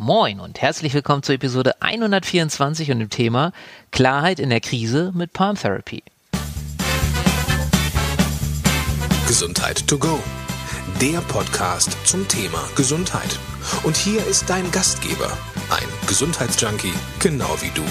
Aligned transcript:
Moin 0.00 0.38
und 0.38 0.62
herzlich 0.62 0.94
willkommen 0.94 1.24
zur 1.24 1.34
Episode 1.34 1.82
124 1.82 2.92
und 2.92 3.00
dem 3.00 3.10
Thema 3.10 3.50
Klarheit 3.90 4.38
in 4.38 4.48
der 4.48 4.60
Krise 4.60 5.10
mit 5.12 5.32
Palm 5.32 5.56
Therapy. 5.56 6.04
Gesundheit 9.26 9.84
to 9.88 9.98
go. 9.98 10.20
Der 11.00 11.18
Podcast 11.22 11.96
zum 12.06 12.28
Thema 12.28 12.62
Gesundheit. 12.76 13.40
Und 13.82 13.96
hier 13.96 14.24
ist 14.24 14.48
dein 14.48 14.70
Gastgeber, 14.70 15.36
ein 15.68 15.88
Gesundheitsjunkie, 16.06 16.94
genau 17.18 17.60
wie 17.60 17.74
du, 17.74 17.82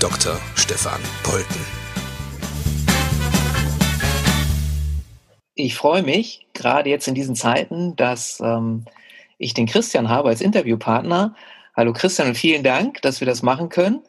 Dr. 0.00 0.36
Stefan 0.56 1.00
Polten. 1.22 1.60
Ich 5.54 5.76
freue 5.76 6.02
mich, 6.02 6.48
gerade 6.54 6.90
jetzt 6.90 7.06
in 7.06 7.14
diesen 7.14 7.36
Zeiten, 7.36 7.94
dass 7.94 8.40
ähm, 8.40 8.84
ich 9.40 9.54
den 9.54 9.66
Christian 9.66 10.08
habe 10.10 10.28
als 10.28 10.42
Interviewpartner. 10.42 11.34
Hallo 11.74 11.94
Christian 11.94 12.28
und 12.28 12.34
vielen 12.36 12.62
Dank, 12.62 13.00
dass 13.00 13.20
wir 13.20 13.26
das 13.26 13.42
machen 13.42 13.70
können. 13.70 14.02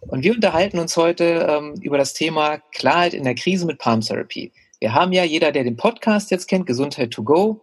Und 0.00 0.22
wir 0.22 0.32
unterhalten 0.32 0.78
uns 0.78 0.96
heute 0.96 1.46
ähm, 1.50 1.74
über 1.80 1.98
das 1.98 2.14
Thema 2.14 2.58
Klarheit 2.72 3.12
in 3.12 3.24
der 3.24 3.34
Krise 3.34 3.66
mit 3.66 3.78
Palm 3.78 4.00
Therapy. 4.00 4.52
Wir 4.78 4.94
haben 4.94 5.12
ja, 5.12 5.24
jeder, 5.24 5.50
der 5.50 5.64
den 5.64 5.76
Podcast 5.76 6.30
jetzt 6.30 6.46
kennt, 6.46 6.66
Gesundheit 6.66 7.10
to 7.10 7.24
go, 7.24 7.60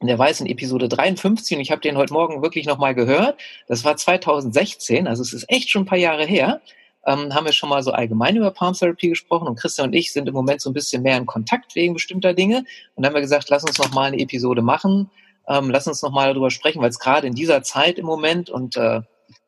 der 0.00 0.18
weiß 0.18 0.40
in 0.40 0.46
Episode 0.46 0.88
53, 0.88 1.56
und 1.56 1.62
ich 1.62 1.70
habe 1.70 1.82
den 1.82 1.98
heute 1.98 2.14
Morgen 2.14 2.42
wirklich 2.42 2.66
nochmal 2.66 2.94
gehört, 2.94 3.38
das 3.68 3.84
war 3.84 3.96
2016, 3.96 5.06
also 5.06 5.22
es 5.22 5.32
ist 5.32 5.44
echt 5.48 5.70
schon 5.70 5.82
ein 5.82 5.86
paar 5.86 5.98
Jahre 5.98 6.24
her, 6.24 6.62
ähm, 7.06 7.34
haben 7.34 7.44
wir 7.44 7.52
schon 7.52 7.68
mal 7.68 7.82
so 7.82 7.92
allgemein 7.92 8.36
über 8.36 8.50
Palm 8.50 8.72
Therapy 8.72 9.08
gesprochen 9.08 9.48
und 9.48 9.58
Christian 9.58 9.88
und 9.88 9.94
ich 9.94 10.12
sind 10.12 10.28
im 10.28 10.34
Moment 10.34 10.62
so 10.62 10.70
ein 10.70 10.74
bisschen 10.74 11.02
mehr 11.02 11.18
in 11.18 11.26
Kontakt 11.26 11.74
wegen 11.74 11.92
bestimmter 11.92 12.32
Dinge 12.32 12.58
und 12.58 12.66
dann 12.96 13.06
haben 13.06 13.14
wir 13.14 13.20
gesagt, 13.20 13.50
lass 13.50 13.64
uns 13.64 13.78
nochmal 13.78 14.06
eine 14.06 14.18
Episode 14.18 14.62
machen. 14.62 15.10
Ähm, 15.48 15.70
lass 15.70 15.86
uns 15.86 16.02
nochmal 16.02 16.28
darüber 16.28 16.50
sprechen, 16.50 16.80
weil 16.80 16.90
es 16.90 16.98
gerade 16.98 17.26
in 17.26 17.34
dieser 17.34 17.62
Zeit 17.62 17.98
im 17.98 18.06
Moment 18.06 18.50
und 18.50 18.76
äh, 18.76 19.02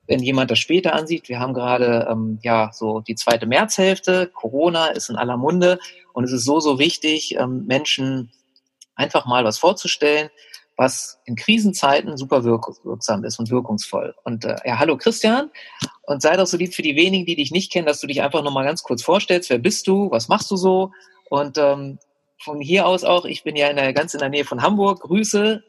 wenn 0.06 0.22
jemand 0.22 0.50
das 0.50 0.58
später 0.58 0.94
ansieht, 0.94 1.28
wir 1.28 1.40
haben 1.40 1.54
gerade 1.54 2.06
ähm, 2.10 2.38
ja 2.42 2.70
so 2.72 3.00
die 3.00 3.14
zweite 3.14 3.46
Märzhälfte, 3.46 4.30
Corona 4.32 4.88
ist 4.88 5.10
in 5.10 5.16
aller 5.16 5.36
Munde 5.36 5.78
und 6.12 6.24
es 6.24 6.32
ist 6.32 6.44
so, 6.44 6.60
so 6.60 6.78
wichtig, 6.78 7.36
ähm, 7.36 7.66
Menschen 7.66 8.30
einfach 8.94 9.26
mal 9.26 9.44
was 9.44 9.58
vorzustellen, 9.58 10.30
was 10.76 11.18
in 11.24 11.36
Krisenzeiten 11.36 12.16
super 12.16 12.44
wirksam 12.44 13.24
ist 13.24 13.38
und 13.38 13.50
wirkungsvoll. 13.50 14.14
Und 14.24 14.44
äh, 14.44 14.56
ja, 14.64 14.78
hallo 14.78 14.96
Christian 14.96 15.50
und 16.02 16.22
sei 16.22 16.36
doch 16.36 16.46
so 16.46 16.56
lieb 16.56 16.74
für 16.74 16.82
die 16.82 16.96
wenigen, 16.96 17.26
die 17.26 17.36
dich 17.36 17.50
nicht 17.50 17.72
kennen, 17.72 17.86
dass 17.86 18.00
du 18.00 18.06
dich 18.06 18.22
einfach 18.22 18.42
nochmal 18.42 18.64
ganz 18.64 18.82
kurz 18.82 19.02
vorstellst. 19.02 19.50
Wer 19.50 19.58
bist 19.58 19.86
du? 19.86 20.10
Was 20.10 20.28
machst 20.28 20.50
du 20.50 20.56
so? 20.56 20.92
Und 21.28 21.58
ähm, 21.58 21.98
von 22.38 22.60
hier 22.60 22.86
aus 22.86 23.04
auch, 23.04 23.24
ich 23.24 23.42
bin 23.42 23.56
ja 23.56 23.68
in 23.68 23.76
der, 23.76 23.92
ganz 23.92 24.14
in 24.14 24.20
der 24.20 24.28
Nähe 24.28 24.44
von 24.44 24.62
Hamburg. 24.62 25.00
Grüße 25.00 25.64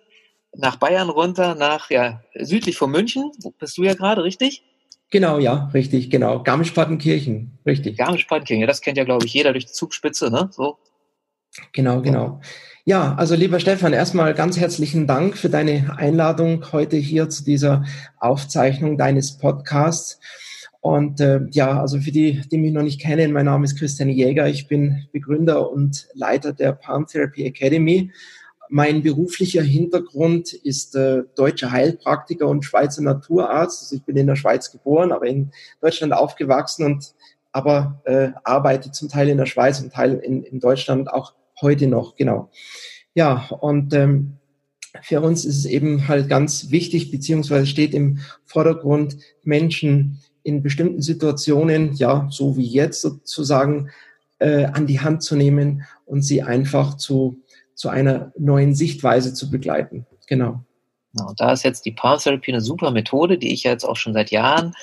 nach 0.55 0.77
Bayern 0.77 1.09
runter, 1.09 1.55
nach 1.55 1.89
ja 1.89 2.21
südlich 2.35 2.77
von 2.77 2.91
München. 2.91 3.31
Wo 3.41 3.51
bist 3.51 3.77
du 3.77 3.83
ja 3.83 3.93
gerade, 3.93 4.23
richtig? 4.23 4.63
Genau, 5.09 5.39
ja, 5.39 5.69
richtig, 5.73 6.09
genau. 6.09 6.43
Garmisch-Partenkirchen, 6.43 7.59
richtig. 7.65 7.97
Garmisch-Partenkirchen, 7.97 8.61
ja, 8.61 8.67
das 8.67 8.81
kennt 8.81 8.97
ja, 8.97 9.05
glaube 9.05 9.25
ich, 9.25 9.33
jeder 9.33 9.53
durch 9.53 9.65
die 9.65 9.71
Zugspitze, 9.71 10.29
ne? 10.29 10.49
So. 10.51 10.77
Genau, 11.71 12.01
genau. 12.01 12.41
Ja, 12.83 13.15
also 13.15 13.35
lieber 13.35 13.59
Stefan, 13.59 13.93
erstmal 13.93 14.33
ganz 14.33 14.57
herzlichen 14.57 15.07
Dank 15.07 15.37
für 15.37 15.49
deine 15.49 15.97
Einladung 15.97 16.71
heute 16.71 16.97
hier 16.97 17.29
zu 17.29 17.43
dieser 17.43 17.85
Aufzeichnung 18.19 18.97
deines 18.97 19.37
Podcasts. 19.37 20.19
Und 20.79 21.19
äh, 21.19 21.41
ja, 21.51 21.81
also 21.81 21.99
für 21.99 22.11
die, 22.11 22.41
die 22.49 22.57
mich 22.57 22.71
noch 22.71 22.83
nicht 22.83 23.01
kennen, 23.01 23.33
mein 23.33 23.45
Name 23.45 23.65
ist 23.65 23.77
Christian 23.77 24.09
Jäger. 24.09 24.47
Ich 24.47 24.67
bin 24.67 25.07
Begründer 25.11 25.69
und 25.69 26.07
Leiter 26.13 26.53
der 26.53 26.71
Palm 26.73 27.07
Therapy 27.07 27.43
Academy. 27.45 28.11
Mein 28.69 29.01
beruflicher 29.01 29.63
Hintergrund 29.63 30.53
ist 30.53 30.95
äh, 30.95 31.23
deutscher 31.35 31.71
Heilpraktiker 31.71 32.47
und 32.47 32.65
Schweizer 32.65 33.01
Naturarzt. 33.01 33.83
Also 33.83 33.95
ich 33.95 34.03
bin 34.03 34.17
in 34.17 34.27
der 34.27 34.35
Schweiz 34.35 34.71
geboren, 34.71 35.11
aber 35.11 35.27
in 35.27 35.51
Deutschland 35.81 36.13
aufgewachsen 36.13 36.85
und 36.85 37.13
aber 37.51 38.01
äh, 38.05 38.29
arbeite 38.43 38.91
zum 38.91 39.09
Teil 39.09 39.29
in 39.29 39.37
der 39.37 39.45
Schweiz 39.45 39.79
und 39.79 39.93
Teil 39.93 40.15
in, 40.15 40.43
in 40.43 40.59
Deutschland 40.59 41.11
auch 41.11 41.33
heute 41.61 41.87
noch, 41.87 42.15
genau. 42.15 42.51
Ja, 43.15 43.47
und 43.61 43.93
ähm, 43.93 44.37
für 45.01 45.21
uns 45.21 45.45
ist 45.45 45.57
es 45.57 45.65
eben 45.65 46.07
halt 46.07 46.29
ganz 46.29 46.71
wichtig, 46.71 47.11
beziehungsweise 47.11 47.65
steht 47.65 47.93
im 47.93 48.19
Vordergrund, 48.45 49.17
Menschen 49.43 50.19
in 50.43 50.61
bestimmten 50.61 51.01
Situationen, 51.01 51.93
ja, 51.93 52.27
so 52.29 52.57
wie 52.57 52.67
jetzt 52.67 53.01
sozusagen, 53.01 53.89
äh, 54.39 54.65
an 54.65 54.87
die 54.87 54.99
Hand 54.99 55.23
zu 55.23 55.35
nehmen 55.35 55.83
und 56.05 56.21
sie 56.21 56.43
einfach 56.43 56.95
zu, 56.95 57.41
zu 57.77 57.87
einer 57.87 58.33
neuen 58.37 58.75
Sichtweise 58.75 59.33
zu 59.33 59.49
begleiten. 59.49 60.05
Genau. 60.27 60.65
Genau, 61.15 61.33
da 61.37 61.53
ist 61.53 61.63
jetzt 61.63 61.85
die 61.85 61.93
Palm 61.93 62.19
Therapy 62.19 62.51
eine 62.51 62.59
super 62.61 62.91
Methode, 62.91 63.37
die 63.37 63.53
ich 63.53 63.63
jetzt 63.63 63.85
auch 63.85 63.95
schon 63.95 64.13
seit 64.13 64.29
Jahren 64.29 64.73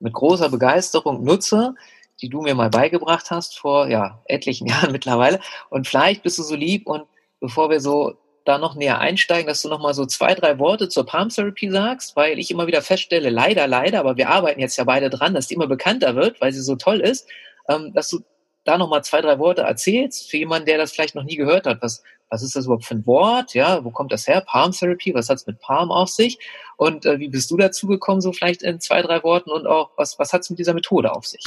mit 0.00 0.12
großer 0.12 0.48
Begeisterung 0.48 1.22
nutze 1.22 1.74
die 2.20 2.28
du 2.28 2.42
mir 2.42 2.54
mal 2.54 2.70
beigebracht 2.70 3.30
hast 3.30 3.58
vor 3.58 3.88
ja, 3.88 4.20
etlichen 4.26 4.66
Jahren 4.68 4.92
mittlerweile. 4.92 5.40
Und 5.68 5.86
vielleicht 5.86 6.22
bist 6.22 6.38
du 6.38 6.42
so 6.42 6.54
lieb 6.54 6.86
und 6.86 7.04
bevor 7.40 7.70
wir 7.70 7.80
so 7.80 8.14
da 8.44 8.58
noch 8.58 8.74
näher 8.74 8.98
einsteigen, 8.98 9.46
dass 9.46 9.62
du 9.62 9.68
noch 9.68 9.80
mal 9.80 9.94
so 9.94 10.06
zwei, 10.06 10.34
drei 10.34 10.58
Worte 10.58 10.88
zur 10.88 11.04
Palm 11.04 11.28
Therapy 11.28 11.70
sagst, 11.70 12.16
weil 12.16 12.38
ich 12.38 12.50
immer 12.50 12.66
wieder 12.66 12.82
feststelle, 12.82 13.28
leider, 13.28 13.66
leider, 13.66 14.00
aber 14.00 14.16
wir 14.16 14.30
arbeiten 14.30 14.60
jetzt 14.60 14.76
ja 14.76 14.84
beide 14.84 15.10
dran, 15.10 15.34
dass 15.34 15.46
die 15.46 15.54
immer 15.54 15.66
bekannter 15.66 16.16
wird, 16.16 16.40
weil 16.40 16.52
sie 16.52 16.62
so 16.62 16.76
toll 16.76 17.00
ist, 17.00 17.28
ähm, 17.68 17.92
dass 17.92 18.08
du 18.08 18.20
da 18.64 18.78
noch 18.78 18.88
mal 18.88 19.02
zwei, 19.02 19.20
drei 19.20 19.38
Worte 19.38 19.62
erzählst 19.62 20.30
für 20.30 20.38
jemanden, 20.38 20.66
der 20.66 20.78
das 20.78 20.92
vielleicht 20.92 21.14
noch 21.14 21.24
nie 21.24 21.36
gehört 21.36 21.66
hat. 21.66 21.82
Was, 21.82 22.02
was 22.30 22.42
ist 22.42 22.56
das 22.56 22.64
überhaupt 22.64 22.84
für 22.84 22.94
ein 22.94 23.06
Wort? 23.06 23.54
Ja, 23.54 23.84
wo 23.84 23.90
kommt 23.90 24.12
das 24.12 24.26
her? 24.26 24.40
Palm 24.40 24.72
Therapy, 24.72 25.12
was 25.14 25.28
hat's 25.28 25.46
mit 25.46 25.60
Palm 25.60 25.90
auf 25.90 26.08
sich? 26.08 26.38
Und 26.76 27.04
äh, 27.04 27.18
wie 27.18 27.28
bist 27.28 27.50
du 27.50 27.56
dazu 27.56 27.88
gekommen, 27.88 28.20
so 28.20 28.32
vielleicht 28.32 28.62
in 28.62 28.80
zwei, 28.80 29.02
drei 29.02 29.22
Worten? 29.22 29.50
Und 29.50 29.66
auch, 29.66 29.90
was, 29.96 30.18
was 30.18 30.32
hat's 30.32 30.48
mit 30.48 30.58
dieser 30.58 30.72
Methode 30.72 31.12
auf 31.12 31.26
sich? 31.26 31.44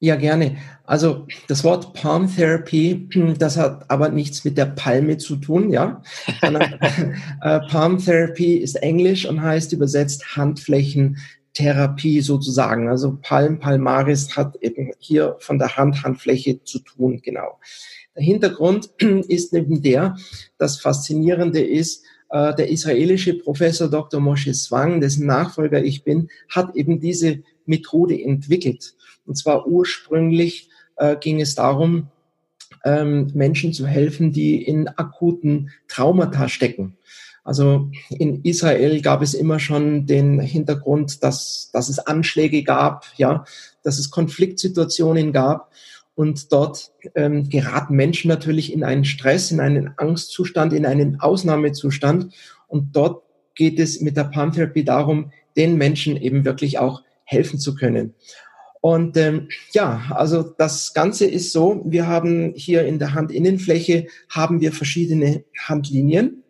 Ja, 0.00 0.14
gerne. 0.14 0.56
Also 0.84 1.26
das 1.48 1.64
Wort 1.64 1.92
Palm 1.92 2.32
Therapy, 2.32 3.08
das 3.38 3.56
hat 3.56 3.90
aber 3.90 4.08
nichts 4.10 4.44
mit 4.44 4.56
der 4.56 4.66
Palme 4.66 5.18
zu 5.18 5.36
tun, 5.36 5.70
ja. 5.70 6.00
Sondern, 6.40 6.62
äh, 7.42 7.60
Palm 7.68 7.98
Therapy 7.98 8.58
ist 8.58 8.76
Englisch 8.76 9.26
und 9.26 9.42
heißt 9.42 9.72
übersetzt 9.72 10.36
Handflächentherapie 10.36 12.20
sozusagen. 12.20 12.88
Also 12.88 13.18
Palm, 13.20 13.58
Palmaris 13.58 14.36
hat 14.36 14.54
eben 14.60 14.92
hier 15.00 15.36
von 15.40 15.58
der 15.58 15.76
Hand, 15.76 16.04
Handfläche 16.04 16.62
zu 16.62 16.78
tun, 16.78 17.20
genau. 17.20 17.58
Der 18.18 18.24
Hintergrund 18.24 18.90
ist 19.28 19.52
neben 19.52 19.80
der, 19.80 20.16
das 20.58 20.80
Faszinierende 20.80 21.62
ist, 21.62 22.04
äh, 22.30 22.52
der 22.54 22.68
israelische 22.68 23.34
Professor 23.34 23.88
Dr. 23.88 24.20
Moshe 24.20 24.52
Swang, 24.54 25.00
dessen 25.00 25.26
Nachfolger 25.26 25.82
ich 25.84 26.02
bin, 26.02 26.28
hat 26.48 26.74
eben 26.74 26.98
diese 26.98 27.44
Methode 27.64 28.20
entwickelt. 28.20 28.94
Und 29.24 29.36
zwar 29.36 29.68
ursprünglich 29.68 30.68
äh, 30.96 31.16
ging 31.16 31.40
es 31.40 31.54
darum, 31.54 32.08
ähm, 32.84 33.30
Menschen 33.34 33.72
zu 33.72 33.86
helfen, 33.86 34.32
die 34.32 34.62
in 34.62 34.88
akuten 34.88 35.70
Traumata 35.86 36.48
stecken. 36.48 36.96
Also 37.44 37.90
in 38.10 38.42
Israel 38.42 39.00
gab 39.00 39.22
es 39.22 39.32
immer 39.32 39.58
schon 39.58 40.06
den 40.06 40.40
Hintergrund, 40.40 41.22
dass, 41.22 41.70
dass 41.72 41.88
es 41.88 41.98
Anschläge 41.98 42.62
gab, 42.62 43.06
ja, 43.16 43.44
dass 43.82 43.98
es 43.98 44.10
Konfliktsituationen 44.10 45.32
gab. 45.32 45.72
Und 46.18 46.52
dort 46.52 46.90
ähm, 47.14 47.48
geraten 47.48 47.94
Menschen 47.94 48.26
natürlich 48.26 48.72
in 48.72 48.82
einen 48.82 49.04
Stress, 49.04 49.52
in 49.52 49.60
einen 49.60 49.92
Angstzustand, 49.98 50.72
in 50.72 50.84
einen 50.84 51.20
Ausnahmezustand. 51.20 52.34
Und 52.66 52.96
dort 52.96 53.22
geht 53.54 53.78
es 53.78 54.00
mit 54.00 54.16
der 54.16 54.24
Palm 54.24 54.50
Therapy 54.50 54.82
darum, 54.82 55.30
den 55.56 55.76
Menschen 55.76 56.16
eben 56.16 56.44
wirklich 56.44 56.80
auch 56.80 57.04
helfen 57.22 57.60
zu 57.60 57.76
können. 57.76 58.16
Und 58.80 59.16
ähm, 59.16 59.48
ja, 59.70 60.10
also 60.10 60.42
das 60.42 60.92
Ganze 60.92 61.24
ist 61.24 61.52
so, 61.52 61.82
wir 61.84 62.08
haben 62.08 62.52
hier 62.56 62.84
in 62.84 62.98
der 62.98 63.14
Handinnenfläche 63.14 64.08
haben 64.28 64.60
wir 64.60 64.72
verschiedene 64.72 65.44
Handlinien. 65.56 66.42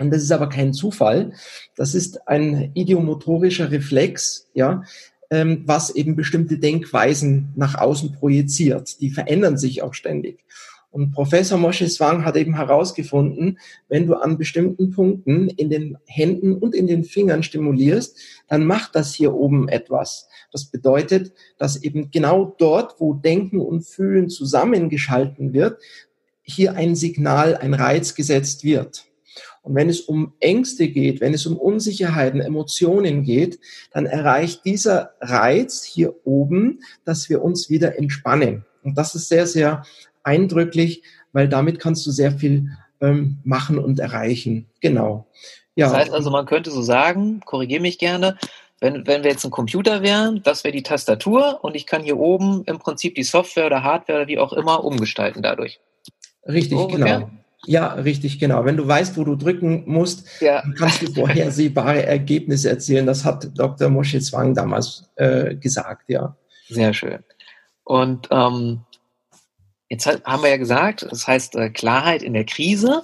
Und 0.00 0.10
das 0.10 0.24
ist 0.24 0.32
aber 0.32 0.48
kein 0.48 0.72
Zufall. 0.72 1.34
Das 1.76 1.94
ist 1.94 2.26
ein 2.26 2.72
idiomotorischer 2.74 3.70
Reflex, 3.70 4.48
ja, 4.54 4.82
ähm, 5.30 5.62
was 5.66 5.90
eben 5.90 6.16
bestimmte 6.16 6.58
Denkweisen 6.58 7.52
nach 7.56 7.74
außen 7.74 8.12
projiziert. 8.12 9.00
Die 9.00 9.10
verändern 9.10 9.58
sich 9.58 9.82
auch 9.82 9.94
ständig. 9.94 10.44
Und 10.90 11.12
Professor 11.12 11.58
Moshe 11.58 11.88
Swang 11.88 12.24
hat 12.24 12.36
eben 12.36 12.54
herausgefunden, 12.56 13.58
wenn 13.88 14.06
du 14.06 14.14
an 14.14 14.38
bestimmten 14.38 14.90
Punkten 14.90 15.48
in 15.50 15.68
den 15.68 15.98
Händen 16.06 16.54
und 16.54 16.74
in 16.74 16.86
den 16.86 17.04
Fingern 17.04 17.42
stimulierst, 17.42 18.18
dann 18.48 18.64
macht 18.64 18.94
das 18.94 19.14
hier 19.14 19.34
oben 19.34 19.68
etwas. 19.68 20.28
Das 20.50 20.64
bedeutet, 20.64 21.32
dass 21.58 21.82
eben 21.82 22.10
genau 22.10 22.56
dort, 22.58 22.98
wo 23.00 23.12
Denken 23.12 23.60
und 23.60 23.86
Fühlen 23.86 24.30
zusammengeschalten 24.30 25.52
wird, 25.52 25.78
hier 26.42 26.74
ein 26.74 26.96
Signal, 26.96 27.56
ein 27.56 27.74
Reiz 27.74 28.14
gesetzt 28.14 28.64
wird. 28.64 29.07
Und 29.68 29.74
wenn 29.74 29.90
es 29.90 30.00
um 30.00 30.32
Ängste 30.40 30.88
geht, 30.88 31.20
wenn 31.20 31.34
es 31.34 31.44
um 31.44 31.58
Unsicherheiten, 31.58 32.40
Emotionen 32.40 33.22
geht, 33.22 33.60
dann 33.92 34.06
erreicht 34.06 34.64
dieser 34.64 35.10
Reiz 35.20 35.84
hier 35.84 36.14
oben, 36.24 36.80
dass 37.04 37.28
wir 37.28 37.42
uns 37.42 37.68
wieder 37.68 37.98
entspannen. 37.98 38.64
Und 38.82 38.96
das 38.96 39.14
ist 39.14 39.28
sehr, 39.28 39.46
sehr 39.46 39.82
eindrücklich, 40.22 41.02
weil 41.32 41.50
damit 41.50 41.80
kannst 41.80 42.06
du 42.06 42.10
sehr 42.10 42.32
viel 42.32 42.70
ähm, 43.02 43.40
machen 43.44 43.78
und 43.78 44.00
erreichen. 44.00 44.66
Genau. 44.80 45.26
Ja. 45.76 45.88
Das 45.88 45.96
heißt 45.96 46.12
also, 46.12 46.30
man 46.30 46.46
könnte 46.46 46.70
so 46.70 46.80
sagen, 46.80 47.40
korrigiere 47.44 47.82
mich 47.82 47.98
gerne, 47.98 48.38
wenn, 48.80 49.06
wenn 49.06 49.22
wir 49.22 49.30
jetzt 49.30 49.44
ein 49.44 49.50
Computer 49.50 50.00
wären, 50.00 50.42
das 50.44 50.64
wäre 50.64 50.72
die 50.72 50.82
Tastatur 50.82 51.58
und 51.62 51.74
ich 51.74 51.84
kann 51.84 52.02
hier 52.02 52.16
oben 52.18 52.62
im 52.64 52.78
Prinzip 52.78 53.16
die 53.16 53.22
Software 53.22 53.66
oder 53.66 53.82
Hardware 53.82 54.20
oder 54.20 54.28
wie 54.28 54.38
auch 54.38 54.54
immer 54.54 54.82
umgestalten 54.82 55.42
dadurch. 55.42 55.78
Richtig, 56.46 56.78
so 56.78 56.86
genau. 56.86 57.28
Ja, 57.66 57.94
richtig, 57.94 58.38
genau. 58.38 58.64
Wenn 58.64 58.76
du 58.76 58.86
weißt, 58.86 59.16
wo 59.16 59.24
du 59.24 59.34
drücken 59.34 59.82
musst, 59.86 60.26
ja. 60.40 60.62
kannst 60.76 61.02
du 61.02 61.12
vorhersehbare 61.12 62.06
Ergebnisse 62.06 62.70
erzielen. 62.70 63.06
Das 63.06 63.24
hat 63.24 63.50
Dr. 63.58 63.88
Moshe 63.88 64.20
Zwang 64.20 64.54
damals 64.54 65.10
äh, 65.16 65.54
gesagt, 65.56 66.04
ja. 66.08 66.36
Sehr 66.68 66.94
schön. 66.94 67.18
Und 67.84 68.28
ähm, 68.30 68.82
jetzt 69.88 70.06
haben 70.06 70.42
wir 70.42 70.50
ja 70.50 70.56
gesagt, 70.56 71.06
das 71.10 71.26
heißt 71.26 71.56
äh, 71.56 71.70
Klarheit 71.70 72.22
in 72.22 72.34
der 72.34 72.44
Krise. 72.44 73.02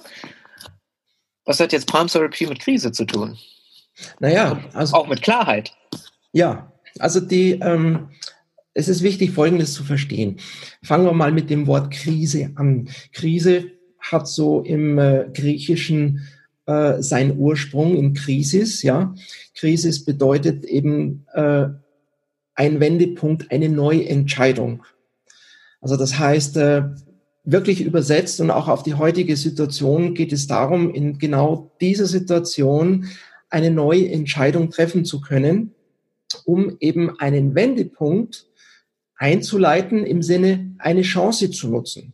Was 1.43 1.59
hat 1.59 1.73
jetzt 1.73 1.91
Palm 1.91 2.07
Therapy 2.07 2.47
mit 2.47 2.59
Krise 2.59 2.91
zu 2.91 3.05
tun? 3.05 3.37
Naja, 4.19 4.59
also. 4.73 4.95
Auch 4.95 5.07
mit 5.07 5.21
Klarheit. 5.21 5.73
Ja, 6.31 6.71
also 6.99 7.19
die, 7.19 7.51
ähm, 7.51 8.09
es 8.73 8.87
ist 8.87 9.03
wichtig, 9.03 9.31
Folgendes 9.31 9.73
zu 9.73 9.83
verstehen. 9.83 10.37
Fangen 10.83 11.05
wir 11.05 11.13
mal 11.13 11.31
mit 11.31 11.49
dem 11.49 11.67
Wort 11.67 11.91
Krise 11.91 12.51
an. 12.55 12.89
Krise 13.13 13.71
hat 14.11 14.27
so 14.27 14.61
im 14.61 14.97
äh, 14.97 15.25
Griechischen 15.33 16.27
äh, 16.65 17.01
seinen 17.01 17.37
Ursprung 17.37 17.95
in 17.95 18.13
Krisis, 18.13 18.81
ja. 18.83 19.13
Krisis 19.53 20.03
bedeutet 20.03 20.65
eben 20.65 21.25
äh, 21.33 21.67
ein 22.55 22.79
Wendepunkt, 22.79 23.51
eine 23.51 23.69
neue 23.69 24.07
Entscheidung. 24.07 24.83
Also 25.81 25.97
das 25.97 26.17
heißt, 26.17 26.57
äh, 26.57 26.83
wirklich 27.43 27.81
übersetzt 27.81 28.41
und 28.41 28.49
auch 28.49 28.67
auf 28.67 28.83
die 28.83 28.95
heutige 28.95 29.37
Situation 29.37 30.15
geht 30.15 30.33
es 30.33 30.47
darum, 30.47 30.93
in 30.93 31.19
genau 31.19 31.71
dieser 31.79 32.07
Situation 32.07 33.05
eine 33.49 33.69
neue 33.69 34.09
Entscheidung 34.09 34.71
treffen 34.71 35.05
zu 35.05 35.21
können, 35.21 35.75
um 36.43 36.77
eben 36.79 37.19
einen 37.19 37.53
Wendepunkt 37.53 38.47
einzuleiten 39.17 40.05
im 40.05 40.21
Sinne, 40.21 40.75
eine 40.79 41.03
Chance 41.03 41.51
zu 41.51 41.69
nutzen. 41.69 42.13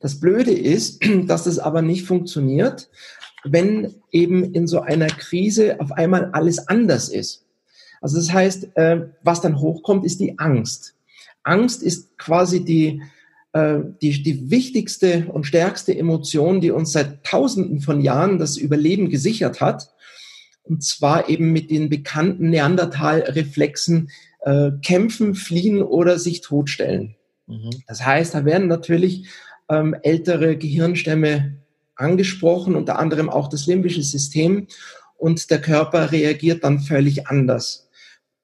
Das 0.00 0.20
Blöde 0.20 0.52
ist, 0.52 1.02
dass 1.26 1.44
das 1.44 1.58
aber 1.58 1.82
nicht 1.82 2.04
funktioniert, 2.04 2.88
wenn 3.44 3.94
eben 4.10 4.54
in 4.54 4.66
so 4.66 4.80
einer 4.80 5.06
Krise 5.06 5.80
auf 5.80 5.92
einmal 5.92 6.30
alles 6.32 6.68
anders 6.68 7.08
ist. 7.08 7.44
Also 8.00 8.16
das 8.16 8.32
heißt, 8.32 8.76
äh, 8.76 9.06
was 9.22 9.40
dann 9.40 9.60
hochkommt, 9.60 10.04
ist 10.04 10.20
die 10.20 10.38
Angst. 10.38 10.94
Angst 11.42 11.82
ist 11.82 12.18
quasi 12.18 12.64
die, 12.64 13.02
äh, 13.52 13.78
die, 14.02 14.22
die 14.22 14.50
wichtigste 14.50 15.26
und 15.32 15.44
stärkste 15.44 15.96
Emotion, 15.96 16.60
die 16.60 16.72
uns 16.72 16.92
seit 16.92 17.24
Tausenden 17.24 17.80
von 17.80 18.00
Jahren 18.00 18.38
das 18.38 18.56
Überleben 18.56 19.10
gesichert 19.10 19.60
hat 19.60 19.94
und 20.66 20.82
zwar 20.82 21.28
eben 21.28 21.52
mit 21.52 21.70
den 21.70 21.88
bekannten 21.88 22.50
Neandertal-Reflexen 22.50 24.10
äh, 24.40 24.72
kämpfen, 24.82 25.34
fliehen 25.34 25.82
oder 25.82 26.18
sich 26.18 26.40
totstellen. 26.40 27.14
Mhm. 27.46 27.70
Das 27.86 28.04
heißt, 28.04 28.34
da 28.34 28.44
werden 28.44 28.68
natürlich 28.68 29.28
ähm, 29.68 29.94
ältere 30.02 30.56
Gehirnstämme 30.56 31.56
angesprochen, 31.94 32.76
unter 32.76 32.98
anderem 32.98 33.28
auch 33.28 33.48
das 33.48 33.66
limbische 33.66 34.02
System 34.02 34.66
und 35.16 35.50
der 35.50 35.60
Körper 35.60 36.12
reagiert 36.12 36.62
dann 36.64 36.80
völlig 36.80 37.26
anders. 37.26 37.88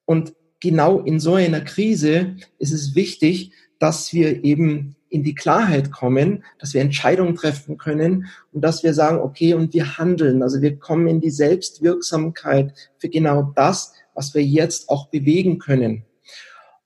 Und 0.04 0.34
genau 0.60 1.00
in 1.00 1.20
so 1.20 1.34
einer 1.34 1.60
Krise 1.60 2.36
ist 2.58 2.72
es 2.72 2.94
wichtig, 2.94 3.52
dass 3.78 4.12
wir 4.12 4.44
eben 4.44 4.96
in 5.10 5.22
die 5.22 5.34
Klarheit 5.34 5.92
kommen, 5.92 6.44
dass 6.58 6.72
wir 6.72 6.80
Entscheidungen 6.80 7.34
treffen 7.34 7.76
können 7.76 8.26
und 8.52 8.62
dass 8.62 8.82
wir 8.82 8.94
sagen, 8.94 9.18
okay, 9.18 9.52
und 9.52 9.74
wir 9.74 9.98
handeln. 9.98 10.42
Also 10.42 10.62
wir 10.62 10.78
kommen 10.78 11.06
in 11.06 11.20
die 11.20 11.30
Selbstwirksamkeit 11.30 12.72
für 12.96 13.10
genau 13.10 13.52
das, 13.54 13.92
was 14.14 14.34
wir 14.34 14.42
jetzt 14.42 14.88
auch 14.88 15.08
bewegen 15.08 15.58
können. 15.58 16.04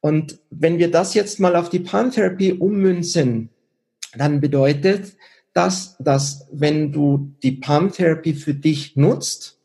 Und 0.01 0.41
wenn 0.51 0.79
wir 0.79 0.91
das 0.91 1.15
jetzt 1.15 1.39
mal 1.39 1.55
auf 1.55 1.69
die 1.69 1.81
Palmtherapie 1.81 2.53
ummünzen, 2.53 3.51
dann 4.17 4.41
bedeutet 4.41 5.17
das, 5.53 5.97
dass 5.99 6.47
wenn 6.53 6.93
du 6.93 7.35
die 7.43 7.53
Palmtherapie 7.53 8.35
für 8.35 8.55
dich 8.55 8.97
nutzt, 8.97 9.61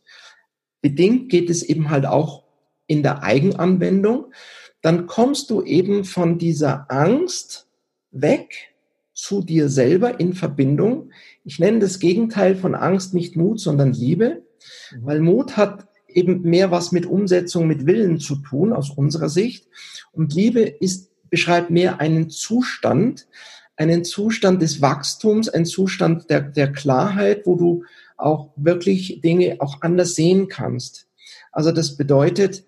bedingt 0.82 1.30
geht 1.30 1.50
es 1.50 1.64
eben 1.64 1.90
halt 1.90 2.06
auch 2.06 2.44
in 2.88 3.04
der 3.04 3.24
Eigenanwendung, 3.24 4.34
dann 4.82 5.06
kommst 5.06 5.50
du 5.50 5.62
eben 5.62 6.06
von 6.06 6.38
dieser 6.38 6.90
Angst 6.90 7.68
weg 8.12 8.72
zu 9.14 9.42
dir 9.42 9.70
selber 9.70 10.20
in 10.20 10.34
Verbindung. 10.34 11.12
Ich 11.44 11.60
nenne 11.60 11.80
das 11.80 12.00
Gegenteil 12.00 12.56
von 12.56 12.74
Angst 12.74 13.14
nicht 13.14 13.36
Mut, 13.36 13.60
sondern 13.60 13.94
Liebe, 13.94 14.44
mhm. 14.92 15.06
weil 15.06 15.20
Mut 15.20 15.58
hat 15.58 15.88
eben 16.08 16.42
mehr 16.42 16.72
was 16.72 16.92
mit 16.92 17.06
Umsetzung, 17.06 17.68
mit 17.68 17.86
Willen 17.86 18.20
zu 18.20 18.38
tun 18.38 18.74
aus 18.74 18.90
unserer 18.90 19.30
Sicht. 19.30 19.68
Und 20.12 20.34
Liebe 20.34 20.62
ist, 20.62 21.12
beschreibt 21.30 21.70
mehr 21.70 22.02
einen 22.02 22.30
Zustand, 22.30 23.28
einen 23.76 24.04
Zustand 24.04 24.62
des 24.62 24.82
Wachstums, 24.82 25.50
einen 25.50 25.66
Zustand 25.66 26.30
der, 26.30 26.42
der 26.42 26.72
Klarheit, 26.72 27.46
wo 27.46 27.56
du 27.56 27.84
auch 28.18 28.52
wirklich 28.56 29.22
Dinge 29.22 29.58
auch 29.60 29.82
anders 29.82 30.16
sehen 30.16 30.48
kannst. 30.48 31.08
Also 31.52 31.72
das 31.72 31.98
bedeutet, 31.98 32.64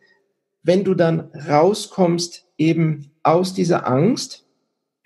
wenn 0.64 0.84
du 0.84 0.94
dann 0.96 1.32
rauskommst 1.48 2.46
eben 2.58 3.12
aus 3.22 3.54
dieser 3.54 3.88
Angst, 3.88 4.46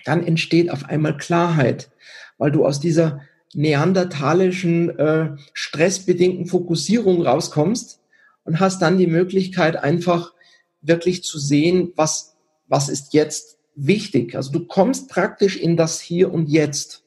dann 0.05 0.25
entsteht 0.25 0.69
auf 0.71 0.85
einmal 0.85 1.17
Klarheit, 1.17 1.91
weil 2.37 2.51
du 2.51 2.65
aus 2.65 2.79
dieser 2.79 3.21
neandertalischen, 3.53 4.97
äh, 4.97 5.35
stressbedingten 5.53 6.45
Fokussierung 6.45 7.23
rauskommst 7.23 8.01
und 8.43 8.59
hast 8.59 8.81
dann 8.81 8.97
die 8.97 9.07
Möglichkeit, 9.07 9.75
einfach 9.75 10.33
wirklich 10.81 11.23
zu 11.23 11.39
sehen, 11.39 11.91
was, 11.95 12.37
was 12.67 12.87
ist 12.87 13.13
jetzt 13.13 13.56
wichtig. 13.77 14.35
Also 14.35 14.51
du 14.51 14.65
kommst 14.65 15.09
praktisch 15.09 15.55
in 15.55 15.77
das 15.77 16.01
Hier 16.01 16.33
und 16.33 16.49
Jetzt. 16.49 17.03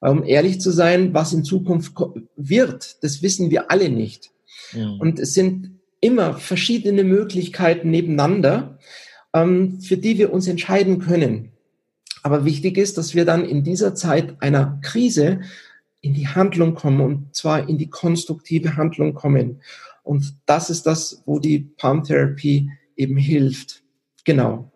Weil 0.00 0.12
um 0.12 0.24
ehrlich 0.24 0.60
zu 0.60 0.70
sein, 0.70 1.12
was 1.14 1.32
in 1.32 1.44
Zukunft 1.44 1.92
wird, 2.36 3.02
das 3.02 3.22
wissen 3.22 3.50
wir 3.50 3.70
alle 3.70 3.88
nicht. 3.88 4.30
Ja. 4.72 4.88
Und 4.98 5.18
es 5.18 5.34
sind 5.34 5.80
immer 6.00 6.34
verschiedene 6.34 7.04
Möglichkeiten 7.04 7.90
nebeneinander, 7.90 8.78
ähm, 9.34 9.80
für 9.80 9.96
die 9.96 10.18
wir 10.18 10.32
uns 10.32 10.46
entscheiden 10.46 11.00
können. 11.00 11.52
Aber 12.22 12.44
wichtig 12.44 12.76
ist, 12.76 12.98
dass 12.98 13.14
wir 13.14 13.24
dann 13.24 13.44
in 13.44 13.64
dieser 13.64 13.94
Zeit 13.94 14.40
einer 14.40 14.78
Krise 14.82 15.40
in 16.00 16.14
die 16.14 16.28
Handlung 16.28 16.74
kommen 16.74 17.00
und 17.00 17.34
zwar 17.34 17.68
in 17.68 17.78
die 17.78 17.88
konstruktive 17.88 18.76
Handlung 18.76 19.14
kommen. 19.14 19.62
Und 20.02 20.34
das 20.46 20.70
ist 20.70 20.86
das, 20.86 21.22
wo 21.26 21.38
die 21.38 21.58
Palm 21.58 22.04
Therapy 22.04 22.70
eben 22.96 23.16
hilft. 23.16 23.82
Genau. 24.24 24.70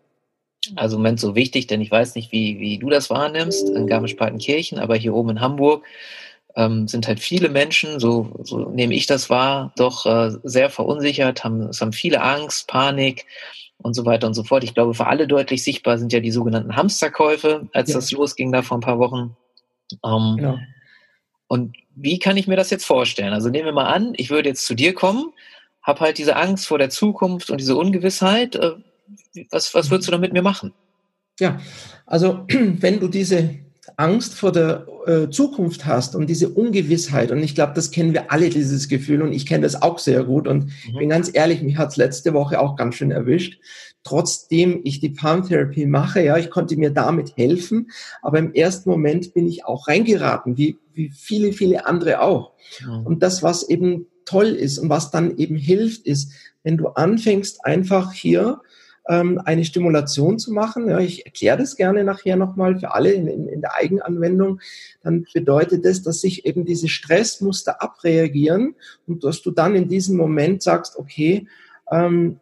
Also 0.77 0.97
im 0.97 1.03
Moment 1.03 1.21
so 1.21 1.35
wichtig, 1.35 1.67
denn 1.67 1.81
ich 1.81 1.91
weiß 1.91 2.15
nicht, 2.15 2.33
wie, 2.33 2.61
wie 2.61 2.79
du 2.79 2.91
das 2.91 3.09
wahrnimmst 3.09 3.69
in 3.71 3.87
Garmisch-Partenkirchen, 3.87 4.79
aber 4.79 4.97
hier 4.97 5.15
oben 5.15 5.31
in 5.31 5.41
Hamburg 5.41 5.85
ähm, 6.55 6.87
sind 6.87 7.09
halt 7.09 7.21
viele 7.21 7.49
Menschen, 7.49 7.99
so, 7.99 8.41
so 8.43 8.69
nehme 8.69 8.95
ich 8.95 9.07
das 9.07 9.31
wahr, 9.31 9.73
doch 9.77 10.05
äh, 10.05 10.33
sehr 10.43 10.69
verunsichert, 10.69 11.45
haben, 11.45 11.63
es 11.69 11.81
haben 11.81 11.93
viele 11.93 12.23
Angst, 12.23 12.69
Panik, 12.69 13.27
und 13.83 13.95
so 13.95 14.05
weiter 14.05 14.27
und 14.27 14.35
so 14.35 14.45
fort. 14.45 14.65
Ich 14.65 14.75
glaube, 14.75 14.95
für 14.95 15.07
alle 15.07 15.27
deutlich 15.27 15.63
sichtbar 15.63 15.99
sind 15.99 16.13
ja 16.13 16.21
die 16.21 16.31
sogenannten 16.31 16.77
Hamsterkäufe, 16.77 17.69
als 17.73 17.91
ja. 17.91 17.97
das 17.97 18.13
losging 18.13 18.53
da 18.53 18.63
vor 18.63 18.79
ein 18.79 18.83
paar 18.83 18.99
Wochen. 18.99 19.37
Ähm, 20.05 20.37
genau. 20.37 20.59
Und 21.49 21.77
wie 21.95 22.19
kann 22.19 22.37
ich 22.37 22.47
mir 22.47 22.57
das 22.57 22.71
jetzt 22.71 22.85
vorstellen? 22.85 23.33
Also 23.33 23.49
nehmen 23.49 23.67
wir 23.67 23.73
mal 23.73 23.93
an, 23.93 24.13
ich 24.17 24.31
würde 24.31 24.49
jetzt 24.49 24.67
zu 24.67 24.75
dir 24.75 24.95
kommen, 24.95 25.33
habe 25.83 26.01
halt 26.01 26.19
diese 26.19 26.37
Angst 26.37 26.67
vor 26.67 26.79
der 26.79 26.91
Zukunft 26.91 27.51
und 27.51 27.59
diese 27.59 27.77
Ungewissheit. 27.77 28.55
Was, 29.51 29.75
was 29.75 29.91
würdest 29.91 30.09
du 30.09 30.13
da 30.13 30.19
mit 30.19 30.33
mir 30.33 30.43
machen? 30.43 30.73
Ja, 31.39 31.59
also 32.07 32.47
wenn 32.49 33.01
du 33.01 33.09
diese 33.09 33.57
Angst 33.97 34.35
vor 34.35 34.53
der 34.53 34.87
äh, 35.07 35.31
Zukunft 35.31 35.87
hast 35.87 36.15
und 36.15 36.29
diese 36.29 36.51
Ungewissheit, 36.51 37.31
und 37.31 37.43
ich 37.43 37.55
glaube, 37.55 37.73
das 37.75 37.91
kennen 37.91 38.13
wir 38.13 38.31
alle, 38.33 38.51
dieses 38.51 38.89
Gefühl, 38.89 39.23
und 39.23 39.33
ich 39.33 39.47
kenne 39.47 39.63
das 39.63 39.81
auch 39.81 39.99
sehr 39.99 40.25
gut, 40.25 40.47
und 40.47 40.65
mhm. 40.65 40.71
ich 40.89 40.99
bin 40.99 41.09
ganz 41.09 41.31
ehrlich, 41.33 41.63
mich 41.63 41.77
hat 41.77 41.91
es 41.91 41.97
letzte 41.97 42.33
Woche 42.35 42.61
auch 42.61 42.77
ganz 42.77 42.95
schön 42.95 43.11
erwischt. 43.11 43.61
Trotzdem 44.03 44.81
ich 44.85 45.01
die 45.01 45.11
Palm 45.11 45.47
Therapy 45.47 45.87
mache, 45.87 46.23
ja, 46.23 46.39
ich 46.39 46.51
konnte 46.51 46.77
mir 46.77 46.91
damit 46.91 47.37
helfen, 47.37 47.91
aber 48.23 48.39
im 48.39 48.55
ersten 48.55 48.89
Moment 48.89 49.35
bin 49.35 49.47
ich 49.47 49.65
auch 49.65 49.89
reingeraten, 49.89 50.57
wie, 50.57 50.79
wie 50.95 51.11
viele, 51.11 51.53
viele 51.53 51.87
andere 51.87 52.23
auch. 52.23 52.53
Mhm. 52.85 53.07
Und 53.07 53.23
das, 53.23 53.43
was 53.43 53.69
eben 53.69 54.07
toll 54.25 54.49
ist 54.49 54.79
und 54.79 54.89
was 54.89 55.11
dann 55.11 55.37
eben 55.37 55.57
hilft, 55.57 56.07
ist, 56.07 56.33
wenn 56.63 56.77
du 56.77 56.89
anfängst, 56.89 57.65
einfach 57.65 58.13
hier 58.13 58.61
ähm, 59.11 59.41
eine 59.45 59.65
Stimulation 59.65 60.39
zu 60.39 60.53
machen. 60.53 60.89
Ja, 60.89 61.01
ich 61.01 61.27
erkläre 61.27 61.59
das 61.59 61.75
gerne 61.75 62.05
nachher 62.05 62.37
nochmal 62.37 62.79
für 62.79 62.95
alle 62.95 63.11
in, 63.11 63.27
in, 63.27 63.49
in 63.49 63.61
der 63.61 63.75
Eigenanwendung. 63.75 64.61
Dann 65.03 65.27
bedeutet 65.35 65.85
das, 65.85 66.03
dass 66.03 66.21
sich 66.21 66.47
eben 66.47 66.65
diese 66.65 66.89
Stressmuster 66.89 67.83
abreagieren 67.83 68.77
und 69.09 69.25
dass 69.25 69.43
du 69.43 69.51
dann 69.51 69.75
in 69.75 69.89
diesem 69.89 70.17
Moment 70.17 70.63
sagst, 70.63 70.97
okay, 70.97 71.49
ähm, 71.91 72.39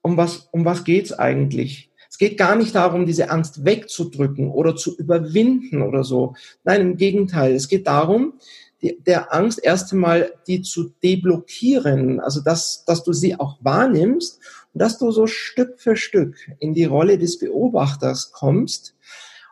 um 0.00 0.16
was, 0.16 0.48
um 0.52 0.64
was 0.64 0.84
geht's 0.84 1.12
eigentlich? 1.12 1.90
Es 2.08 2.18
geht 2.18 2.38
gar 2.38 2.54
nicht 2.54 2.74
darum, 2.74 3.04
diese 3.04 3.30
Angst 3.30 3.64
wegzudrücken 3.64 4.50
oder 4.50 4.76
zu 4.76 4.96
überwinden 4.96 5.82
oder 5.82 6.04
so. 6.04 6.34
Nein, 6.62 6.82
im 6.82 6.96
Gegenteil. 6.96 7.54
Es 7.54 7.68
geht 7.68 7.88
darum, 7.88 8.34
die, 8.80 8.98
der 9.00 9.34
Angst 9.34 9.60
erst 9.62 9.92
einmal 9.92 10.32
die 10.46 10.62
zu 10.62 10.92
deblockieren, 11.02 12.20
also 12.20 12.40
dass, 12.40 12.84
dass 12.84 13.02
du 13.02 13.12
sie 13.12 13.40
auch 13.40 13.58
wahrnimmst 13.62 14.40
dass 14.74 14.98
du 14.98 15.10
so 15.10 15.26
Stück 15.26 15.80
für 15.80 15.96
Stück 15.96 16.36
in 16.58 16.74
die 16.74 16.84
Rolle 16.84 17.18
des 17.18 17.38
Beobachters 17.38 18.32
kommst 18.32 18.94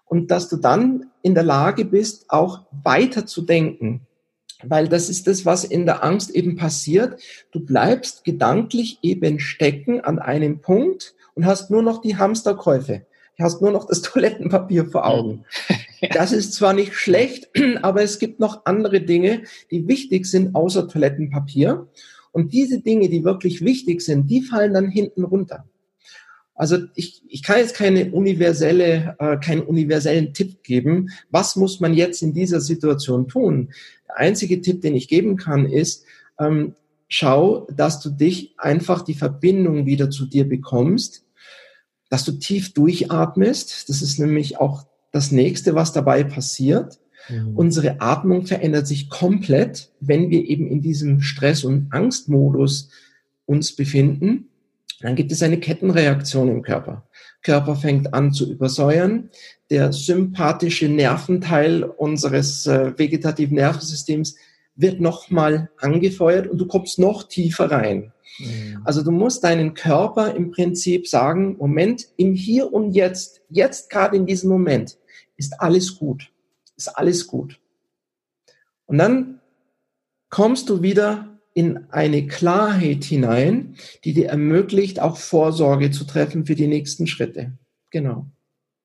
und 0.07 0.31
dass 0.31 0.49
du 0.49 0.57
dann 0.57 1.07
in 1.23 1.35
der 1.35 1.45
Lage 1.45 1.85
bist, 1.85 2.27
auch 2.29 2.67
weiter 2.83 3.27
zu 3.27 3.43
denken. 3.43 4.07
Weil 4.63 4.89
das 4.89 5.09
ist 5.09 5.27
das, 5.27 5.47
was 5.47 5.65
in 5.65 5.87
der 5.87 6.05
Angst 6.05 6.31
eben 6.31 6.57
passiert. 6.57 7.21
Du 7.53 7.61
bleibst 7.61 8.25
gedanklich 8.25 8.99
eben 9.03 9.39
stecken 9.39 10.01
an 10.01 10.19
einem 10.19 10.61
Punkt 10.61 11.15
und 11.35 11.47
hast 11.47 11.71
nur 11.71 11.83
noch 11.83 12.01
die 12.01 12.17
Hamsterkäufe. 12.17 13.07
Du 13.39 13.45
hast 13.45 13.63
nur 13.63 13.71
noch 13.71 13.87
das 13.87 14.03
Toilettenpapier 14.03 14.87
vor 14.87 15.07
Augen. 15.07 15.45
Das 16.15 16.33
ist 16.33 16.55
zwar 16.55 16.73
nicht 16.73 16.95
schlecht, 16.95 17.51
aber 17.83 18.03
es 18.03 18.19
gibt 18.19 18.41
noch 18.41 18.65
andere 18.65 19.03
Dinge, 19.03 19.43
die 19.71 19.87
wichtig 19.87 20.25
sind 20.25 20.55
außer 20.55 20.89
Toilettenpapier. 20.89 21.89
Und 22.33 22.53
diese 22.53 22.81
Dinge, 22.81 23.09
die 23.09 23.25
wirklich 23.25 23.65
wichtig 23.65 24.03
sind, 24.03 24.31
die 24.31 24.43
fallen 24.43 24.75
dann 24.75 24.89
hinten 24.91 25.25
runter. 25.25 25.65
Also 26.55 26.77
ich, 26.95 27.23
ich 27.27 27.43
kann 27.43 27.59
jetzt 27.59 27.75
keine 27.75 28.13
universelle, 28.13 29.17
äh, 29.19 29.39
keinen 29.39 29.63
universellen 29.63 30.35
Tipp 30.35 30.63
geben. 30.63 31.09
Was 31.31 31.57
muss 31.57 31.81
man 31.81 31.95
jetzt 31.95 32.23
in 32.23 32.35
dieser 32.35 32.61
Situation 32.61 33.29
tun? 33.29 33.71
Der 34.07 34.19
einzige 34.19 34.61
Tipp, 34.61 34.83
den 34.83 34.95
ich 34.95 35.09
geben 35.09 35.37
kann, 35.37 35.65
ist, 35.65 36.05
ähm, 36.39 36.75
schau, 37.09 37.67
dass 37.75 38.01
du 38.01 38.11
dich 38.11 38.55
einfach 38.59 39.03
die 39.03 39.15
Verbindung 39.15 39.87
wieder 39.87 40.11
zu 40.11 40.27
dir 40.27 40.47
bekommst, 40.47 41.25
dass 42.11 42.25
du 42.25 42.33
tief 42.33 42.75
durchatmest. 42.75 43.89
Das 43.89 44.03
ist 44.03 44.19
nämlich 44.19 44.59
auch 44.59 44.85
das 45.13 45.33
nächste, 45.33 45.75
was 45.75 45.93
dabei 45.93 46.25
passiert. 46.25 46.99
Mhm. 47.31 47.57
Unsere 47.57 48.01
Atmung 48.01 48.47
verändert 48.47 48.87
sich 48.87 49.09
komplett, 49.09 49.91
wenn 50.01 50.31
wir 50.31 50.45
eben 50.49 50.69
in 50.69 50.81
diesem 50.81 51.21
Stress- 51.21 51.65
und 51.65 51.93
Angstmodus 51.93 52.91
uns 53.47 53.75
befinden 53.75 54.51
dann 55.01 55.17
gibt 55.17 55.33
es 55.33 55.43
eine 55.43 55.59
Kettenreaktion 55.59 56.49
im 56.49 56.63
Körper. 56.63 57.07
Körper 57.43 57.75
fängt 57.75 58.13
an 58.13 58.33
zu 58.33 58.51
übersäuern. 58.51 59.31
Der 59.71 59.93
sympathische 59.93 60.89
Nerventeil 60.89 61.85
unseres 61.85 62.67
äh, 62.67 62.99
vegetativen 62.99 63.57
Nervensystems 63.57 64.37
wird 64.77 65.01
nochmal 65.01 65.71
angefeuert 65.79 66.47
und 66.47 66.59
du 66.59 66.67
kommst 66.67 66.99
noch 66.99 67.25
tiefer 67.25 67.71
rein. 67.71 68.13
Mhm. 68.39 68.83
Also 68.85 69.03
du 69.03 69.11
musst 69.11 69.43
deinen 69.43 69.73
Körper 69.75 70.35
im 70.35 70.51
Prinzip 70.51 71.09
sagen, 71.09 71.57
Moment, 71.59 72.09
im 72.17 72.35
Hier 72.35 72.73
und 72.73 72.93
Jetzt, 72.93 73.41
jetzt 73.49 73.89
gerade 73.89 74.17
in 74.17 74.27
diesem 74.27 74.51
Moment, 74.51 74.99
ist 75.37 75.61
alles 75.61 75.97
gut. 75.97 76.31
Ist 76.81 76.89
alles 76.89 77.27
gut. 77.27 77.61
Und 78.87 78.97
dann 78.97 79.41
kommst 80.31 80.71
du 80.71 80.81
wieder 80.81 81.39
in 81.53 81.91
eine 81.91 82.27
Klarheit 82.27 83.05
hinein, 83.05 83.77
die 84.03 84.15
dir 84.15 84.31
ermöglicht, 84.31 84.99
auch 84.99 85.19
Vorsorge 85.19 85.91
zu 85.91 86.05
treffen 86.05 86.47
für 86.47 86.55
die 86.55 86.69
nächsten 86.69 87.07
Schritte. 87.07 87.53
Genau. 87.91 88.25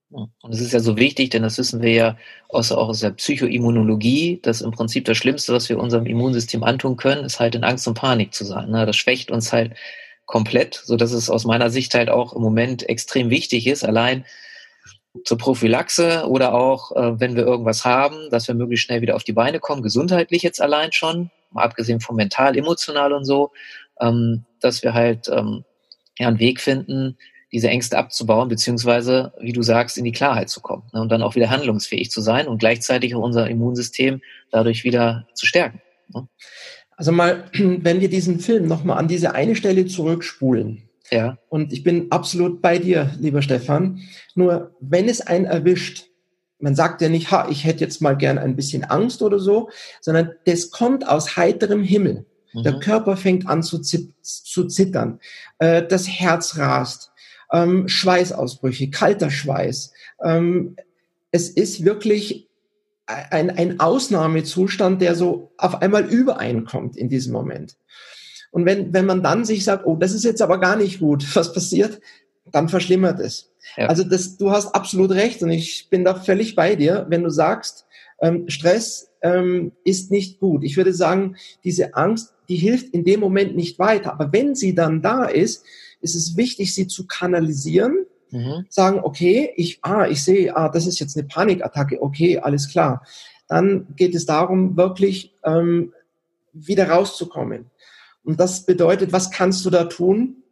Und 0.10 0.54
es 0.54 0.60
ist 0.60 0.74
ja 0.74 0.82
so 0.82 0.98
wichtig, 0.98 1.30
denn 1.30 1.44
das 1.44 1.58
wissen 1.58 1.82
wir 1.82 1.94
ja 1.94 2.18
aus, 2.50 2.74
auch 2.74 2.90
aus 2.90 3.00
der 3.00 3.12
Psychoimmunologie, 3.12 4.42
dass 4.42 4.60
im 4.60 4.72
Prinzip 4.72 5.06
das 5.06 5.16
Schlimmste, 5.16 5.54
was 5.54 5.70
wir 5.70 5.80
unserem 5.80 6.06
Immunsystem 6.06 6.66
antun 6.66 6.98
können, 6.98 7.24
ist 7.24 7.40
halt 7.40 7.56
in 7.56 7.64
Angst 7.64 7.88
und 7.88 7.94
Panik 7.94 8.34
zu 8.34 8.44
sein. 8.44 8.72
Ne? 8.72 8.86
Das 8.86 8.98
schwächt 8.98 9.32
uns 9.32 9.54
halt 9.54 9.74
komplett, 10.26 10.82
so 10.84 10.98
dass 10.98 11.14
es 11.14 11.30
aus 11.30 11.46
meiner 11.46 11.70
Sicht 11.70 11.94
halt 11.94 12.10
auch 12.10 12.34
im 12.34 12.42
Moment 12.42 12.90
extrem 12.90 13.30
wichtig 13.30 13.68
ist, 13.68 13.86
allein 13.86 14.26
zur 15.24 15.38
Prophylaxe 15.38 16.28
oder 16.28 16.54
auch, 16.54 16.96
äh, 16.96 17.20
wenn 17.20 17.36
wir 17.36 17.46
irgendwas 17.46 17.86
haben, 17.86 18.30
dass 18.30 18.48
wir 18.48 18.56
möglichst 18.56 18.86
schnell 18.86 19.02
wieder 19.02 19.16
auf 19.16 19.24
die 19.24 19.34
Beine 19.34 19.60
kommen, 19.60 19.82
gesundheitlich 19.82 20.44
jetzt 20.44 20.62
allein 20.62 20.92
schon, 20.92 21.32
mal 21.52 21.64
abgesehen 21.64 22.02
von 22.02 22.16
mental, 22.16 22.58
emotional 22.58 23.14
und 23.14 23.26
so, 23.26 23.52
ähm, 24.02 24.46
dass 24.60 24.84
wir 24.84 24.94
halt 24.94 25.30
ähm, 25.30 25.64
ja, 26.18 26.28
einen 26.28 26.40
Weg 26.40 26.60
finden, 26.60 27.18
diese 27.52 27.70
Ängste 27.70 27.98
abzubauen, 27.98 28.50
beziehungsweise, 28.50 29.34
wie 29.40 29.54
du 29.54 29.62
sagst, 29.62 29.98
in 29.98 30.04
die 30.04 30.12
Klarheit 30.12 30.50
zu 30.50 30.60
kommen 30.60 30.84
ne, 30.94 31.02
und 31.02 31.10
dann 31.10 31.22
auch 31.22 31.36
wieder 31.36 31.50
handlungsfähig 31.50 32.12
zu 32.12 32.20
sein 32.20 32.48
und 32.48 32.58
gleichzeitig 32.58 33.16
auch 33.16 33.22
unser 33.22 33.50
Immunsystem 33.50 34.22
dadurch 34.52 34.84
wieder 34.84 35.28
zu 35.34 35.46
stärken. 35.46 35.82
Ne? 36.14 36.28
Also 36.98 37.12
mal, 37.12 37.50
wenn 37.54 38.02
wir 38.02 38.10
diesen 38.10 38.40
Film 38.40 38.68
nochmal 38.68 38.98
an 38.98 39.08
diese 39.08 39.34
eine 39.36 39.56
Stelle 39.56 39.86
zurückspulen. 39.86 40.90
Ja. 41.12 41.38
Und 41.50 41.74
ich 41.74 41.84
bin 41.84 42.12
absolut 42.12 42.62
bei 42.62 42.80
dir, 42.80 43.12
lieber 43.20 43.42
Stefan. 43.42 44.02
Nur 44.34 44.76
wenn 44.80 45.08
es 45.08 45.22
einen 45.22 45.46
erwischt, 45.46 46.08
man 46.60 46.76
sagt 46.76 47.02
ja 47.02 47.10
nicht, 47.10 47.32
ha, 47.32 47.48
ich 47.50 47.66
hätte 47.66 47.84
jetzt 47.84 48.02
mal 48.02 48.16
gern 48.16 48.38
ein 48.38 48.56
bisschen 48.56 48.84
Angst 48.84 49.22
oder 49.22 49.40
so, 49.40 49.70
sondern 50.02 50.32
das 50.46 50.72
kommt 50.72 51.08
aus 51.08 51.36
heiterem 51.38 51.84
Himmel. 51.84 52.26
Mhm. 52.54 52.64
Der 52.64 52.80
Körper 52.80 53.18
fängt 53.18 53.48
an 53.48 53.62
zu, 53.62 53.82
zu 53.82 54.68
zittern, 54.68 55.20
äh, 55.60 55.84
das 55.84 56.08
Herz 56.08 56.58
rast, 56.58 57.12
ähm, 57.52 57.88
Schweißausbrüche, 57.88 58.90
kalter 58.90 59.30
Schweiß. 59.30 59.92
Ähm, 60.24 60.76
es 61.32 61.50
ist 61.50 61.84
wirklich 61.84 62.50
ein, 63.06 63.52
ein 63.52 63.80
Ausnahmezustand, 63.80 65.02
der 65.02 65.16
so 65.16 65.52
auf 65.58 65.82
einmal 65.82 66.06
übereinkommt 66.06 66.98
in 66.98 67.10
diesem 67.10 67.34
Moment. 67.34 67.78
Und 68.56 68.66
wenn, 68.66 68.94
wenn 68.94 69.06
man 69.06 69.22
dann 69.22 69.44
sich 69.44 69.66
sagt, 69.66 69.86
oh, 69.86 69.98
das 69.98 70.14
ist 70.14 70.24
jetzt 70.24 70.42
aber 70.42 70.62
gar 70.62 70.78
nicht 70.78 71.02
gut, 71.02 71.28
was 71.36 71.52
passiert, 71.52 72.00
dann 72.54 72.70
verschlimmert 72.70 73.20
es. 73.20 73.52
Ja. 73.76 73.88
Also 73.88 74.06
das, 74.06 74.38
du 74.38 74.50
hast 74.50 74.74
absolut 74.74 75.12
recht 75.12 75.44
und 75.44 75.52
ich 75.52 75.90
bin 75.90 76.06
da 76.06 76.16
völlig 76.16 76.56
bei 76.56 76.78
dir, 76.78 77.06
wenn 77.10 77.24
du 77.24 77.30
sagst, 77.30 77.86
ähm, 78.22 78.48
Stress 78.48 79.12
ähm, 79.22 79.74
ist 79.84 80.10
nicht 80.10 80.40
gut. 80.40 80.64
Ich 80.64 80.78
würde 80.78 80.94
sagen, 80.94 81.36
diese 81.66 81.96
Angst, 81.96 82.34
die 82.48 82.56
hilft 82.56 82.94
in 82.94 83.04
dem 83.04 83.20
Moment 83.20 83.58
nicht 83.58 83.78
weiter. 83.78 84.14
Aber 84.14 84.32
wenn 84.32 84.56
sie 84.56 84.74
dann 84.74 85.02
da 85.02 85.26
ist, 85.26 85.66
ist 86.00 86.16
es 86.16 86.38
wichtig, 86.38 86.74
sie 86.74 86.88
zu 86.88 87.08
kanalisieren. 87.08 88.06
Mhm. 88.32 88.68
Sagen, 88.70 89.02
okay, 89.04 89.52
ich, 89.58 89.80
ah, 89.82 90.08
ich 90.08 90.24
sehe, 90.24 90.56
ah, 90.56 90.70
das 90.70 90.88
ist 90.88 91.00
jetzt 91.00 91.18
eine 91.18 91.28
Panikattacke. 91.28 92.02
Okay, 92.02 92.40
alles 92.40 92.70
klar. 92.70 93.06
Dann 93.50 93.88
geht 93.98 94.16
es 94.16 94.26
darum, 94.26 94.78
wirklich 94.78 95.36
ähm, 95.44 95.92
wieder 96.54 96.90
rauszukommen. 96.90 97.66
Und 98.26 98.40
das 98.40 98.66
bedeutet, 98.66 99.14
was 99.14 99.32
kannst 99.32 99.66
du 99.66 99.70
da 99.70 99.86
tun? 99.86 100.44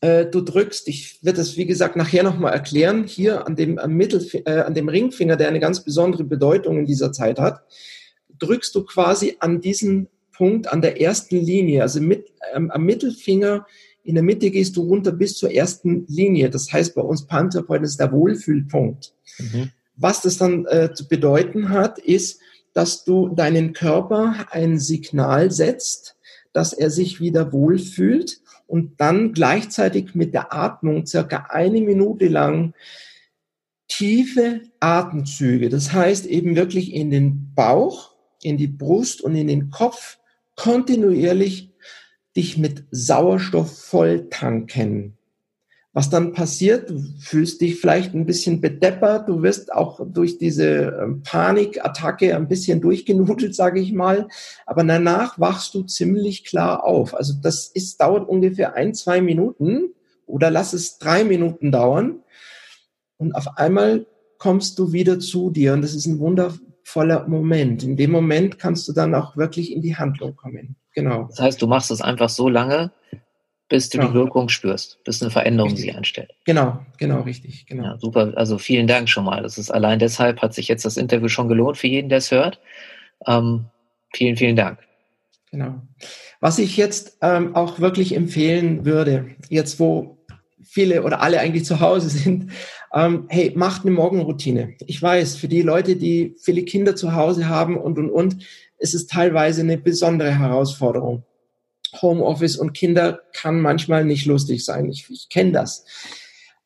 Äh, 0.00 0.26
du 0.26 0.40
drückst, 0.40 0.88
ich 0.88 1.22
werde 1.22 1.38
das 1.38 1.56
wie 1.56 1.66
gesagt 1.66 1.96
nachher 1.96 2.22
nochmal 2.22 2.54
erklären, 2.54 3.04
hier 3.04 3.46
an 3.46 3.56
dem, 3.56 3.78
am 3.78 3.92
Mittel, 3.92 4.26
äh, 4.46 4.60
an 4.60 4.74
dem 4.74 4.88
Ringfinger, 4.88 5.36
der 5.36 5.48
eine 5.48 5.60
ganz 5.60 5.84
besondere 5.84 6.24
Bedeutung 6.24 6.78
in 6.78 6.86
dieser 6.86 7.12
Zeit 7.12 7.38
hat, 7.38 7.62
drückst 8.38 8.74
du 8.74 8.84
quasi 8.84 9.36
an 9.40 9.60
diesen 9.60 10.08
Punkt, 10.32 10.72
an 10.72 10.80
der 10.80 11.00
ersten 11.00 11.36
Linie, 11.36 11.82
also 11.82 12.00
mit, 12.00 12.32
ähm, 12.54 12.70
am 12.70 12.84
Mittelfinger, 12.84 13.66
in 14.02 14.14
der 14.14 14.24
Mitte 14.24 14.50
gehst 14.50 14.76
du 14.76 14.82
runter 14.82 15.12
bis 15.12 15.36
zur 15.36 15.52
ersten 15.52 16.06
Linie. 16.08 16.48
Das 16.48 16.72
heißt 16.72 16.94
bei 16.94 17.02
uns 17.02 17.26
Pantherapeuten 17.26 17.84
ist 17.84 18.00
der 18.00 18.12
Wohlfühlpunkt. 18.12 19.12
Mhm. 19.38 19.70
Was 19.96 20.22
das 20.22 20.38
dann 20.38 20.64
äh, 20.66 20.94
zu 20.94 21.06
bedeuten 21.06 21.68
hat, 21.68 21.98
ist, 21.98 22.40
dass 22.72 23.04
du 23.04 23.28
deinen 23.28 23.74
Körper 23.74 24.46
ein 24.50 24.78
Signal 24.78 25.50
setzt, 25.50 26.16
dass 26.52 26.72
er 26.72 26.90
sich 26.90 27.20
wieder 27.20 27.52
wohlfühlt 27.52 28.40
und 28.66 29.00
dann 29.00 29.32
gleichzeitig 29.32 30.14
mit 30.14 30.34
der 30.34 30.52
Atmung 30.52 31.06
circa 31.06 31.46
eine 31.50 31.80
Minute 31.80 32.28
lang 32.28 32.74
tiefe 33.88 34.62
Atemzüge. 34.78 35.68
Das 35.68 35.92
heißt 35.92 36.26
eben 36.26 36.56
wirklich 36.56 36.94
in 36.94 37.10
den 37.10 37.52
Bauch, 37.54 38.14
in 38.42 38.56
die 38.56 38.68
Brust 38.68 39.20
und 39.20 39.34
in 39.34 39.48
den 39.48 39.70
Kopf 39.70 40.18
kontinuierlich 40.56 41.72
dich 42.36 42.56
mit 42.56 42.84
Sauerstoff 42.90 43.76
voll 43.76 44.28
tanken. 44.30 45.18
Was 45.92 46.08
dann 46.08 46.32
passiert, 46.32 46.88
du 46.88 47.00
fühlst 47.18 47.60
dich 47.60 47.80
vielleicht 47.80 48.14
ein 48.14 48.24
bisschen 48.24 48.60
bedeppert, 48.60 49.28
du 49.28 49.42
wirst 49.42 49.72
auch 49.72 50.00
durch 50.06 50.38
diese 50.38 51.00
ähm, 51.02 51.22
Panikattacke 51.24 52.36
ein 52.36 52.46
bisschen 52.46 52.80
durchgenudelt, 52.82 53.56
sage 53.56 53.80
ich 53.80 53.92
mal, 53.92 54.28
aber 54.66 54.84
danach 54.84 55.40
wachst 55.40 55.74
du 55.74 55.82
ziemlich 55.82 56.44
klar 56.44 56.84
auf. 56.84 57.14
Also 57.14 57.34
das 57.42 57.66
ist, 57.66 58.00
dauert 58.00 58.28
ungefähr 58.28 58.74
ein, 58.74 58.94
zwei 58.94 59.20
Minuten 59.20 59.92
oder 60.26 60.50
lass 60.50 60.74
es 60.74 60.98
drei 60.98 61.24
Minuten 61.24 61.72
dauern 61.72 62.22
und 63.18 63.34
auf 63.34 63.58
einmal 63.58 64.06
kommst 64.38 64.78
du 64.78 64.92
wieder 64.92 65.18
zu 65.18 65.50
dir 65.50 65.72
und 65.74 65.82
das 65.82 65.94
ist 65.94 66.06
ein 66.06 66.20
wundervoller 66.20 67.26
Moment. 67.26 67.82
In 67.82 67.96
dem 67.96 68.12
Moment 68.12 68.60
kannst 68.60 68.86
du 68.86 68.92
dann 68.92 69.14
auch 69.14 69.36
wirklich 69.36 69.72
in 69.72 69.82
die 69.82 69.96
Handlung 69.96 70.36
kommen. 70.36 70.76
Genau. 70.94 71.24
Das 71.24 71.40
heißt, 71.40 71.62
du 71.62 71.66
machst 71.66 71.90
es 71.90 72.00
einfach 72.00 72.28
so 72.28 72.48
lange, 72.48 72.92
bis 73.70 73.88
du 73.88 73.98
genau. 73.98 74.10
die 74.10 74.14
Wirkung 74.14 74.48
spürst, 74.50 75.02
bis 75.04 75.22
eine 75.22 75.30
Veränderung 75.30 75.70
richtig. 75.70 75.86
sich 75.86 75.96
einstellt. 75.96 76.34
Genau, 76.44 76.84
genau, 76.98 77.20
richtig, 77.22 77.66
genau. 77.66 77.84
Ja, 77.84 77.98
super, 77.98 78.32
also 78.34 78.58
vielen 78.58 78.88
Dank 78.88 79.08
schon 79.08 79.24
mal. 79.24 79.42
Das 79.42 79.56
ist 79.56 79.70
allein 79.70 80.00
deshalb 80.00 80.42
hat 80.42 80.52
sich 80.52 80.68
jetzt 80.68 80.84
das 80.84 80.96
Interview 80.96 81.28
schon 81.28 81.48
gelohnt 81.48 81.78
für 81.78 81.86
jeden, 81.86 82.08
der 82.08 82.18
es 82.18 82.32
hört. 82.32 82.60
Ähm, 83.26 83.66
vielen, 84.12 84.36
vielen 84.36 84.56
Dank. 84.56 84.80
Genau. 85.52 85.80
Was 86.40 86.58
ich 86.58 86.76
jetzt 86.76 87.18
ähm, 87.22 87.54
auch 87.54 87.78
wirklich 87.78 88.14
empfehlen 88.14 88.84
würde, 88.84 89.36
jetzt 89.48 89.78
wo 89.78 90.18
viele 90.62 91.04
oder 91.04 91.20
alle 91.20 91.38
eigentlich 91.38 91.64
zu 91.64 91.80
Hause 91.80 92.08
sind, 92.10 92.50
ähm, 92.92 93.26
hey, 93.28 93.52
macht 93.54 93.82
eine 93.82 93.92
Morgenroutine. 93.92 94.74
Ich 94.86 95.00
weiß, 95.00 95.36
für 95.36 95.48
die 95.48 95.62
Leute, 95.62 95.94
die 95.94 96.34
viele 96.42 96.64
Kinder 96.64 96.96
zu 96.96 97.14
Hause 97.14 97.48
haben 97.48 97.76
und, 97.76 97.98
und, 97.98 98.10
und, 98.10 98.44
ist 98.78 98.94
es 98.94 99.06
teilweise 99.06 99.60
eine 99.60 99.78
besondere 99.78 100.36
Herausforderung. 100.36 101.22
Homeoffice 102.00 102.56
und 102.56 102.72
Kinder 102.72 103.20
kann 103.32 103.60
manchmal 103.60 104.04
nicht 104.04 104.26
lustig 104.26 104.64
sein. 104.64 104.88
Ich, 104.88 105.08
ich 105.10 105.28
kenne 105.28 105.52
das. 105.52 105.84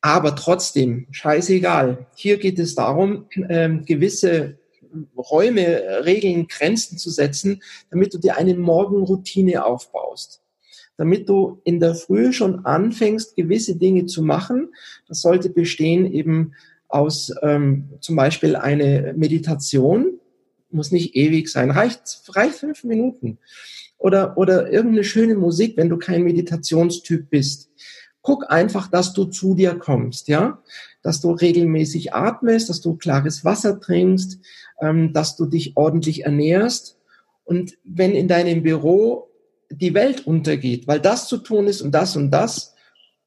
Aber 0.00 0.36
trotzdem, 0.36 1.06
scheißegal. 1.12 2.06
Hier 2.14 2.36
geht 2.38 2.58
es 2.58 2.74
darum, 2.74 3.26
ähm, 3.48 3.84
gewisse 3.84 4.58
Räume, 5.16 6.04
Regeln, 6.04 6.46
Grenzen 6.46 6.98
zu 6.98 7.10
setzen, 7.10 7.62
damit 7.90 8.14
du 8.14 8.18
dir 8.18 8.36
eine 8.36 8.54
Morgenroutine 8.54 9.64
aufbaust. 9.64 10.42
Damit 10.96 11.28
du 11.28 11.60
in 11.64 11.80
der 11.80 11.94
Früh 11.94 12.32
schon 12.32 12.64
anfängst, 12.66 13.34
gewisse 13.34 13.76
Dinge 13.76 14.06
zu 14.06 14.22
machen. 14.22 14.74
Das 15.08 15.20
sollte 15.20 15.50
bestehen 15.50 16.12
eben 16.12 16.52
aus 16.88 17.32
ähm, 17.42 17.88
zum 18.00 18.14
Beispiel 18.14 18.56
eine 18.56 19.14
Meditation, 19.16 20.20
muss 20.70 20.92
nicht 20.92 21.16
ewig 21.16 21.48
sein, 21.48 21.70
reicht, 21.70 22.22
reicht 22.28 22.56
fünf 22.56 22.84
Minuten. 22.84 23.38
Oder, 23.98 24.36
oder 24.36 24.70
irgendeine 24.70 25.04
schöne 25.04 25.34
Musik, 25.34 25.76
wenn 25.76 25.88
du 25.88 25.96
kein 25.96 26.24
Meditationstyp 26.24 27.30
bist. 27.30 27.70
Guck 28.20 28.50
einfach, 28.50 28.88
dass 28.88 29.12
du 29.12 29.26
zu 29.26 29.54
dir 29.54 29.74
kommst, 29.76 30.28
ja, 30.28 30.62
dass 31.02 31.20
du 31.20 31.32
regelmäßig 31.32 32.14
atmest, 32.14 32.68
dass 32.68 32.80
du 32.80 32.96
klares 32.96 33.44
Wasser 33.44 33.80
trinkst, 33.80 34.38
ähm, 34.80 35.12
dass 35.12 35.36
du 35.36 35.46
dich 35.46 35.76
ordentlich 35.76 36.24
ernährst. 36.24 36.98
Und 37.44 37.76
wenn 37.84 38.12
in 38.12 38.28
deinem 38.28 38.62
Büro 38.62 39.28
die 39.70 39.94
Welt 39.94 40.26
untergeht, 40.26 40.86
weil 40.86 41.00
das 41.00 41.28
zu 41.28 41.38
tun 41.38 41.66
ist 41.66 41.82
und 41.82 41.92
das 41.92 42.16
und 42.16 42.30
das, 42.30 42.74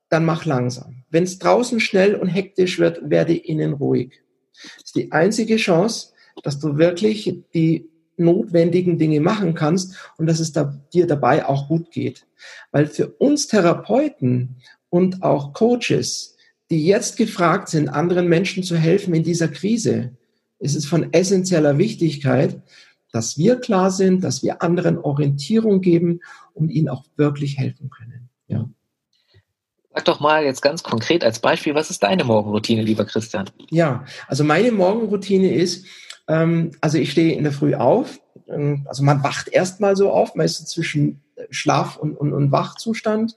dann 0.10 0.26
mach 0.26 0.46
langsam. 0.46 1.04
Wenn 1.10 1.24
es 1.24 1.40
draußen 1.40 1.80
schnell 1.80 2.16
und 2.16 2.28
hektisch 2.28 2.80
wird, 2.80 3.10
werde 3.10 3.36
innen 3.36 3.74
ruhig. 3.74 4.22
Das 4.54 4.86
ist 4.86 4.96
die 4.96 5.12
einzige 5.12 5.58
Chance, 5.58 6.14
dass 6.44 6.60
du 6.60 6.78
wirklich 6.78 7.44
die 7.54 7.90
notwendigen 8.18 8.98
Dinge 8.98 9.22
machen 9.22 9.54
kannst 9.54 9.96
und 10.18 10.28
dass 10.28 10.40
es 10.40 10.52
da, 10.52 10.80
dir 10.94 11.08
dabei 11.08 11.46
auch 11.46 11.68
gut 11.68 11.92
geht. 11.92 12.26
Weil 12.72 12.88
für 12.88 13.08
uns 13.08 13.48
Therapeuten 13.48 14.58
und 14.90 15.24
auch 15.24 15.54
Coaches, 15.54 16.36
die 16.70 16.86
jetzt 16.86 17.18
gefragt 17.18 17.70
sind, 17.70 17.90
anderen 17.90 18.28
Menschen 18.28 18.64
zu 18.64 18.76
helfen 18.76 19.14
in 19.14 19.24
dieser 19.24 19.48
Krise, 19.48 20.12
ist 20.60 20.76
es 20.76 20.86
von 20.86 21.14
essentieller 21.14 21.78
Wichtigkeit, 21.78 22.62
dass 23.12 23.38
wir 23.38 23.58
klar 23.58 23.92
sind, 23.92 24.24
dass 24.24 24.44
wir 24.44 24.62
anderen 24.62 24.98
Orientierung 24.98 25.82
geben 25.82 26.20
und 26.54 26.70
ihnen 26.70 26.90
auch 26.90 27.06
wirklich 27.16 27.58
helfen 27.58 27.90
können. 27.90 28.30
Ja. 28.48 28.70
Sag 29.94 30.06
doch 30.06 30.20
mal 30.20 30.44
jetzt 30.44 30.62
ganz 30.62 30.84
konkret 30.84 31.24
als 31.24 31.40
Beispiel, 31.40 31.74
was 31.74 31.90
ist 31.90 32.04
deine 32.04 32.24
Morgenroutine, 32.24 32.84
lieber 32.84 33.06
Christian? 33.06 33.50
Ja, 33.70 34.06
also 34.28 34.44
meine 34.44 34.72
Morgenroutine 34.72 35.54
ist, 35.54 35.86
ähm, 36.28 36.72
also 36.82 36.98
ich 36.98 37.12
stehe 37.12 37.36
in 37.36 37.44
der 37.44 37.54
Früh 37.54 37.76
auf, 37.76 38.20
ähm, 38.48 38.86
also 38.88 39.04
man 39.04 39.24
wacht 39.24 39.48
erstmal 39.50 39.96
so 39.96 40.12
auf, 40.12 40.36
meistens 40.36 40.70
zwischen 40.70 41.22
Schlaf 41.50 41.98
und, 41.98 42.16
und, 42.16 42.34
und 42.34 42.52
Wachzustand. 42.52 43.36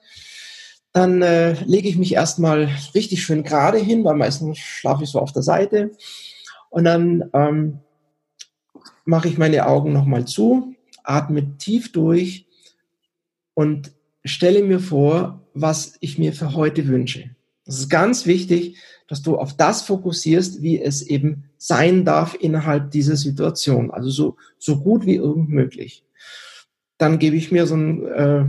Dann 0.93 1.23
äh, 1.23 1.53
lege 1.65 1.89
ich 1.89 1.97
mich 1.97 2.15
erstmal 2.15 2.69
richtig 2.95 3.23
schön 3.23 3.45
gerade 3.45 3.79
hin, 3.79 4.05
weil 4.05 4.17
meistens 4.17 4.59
schlafe 4.59 5.05
ich 5.05 5.11
so 5.11 5.21
auf 5.21 5.33
der 5.33 5.43
Seite. 5.43 5.93
Und 6.69 6.85
dann 6.85 7.31
ähm, 7.33 7.81
mache 9.05 9.29
ich 9.29 9.39
meine 9.39 9.67
Augen 9.67 9.93
nochmal 9.93 10.25
zu, 10.25 10.75
atme 11.05 11.57
tief 11.59 11.93
durch 11.93 12.47
und 13.55 13.93
stelle 14.25 14.63
mir 14.63 14.81
vor, 14.81 15.47
was 15.55 15.97
ich 16.01 16.19
mir 16.19 16.33
für 16.33 16.55
heute 16.55 16.87
wünsche. 16.89 17.31
Das 17.65 17.79
ist 17.79 17.89
ganz 17.89 18.27
wichtig, 18.27 18.77
dass 19.11 19.23
du 19.23 19.37
auf 19.37 19.57
das 19.57 19.83
fokussierst, 19.83 20.62
wie 20.62 20.81
es 20.81 21.02
eben 21.02 21.50
sein 21.59 22.05
darf 22.05 22.37
innerhalb 22.38 22.93
dieser 22.93 23.17
Situation. 23.17 23.90
Also 23.90 24.09
so, 24.09 24.37
so 24.57 24.79
gut 24.79 25.05
wie 25.05 25.17
irgend 25.17 25.49
möglich. 25.50 26.05
Dann 26.97 27.19
gebe 27.19 27.35
ich 27.35 27.50
mir 27.50 27.67
so 27.67 27.75
ein, 27.75 28.07
äh, 28.07 28.45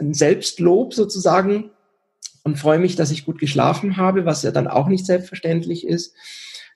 ein 0.00 0.14
Selbstlob 0.14 0.94
sozusagen 0.94 1.70
und 2.42 2.58
freue 2.58 2.78
mich, 2.78 2.96
dass 2.96 3.10
ich 3.10 3.26
gut 3.26 3.38
geschlafen 3.38 3.98
habe, 3.98 4.24
was 4.24 4.42
ja 4.42 4.50
dann 4.50 4.66
auch 4.66 4.88
nicht 4.88 5.04
selbstverständlich 5.04 5.86
ist. 5.86 6.14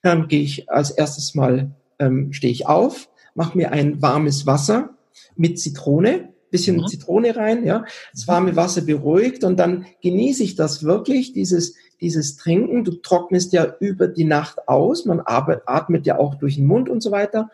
Dann 0.03 0.29
gehe 0.29 0.43
ich 0.43 0.69
als 0.71 0.91
erstes 0.91 1.35
mal, 1.35 1.75
ähm, 1.99 2.35
stehe 2.35 2.53
ich 2.53 2.67
auf, 2.67 3.09
mache 3.35 3.57
mir 3.57 3.73
ein 3.73 4.03
warmes 4.03 4.45
Wasser 4.47 4.91
mit 5.37 5.59
Zitrone, 5.59 6.29
bisschen 6.51 6.77
mhm. 6.77 6.87
Zitrone 6.87 7.35
rein, 7.35 7.65
ja. 7.65 7.87
Das 8.13 8.29
warme 8.29 8.57
Wasser 8.57 8.83
beruhigt 8.83 9.43
und 9.43 9.59
dann 9.59 9.87
genieße 10.03 10.43
ich 10.43 10.55
das 10.55 10.83
wirklich, 10.83 11.33
dieses, 11.33 11.77
dieses 12.03 12.37
Trinken. 12.37 12.85
Du 12.85 12.93
trocknest 12.93 13.53
ja 13.53 13.75
über 13.81 14.09
die 14.09 14.25
Nacht 14.25 14.69
aus, 14.69 15.07
man 15.07 15.23
atmet 15.25 16.07
ja 16.07 16.19
auch 16.19 16.35
durch 16.35 16.57
den 16.57 16.67
Mund 16.67 16.89
und 16.89 17.03
so 17.03 17.11
weiter. 17.11 17.51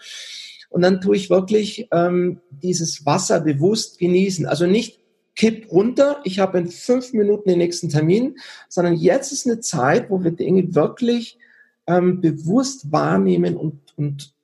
Und 0.70 0.82
dann 0.82 1.00
tue 1.00 1.16
ich 1.16 1.30
wirklich 1.30 1.88
ähm, 1.92 2.40
dieses 2.50 3.06
Wasser 3.06 3.40
bewusst 3.40 3.98
genießen. 3.98 4.46
Also 4.46 4.66
nicht 4.66 4.98
kipp 5.36 5.70
runter, 5.70 6.20
ich 6.24 6.40
habe 6.40 6.58
in 6.58 6.68
fünf 6.68 7.12
Minuten 7.12 7.48
den 7.48 7.58
nächsten 7.58 7.88
Termin, 7.88 8.36
sondern 8.68 8.94
jetzt 8.94 9.32
ist 9.32 9.46
eine 9.46 9.60
Zeit, 9.60 10.10
wo 10.10 10.22
wir 10.24 10.32
Dinge 10.32 10.74
wirklich 10.74 11.38
ähm, 11.86 12.20
bewusst 12.20 12.90
wahrnehmen 12.90 13.56
und, 13.56 13.78
und 13.96 14.34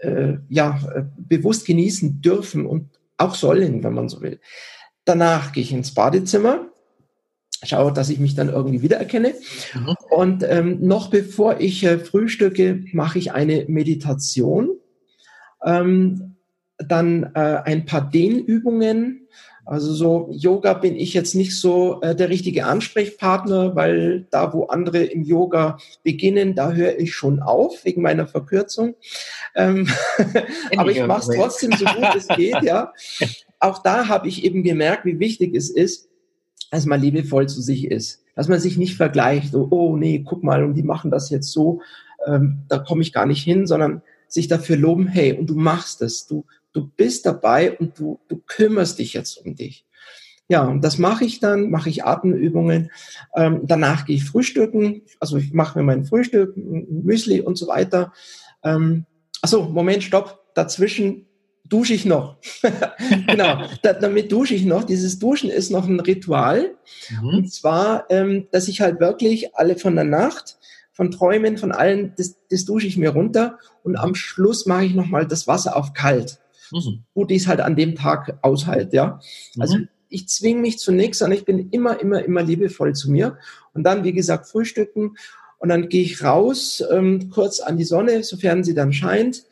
äh, 0.00 0.38
ja, 0.48 0.80
äh, 0.94 1.02
bewusst 1.16 1.66
genießen 1.66 2.22
dürfen 2.22 2.66
und 2.66 2.88
auch 3.18 3.34
sollen, 3.34 3.84
wenn 3.84 3.92
man 3.92 4.08
so 4.08 4.22
will. 4.22 4.40
Danach 5.04 5.52
gehe 5.52 5.62
ich 5.62 5.72
ins 5.72 5.94
Badezimmer, 5.94 6.67
schaue, 7.64 7.92
dass 7.92 8.10
ich 8.10 8.18
mich 8.18 8.34
dann 8.34 8.48
irgendwie 8.48 8.82
wiedererkenne. 8.82 9.34
Mhm. 9.74 9.94
Und 10.10 10.44
ähm, 10.48 10.78
noch 10.80 11.10
bevor 11.10 11.60
ich 11.60 11.84
äh, 11.84 11.98
frühstücke, 11.98 12.84
mache 12.92 13.18
ich 13.18 13.32
eine 13.32 13.64
Meditation. 13.68 14.70
Ähm, 15.64 16.36
dann 16.78 17.32
äh, 17.34 17.60
ein 17.64 17.86
paar 17.86 18.08
Dehnübungen, 18.08 19.28
also 19.68 19.92
so 19.92 20.30
Yoga 20.32 20.72
bin 20.72 20.96
ich 20.96 21.12
jetzt 21.12 21.34
nicht 21.34 21.60
so 21.60 22.00
äh, 22.00 22.16
der 22.16 22.30
richtige 22.30 22.64
Ansprechpartner, 22.64 23.76
weil 23.76 24.26
da, 24.30 24.54
wo 24.54 24.64
andere 24.64 25.04
im 25.04 25.24
Yoga 25.24 25.76
beginnen, 26.02 26.54
da 26.54 26.72
höre 26.72 26.98
ich 26.98 27.14
schon 27.14 27.42
auf 27.42 27.84
wegen 27.84 28.00
meiner 28.00 28.26
Verkürzung. 28.26 28.94
Ähm, 29.54 29.86
aber 30.76 30.90
ich 30.90 31.04
mache 31.06 31.30
es 31.30 31.36
trotzdem 31.36 31.72
so 31.72 31.84
gut 31.84 32.14
es 32.16 32.28
geht. 32.28 32.62
Ja, 32.62 32.94
auch 33.58 33.82
da 33.82 34.08
habe 34.08 34.28
ich 34.28 34.42
eben 34.42 34.62
gemerkt, 34.62 35.04
wie 35.04 35.18
wichtig 35.18 35.54
es 35.54 35.68
ist, 35.68 36.08
dass 36.70 36.86
man 36.86 37.00
liebevoll 37.00 37.48
zu 37.48 37.60
sich 37.60 37.86
ist, 37.90 38.22
dass 38.34 38.48
man 38.48 38.60
sich 38.60 38.76
nicht 38.76 38.96
vergleicht. 38.96 39.54
Oh, 39.54 39.68
oh 39.70 39.96
nee, 39.96 40.22
guck 40.24 40.42
mal, 40.42 40.64
und 40.64 40.74
die 40.74 40.82
machen 40.82 41.10
das 41.10 41.30
jetzt 41.30 41.50
so, 41.50 41.80
ähm, 42.26 42.58
da 42.68 42.78
komme 42.78 43.02
ich 43.02 43.12
gar 43.12 43.26
nicht 43.26 43.42
hin, 43.42 43.66
sondern 43.66 44.02
sich 44.28 44.48
dafür 44.48 44.76
loben, 44.76 45.06
hey, 45.06 45.32
und 45.32 45.48
du 45.48 45.54
machst 45.54 46.02
es, 46.02 46.26
du 46.26 46.44
du 46.72 46.86
bist 46.86 47.26
dabei 47.26 47.76
und 47.76 47.98
du, 47.98 48.20
du 48.28 48.40
kümmerst 48.46 48.98
dich 48.98 49.12
jetzt 49.12 49.44
um 49.44 49.54
dich. 49.54 49.84
Ja, 50.48 50.64
und 50.64 50.82
das 50.82 50.96
mache 50.96 51.24
ich 51.24 51.40
dann, 51.40 51.70
mache 51.70 51.90
ich 51.90 52.04
Atemübungen. 52.04 52.90
Ähm, 53.36 53.62
danach 53.64 54.06
gehe 54.06 54.16
ich 54.16 54.24
frühstücken, 54.24 55.02
also 55.20 55.36
ich 55.36 55.52
mache 55.52 55.78
mir 55.78 55.84
mein 55.84 56.04
Frühstück, 56.04 56.56
Müsli 56.56 57.40
und 57.40 57.58
so 57.58 57.68
weiter. 57.68 58.12
Ähm, 58.64 59.04
achso, 59.42 59.64
Moment, 59.68 60.02
stopp, 60.02 60.40
dazwischen 60.54 61.26
dusche 61.68 61.94
ich 61.94 62.04
noch. 62.04 62.36
genau, 63.26 63.62
da, 63.82 63.92
damit 63.92 64.32
dusche 64.32 64.54
ich 64.54 64.64
noch. 64.64 64.84
Dieses 64.84 65.18
Duschen 65.18 65.50
ist 65.50 65.70
noch 65.70 65.86
ein 65.86 66.00
Ritual. 66.00 66.74
Mhm. 67.20 67.28
Und 67.28 67.52
zwar, 67.52 68.06
ähm, 68.10 68.48
dass 68.50 68.68
ich 68.68 68.80
halt 68.80 69.00
wirklich 69.00 69.54
alle 69.56 69.76
von 69.76 69.94
der 69.94 70.04
Nacht, 70.04 70.58
von 70.92 71.10
Träumen, 71.10 71.58
von 71.58 71.72
allen, 71.72 72.14
das, 72.16 72.36
das 72.50 72.64
dusche 72.64 72.86
ich 72.86 72.96
mir 72.96 73.10
runter 73.10 73.58
und 73.84 73.96
am 73.96 74.14
Schluss 74.14 74.66
mache 74.66 74.86
ich 74.86 74.94
nochmal 74.94 75.26
das 75.26 75.46
Wasser 75.46 75.76
auf 75.76 75.92
kalt 75.92 76.40
mhm. 76.72 77.04
gut 77.14 77.30
ich 77.30 77.42
es 77.42 77.48
halt 77.48 77.60
an 77.60 77.76
dem 77.76 77.94
Tag 77.94 78.38
aushalte, 78.42 78.96
ja. 78.96 79.20
Mhm. 79.54 79.62
Also 79.62 79.78
ich 80.08 80.28
zwinge 80.28 80.60
mich 80.60 80.78
zu 80.78 80.92
nichts, 80.92 81.18
sondern 81.18 81.38
ich 81.38 81.44
bin 81.44 81.70
immer, 81.70 82.00
immer, 82.00 82.24
immer 82.24 82.42
liebevoll 82.42 82.94
zu 82.94 83.10
mir. 83.10 83.38
Und 83.74 83.84
dann, 83.84 84.04
wie 84.04 84.14
gesagt, 84.14 84.48
frühstücken. 84.48 85.16
Und 85.58 85.68
dann 85.68 85.88
gehe 85.88 86.02
ich 86.02 86.22
raus, 86.22 86.82
ähm, 86.90 87.30
kurz 87.30 87.60
an 87.60 87.76
die 87.76 87.84
Sonne, 87.84 88.22
sofern 88.22 88.64
sie 88.64 88.74
dann 88.74 88.92
scheint, 88.92 89.44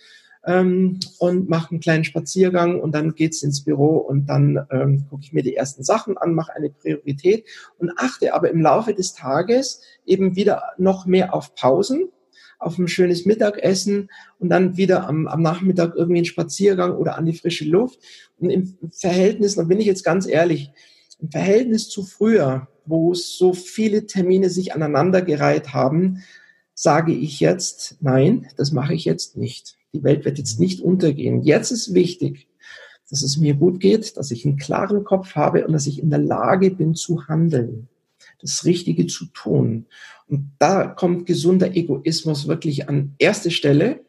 ähm, 0.46 1.00
und 1.18 1.48
mache 1.48 1.70
einen 1.70 1.80
kleinen 1.80 2.04
Spaziergang 2.04 2.80
und 2.80 2.94
dann 2.94 3.14
geht's 3.14 3.42
ins 3.42 3.64
Büro 3.64 3.96
und 3.96 4.26
dann 4.26 4.66
ähm, 4.70 5.06
gucke 5.10 5.22
ich 5.24 5.32
mir 5.32 5.42
die 5.42 5.56
ersten 5.56 5.84
Sachen 5.84 6.16
an, 6.16 6.34
mache 6.34 6.54
eine 6.54 6.70
Priorität 6.70 7.44
und 7.78 7.92
achte 7.98 8.34
aber 8.34 8.50
im 8.50 8.60
Laufe 8.60 8.94
des 8.94 9.12
Tages 9.12 9.82
eben 10.06 10.36
wieder 10.36 10.62
noch 10.78 11.06
mehr 11.06 11.34
auf 11.34 11.54
Pausen 11.54 12.08
auf 12.58 12.78
ein 12.78 12.88
schönes 12.88 13.26
Mittagessen 13.26 14.08
und 14.38 14.48
dann 14.48 14.76
wieder 14.76 15.06
am, 15.06 15.26
am 15.26 15.42
Nachmittag 15.42 15.94
irgendwie 15.94 16.20
einen 16.20 16.26
Spaziergang 16.26 16.96
oder 16.96 17.16
an 17.16 17.26
die 17.26 17.34
frische 17.34 17.64
Luft. 17.64 18.00
Und 18.38 18.50
im 18.50 18.78
Verhältnis, 18.92 19.56
da 19.56 19.64
bin 19.64 19.80
ich 19.80 19.86
jetzt 19.86 20.04
ganz 20.04 20.26
ehrlich, 20.26 20.72
im 21.20 21.30
Verhältnis 21.30 21.88
zu 21.88 22.02
früher, 22.02 22.68
wo 22.84 23.14
so 23.14 23.52
viele 23.52 24.06
Termine 24.06 24.50
sich 24.50 24.74
aneinandergereiht 24.74 25.72
haben, 25.72 26.22
sage 26.74 27.12
ich 27.12 27.40
jetzt, 27.40 27.96
nein, 28.00 28.48
das 28.56 28.72
mache 28.72 28.94
ich 28.94 29.04
jetzt 29.04 29.36
nicht. 29.36 29.75
Die 29.96 30.04
Welt 30.04 30.24
wird 30.24 30.38
jetzt 30.38 30.60
nicht 30.60 30.80
untergehen. 30.80 31.42
Jetzt 31.42 31.70
ist 31.70 31.94
wichtig, 31.94 32.48
dass 33.08 33.22
es 33.22 33.38
mir 33.38 33.54
gut 33.54 33.80
geht, 33.80 34.16
dass 34.16 34.30
ich 34.30 34.44
einen 34.44 34.58
klaren 34.58 35.04
Kopf 35.04 35.34
habe 35.34 35.66
und 35.66 35.72
dass 35.72 35.86
ich 35.86 36.02
in 36.02 36.10
der 36.10 36.18
Lage 36.18 36.70
bin 36.70 36.94
zu 36.94 37.28
handeln, 37.28 37.88
das 38.40 38.64
Richtige 38.64 39.06
zu 39.06 39.26
tun. 39.26 39.86
Und 40.28 40.50
da 40.58 40.86
kommt 40.86 41.26
gesunder 41.26 41.74
Egoismus 41.74 42.48
wirklich 42.48 42.88
an 42.88 43.14
erste 43.18 43.50
Stelle, 43.50 44.00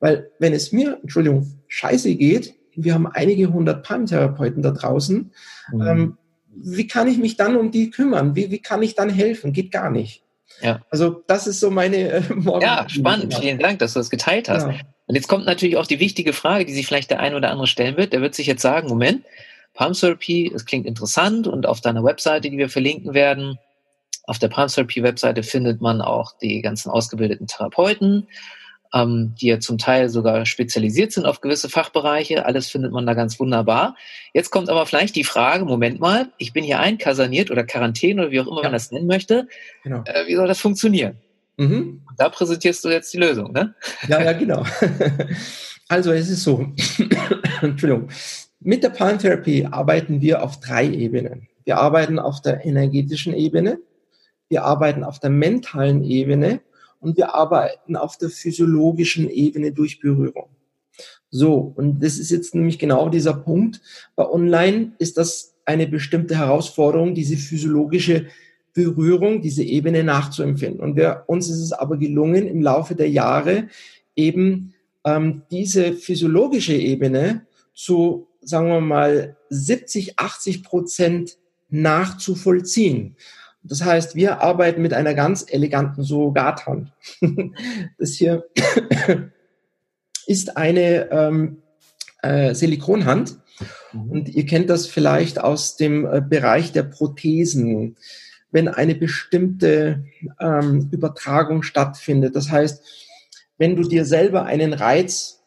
weil 0.00 0.30
wenn 0.38 0.52
es 0.52 0.72
mir, 0.72 0.98
Entschuldigung, 1.02 1.60
scheiße 1.68 2.14
geht, 2.16 2.54
wir 2.74 2.94
haben 2.94 3.06
einige 3.06 3.52
hundert 3.52 3.84
Palmtherapeuten 3.84 4.62
da 4.62 4.70
draußen. 4.70 5.32
Mhm. 5.72 5.82
Ähm, 5.82 6.18
wie 6.50 6.86
kann 6.86 7.06
ich 7.06 7.18
mich 7.18 7.36
dann 7.36 7.56
um 7.56 7.70
die 7.70 7.90
kümmern? 7.90 8.34
Wie, 8.34 8.50
wie 8.50 8.60
kann 8.60 8.82
ich 8.82 8.94
dann 8.94 9.10
helfen? 9.10 9.52
Geht 9.52 9.70
gar 9.70 9.90
nicht. 9.90 10.24
Ja. 10.60 10.80
Also 10.90 11.22
das 11.26 11.46
ist 11.46 11.60
so 11.60 11.70
meine 11.70 12.10
äh, 12.10 12.22
Morgen 12.34 12.62
Ja, 12.62 12.88
spannend. 12.88 13.34
Vielen 13.34 13.58
Dank, 13.58 13.78
dass 13.80 13.92
du 13.92 14.00
das 14.00 14.10
geteilt 14.10 14.48
hast. 14.48 14.66
Ja. 14.66 14.74
Und 15.08 15.14
jetzt 15.14 15.26
kommt 15.26 15.46
natürlich 15.46 15.76
auch 15.76 15.86
die 15.86 16.00
wichtige 16.00 16.32
Frage, 16.32 16.64
die 16.64 16.72
sich 16.72 16.86
vielleicht 16.86 17.10
der 17.10 17.20
ein 17.20 17.34
oder 17.34 17.50
andere 17.50 17.66
stellen 17.66 17.96
wird. 17.96 18.12
Der 18.12 18.20
wird 18.20 18.34
sich 18.34 18.46
jetzt 18.46 18.62
sagen, 18.62 18.88
Moment, 18.88 19.24
Palm 19.74 19.94
Therapy, 19.94 20.52
es 20.54 20.64
klingt 20.64 20.86
interessant 20.86 21.46
und 21.46 21.66
auf 21.66 21.80
deiner 21.80 22.04
Webseite, 22.04 22.50
die 22.50 22.58
wir 22.58 22.68
verlinken 22.68 23.14
werden, 23.14 23.58
auf 24.24 24.38
der 24.38 24.48
Palm 24.48 24.68
Therapy 24.68 25.02
Webseite 25.02 25.42
findet 25.42 25.80
man 25.80 26.00
auch 26.02 26.32
die 26.40 26.62
ganzen 26.62 26.90
ausgebildeten 26.90 27.46
Therapeuten 27.46 28.28
ähm, 28.94 29.34
die 29.40 29.48
ja 29.48 29.60
zum 29.60 29.78
Teil 29.78 30.08
sogar 30.08 30.46
spezialisiert 30.46 31.12
sind 31.12 31.26
auf 31.26 31.40
gewisse 31.40 31.68
Fachbereiche. 31.68 32.46
Alles 32.46 32.68
findet 32.68 32.92
man 32.92 33.06
da 33.06 33.14
ganz 33.14 33.38
wunderbar. 33.38 33.96
Jetzt 34.32 34.50
kommt 34.50 34.70
aber 34.70 34.86
vielleicht 34.86 35.16
die 35.16 35.24
Frage, 35.24 35.64
Moment 35.64 36.00
mal, 36.00 36.28
ich 36.38 36.52
bin 36.52 36.64
hier 36.64 36.80
einkasaniert 36.80 37.50
oder 37.50 37.64
Quarantäne 37.64 38.22
oder 38.22 38.30
wie 38.30 38.40
auch 38.40 38.46
immer 38.46 38.58
ja. 38.58 38.64
man 38.64 38.72
das 38.72 38.90
nennen 38.90 39.06
möchte. 39.06 39.48
Genau. 39.82 40.02
Äh, 40.04 40.26
wie 40.26 40.34
soll 40.34 40.48
das 40.48 40.60
funktionieren? 40.60 41.18
Mhm. 41.58 42.02
Da 42.16 42.28
präsentierst 42.28 42.84
du 42.84 42.88
jetzt 42.88 43.12
die 43.12 43.18
Lösung, 43.18 43.52
ne? 43.52 43.74
Ja, 44.08 44.22
ja, 44.22 44.32
genau. 44.32 44.64
Also 45.90 46.12
es 46.12 46.28
ist 46.28 46.44
so, 46.44 46.66
Entschuldigung, 47.62 48.10
mit 48.60 48.84
der 48.84 48.90
Palm 48.90 49.18
Therapy 49.18 49.66
arbeiten 49.70 50.20
wir 50.20 50.42
auf 50.42 50.60
drei 50.60 50.86
Ebenen. 50.86 51.48
Wir 51.64 51.78
arbeiten 51.78 52.18
auf 52.18 52.42
der 52.42 52.66
energetischen 52.66 53.32
Ebene, 53.32 53.78
wir 54.50 54.64
arbeiten 54.64 55.02
auf 55.02 55.18
der 55.18 55.30
mentalen 55.30 56.04
Ebene 56.04 56.60
und 57.00 57.16
wir 57.16 57.34
arbeiten 57.34 57.96
auf 57.96 58.18
der 58.18 58.28
physiologischen 58.28 59.30
Ebene 59.30 59.72
durch 59.72 59.98
Berührung. 59.98 60.50
So, 61.30 61.72
und 61.74 62.02
das 62.02 62.18
ist 62.18 62.30
jetzt 62.30 62.54
nämlich 62.54 62.78
genau 62.78 63.08
dieser 63.08 63.34
Punkt. 63.34 63.80
Bei 64.14 64.28
Online 64.28 64.92
ist 64.98 65.16
das 65.16 65.54
eine 65.64 65.86
bestimmte 65.86 66.36
Herausforderung, 66.36 67.14
diese 67.14 67.36
physiologische 67.36 68.26
Berührung, 68.74 69.40
diese 69.42 69.62
Ebene 69.62 70.04
nachzuempfinden. 70.04 70.80
Und 70.80 70.96
wir, 70.96 71.24
uns 71.26 71.48
ist 71.48 71.60
es 71.60 71.72
aber 71.72 71.96
gelungen, 71.96 72.46
im 72.46 72.62
Laufe 72.62 72.94
der 72.94 73.10
Jahre 73.10 73.68
eben 74.14 74.74
ähm, 75.04 75.42
diese 75.50 75.92
physiologische 75.92 76.74
Ebene 76.74 77.46
zu, 77.74 78.28
sagen 78.40 78.68
wir 78.68 78.80
mal, 78.80 79.36
70, 79.50 80.18
80 80.18 80.62
Prozent 80.62 81.38
nachzuvollziehen. 81.70 83.16
Das 83.62 83.84
heißt, 83.84 84.14
wir 84.14 84.40
arbeiten 84.40 84.82
mit 84.82 84.94
einer 84.94 85.14
ganz 85.14 85.44
eleganten 85.48 86.02
Surrogathand. 86.02 86.92
das 87.98 88.12
hier 88.12 88.44
ist 90.26 90.56
eine 90.56 91.10
ähm, 91.10 91.62
äh, 92.22 92.54
Silikonhand. 92.54 93.36
Mhm. 93.92 94.10
Und 94.10 94.28
ihr 94.28 94.46
kennt 94.46 94.70
das 94.70 94.86
vielleicht 94.86 95.40
aus 95.40 95.76
dem 95.76 96.06
äh, 96.06 96.20
Bereich 96.20 96.72
der 96.72 96.84
Prothesen, 96.84 97.96
wenn 98.50 98.68
eine 98.68 98.94
bestimmte 98.94 100.04
ähm, 100.40 100.88
Übertragung 100.90 101.62
stattfindet. 101.62 102.34
Das 102.34 102.50
heißt, 102.50 102.82
wenn 103.58 103.76
du 103.76 103.82
dir 103.82 104.04
selber 104.04 104.44
einen 104.44 104.72
Reiz 104.72 105.44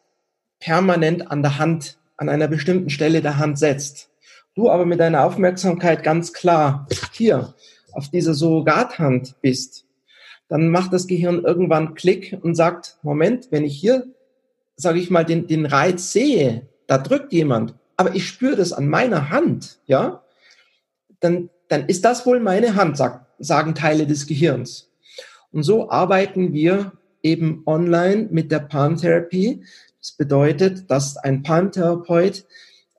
permanent 0.60 1.30
an 1.30 1.42
der 1.42 1.58
Hand, 1.58 1.98
an 2.16 2.28
einer 2.28 2.48
bestimmten 2.48 2.90
Stelle 2.90 3.22
der 3.22 3.38
Hand 3.38 3.58
setzt, 3.58 4.10
du 4.54 4.70
aber 4.70 4.86
mit 4.86 5.00
deiner 5.00 5.24
Aufmerksamkeit 5.24 6.04
ganz 6.04 6.32
klar 6.32 6.86
hier 7.12 7.54
auf 7.92 8.08
dieser 8.08 8.34
Surrogathand 8.34 9.40
bist, 9.40 9.86
dann 10.48 10.68
macht 10.68 10.92
das 10.92 11.06
Gehirn 11.06 11.44
irgendwann 11.44 11.94
Klick 11.94 12.38
und 12.42 12.54
sagt, 12.54 12.98
Moment, 13.02 13.48
wenn 13.50 13.64
ich 13.64 13.78
hier, 13.78 14.06
sage 14.76 14.98
ich 14.98 15.10
mal, 15.10 15.24
den, 15.24 15.46
den 15.46 15.66
Reiz 15.66 16.12
sehe, 16.12 16.68
da 16.86 16.98
drückt 16.98 17.32
jemand, 17.32 17.74
aber 17.96 18.14
ich 18.14 18.28
spüre 18.28 18.56
das 18.56 18.72
an 18.72 18.88
meiner 18.88 19.30
Hand, 19.30 19.78
ja, 19.86 20.22
dann, 21.20 21.50
dann 21.72 21.86
ist 21.86 22.04
das 22.04 22.26
wohl 22.26 22.38
meine 22.38 22.74
Hand, 22.76 22.98
sagt, 22.98 23.26
sagen 23.38 23.74
Teile 23.74 24.06
des 24.06 24.26
Gehirns. 24.26 24.90
Und 25.50 25.62
so 25.62 25.90
arbeiten 25.90 26.52
wir 26.52 26.92
eben 27.22 27.62
online 27.66 28.28
mit 28.30 28.52
der 28.52 28.60
Palmtherapie. 28.60 29.64
Das 29.98 30.12
bedeutet, 30.12 30.90
dass 30.90 31.16
ein 31.16 31.42
Palmtherapeut 31.42 32.44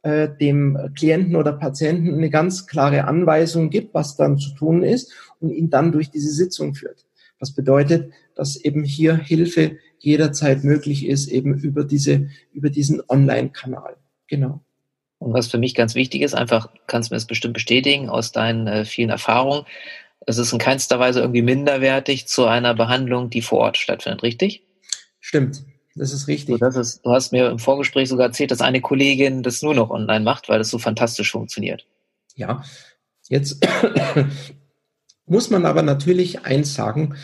äh, 0.02 0.30
dem 0.40 0.92
Klienten 0.96 1.36
oder 1.36 1.54
Patienten 1.54 2.16
eine 2.16 2.30
ganz 2.30 2.68
klare 2.68 3.06
Anweisung 3.06 3.70
gibt, 3.70 3.94
was 3.94 4.16
dann 4.16 4.38
zu 4.38 4.56
tun 4.56 4.84
ist 4.84 5.14
und 5.40 5.52
ihn 5.52 5.70
dann 5.70 5.92
durch 5.92 6.10
diese 6.10 6.32
Sitzung 6.32 6.74
führt. 6.74 7.06
Was 7.40 7.52
bedeutet, 7.52 8.12
dass 8.36 8.56
eben 8.56 8.84
hier 8.84 9.16
Hilfe 9.18 9.78
jederzeit 10.00 10.64
möglich 10.64 11.08
ist, 11.08 11.28
eben 11.28 11.54
über 11.56 11.84
diese, 11.84 12.30
über 12.54 12.70
diesen 12.70 13.02
Online-Kanal. 13.08 13.98
Genau. 14.28 14.64
Und 15.24 15.34
was 15.34 15.48
für 15.48 15.58
mich 15.58 15.74
ganz 15.74 15.96
wichtig 15.96 16.22
ist, 16.22 16.34
einfach 16.34 16.70
kannst 16.86 17.10
du 17.10 17.14
mir 17.14 17.18
das 17.18 17.28
bestimmt 17.28 17.54
bestätigen 17.54 18.10
aus 18.10 18.34
deinen 18.34 18.68
äh, 18.68 18.84
vielen 18.84 19.10
Erfahrungen. 19.10 19.66
Es 20.26 20.38
ist 20.38 20.52
in 20.52 20.60
keinster 20.60 21.00
Weise 21.00 21.22
irgendwie 21.22 21.42
minderwertig 21.42 22.28
zu 22.28 22.46
einer 22.46 22.74
Behandlung, 22.74 23.30
die 23.30 23.42
vor 23.42 23.60
Ort 23.60 23.78
stattfindet, 23.78 24.22
richtig? 24.22 24.64
Stimmt. 25.22 25.64
Das 25.96 26.12
ist 26.12 26.28
richtig. 26.28 26.56
So, 26.56 26.58
das 26.58 26.76
ist, 26.76 27.06
du 27.06 27.12
hast 27.12 27.32
mir 27.32 27.50
im 27.50 27.60
Vorgespräch 27.60 28.10
sogar 28.10 28.28
erzählt, 28.28 28.52
dass 28.52 28.60
eine 28.60 28.82
Kollegin 28.82 29.44
das 29.44 29.62
nur 29.62 29.74
noch 29.74 29.92
online 29.92 30.26
macht, 30.26 30.50
weil 30.50 30.58
das 30.58 30.70
so 30.70 30.78
fantastisch 30.78 31.32
funktioniert. 31.32 31.86
Ja, 32.36 32.62
jetzt 33.30 33.66
muss 35.26 35.50
man 35.50 35.66
aber 35.66 35.84
natürlich 35.84 36.44
eins 36.44 36.74
sagen. 36.74 37.16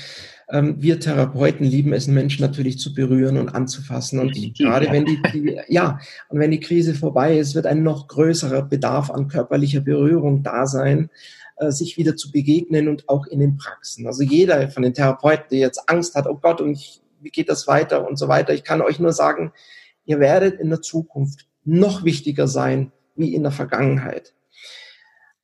Ähm, 0.52 0.76
wir 0.80 1.00
Therapeuten 1.00 1.66
lieben 1.66 1.94
es, 1.94 2.08
Menschen 2.08 2.42
natürlich 2.42 2.80
zu 2.80 2.94
berühren 2.94 3.38
und 3.38 3.50
anzufassen. 3.50 4.20
Und 4.20 4.34
gerade 4.58 4.88
ja. 4.88 4.92
wenn 4.92 5.06
die, 5.06 5.22
die, 5.34 5.60
ja, 5.68 6.00
und 6.30 6.40
wenn 6.40 6.52
die 6.52 6.60
Krise 6.60 6.96
vorbei 6.96 7.38
ist, 7.38 7.56
wird 7.56 7.66
ein 7.66 7.84
noch 7.84 8.08
größerer 8.08 8.64
Bedarf 8.64 9.12
an 9.12 9.28
körperlicher 9.28 9.82
Berührung 9.82 10.44
da 10.44 10.66
sein 10.66 11.10
äh, 11.58 11.72
sich 11.72 11.98
wieder 11.98 12.16
zu 12.16 12.32
begegnen 12.32 12.88
und 12.88 13.08
auch 13.10 13.28
in 13.28 13.40
den 13.40 13.58
Praxen. 13.58 14.08
Also 14.08 14.24
jeder 14.24 14.70
von 14.70 14.84
den 14.84 14.94
Therapeuten, 14.94 15.46
der 15.52 15.60
jetzt 15.60 15.88
Angst 15.88 16.16
hat, 16.16 16.28
oh 16.28 16.40
Gott, 16.42 16.62
und 16.62 16.72
ich 16.72 17.02
wie 17.22 17.30
geht 17.30 17.50
das 17.50 17.68
weiter 17.68 18.08
und 18.08 18.18
so 18.18 18.28
weiter. 18.28 18.54
Ich 18.54 18.64
kann 18.64 18.82
euch 18.82 19.00
nur 19.00 19.14
sagen, 19.14 19.52
ihr 20.06 20.20
werdet 20.20 20.60
in 20.60 20.70
der 20.70 20.82
Zukunft 20.82 21.48
noch 21.64 22.04
wichtiger 22.04 22.48
sein 22.48 22.92
wie 23.16 23.36
in 23.36 23.44
der 23.44 23.52
Vergangenheit. 23.52 24.34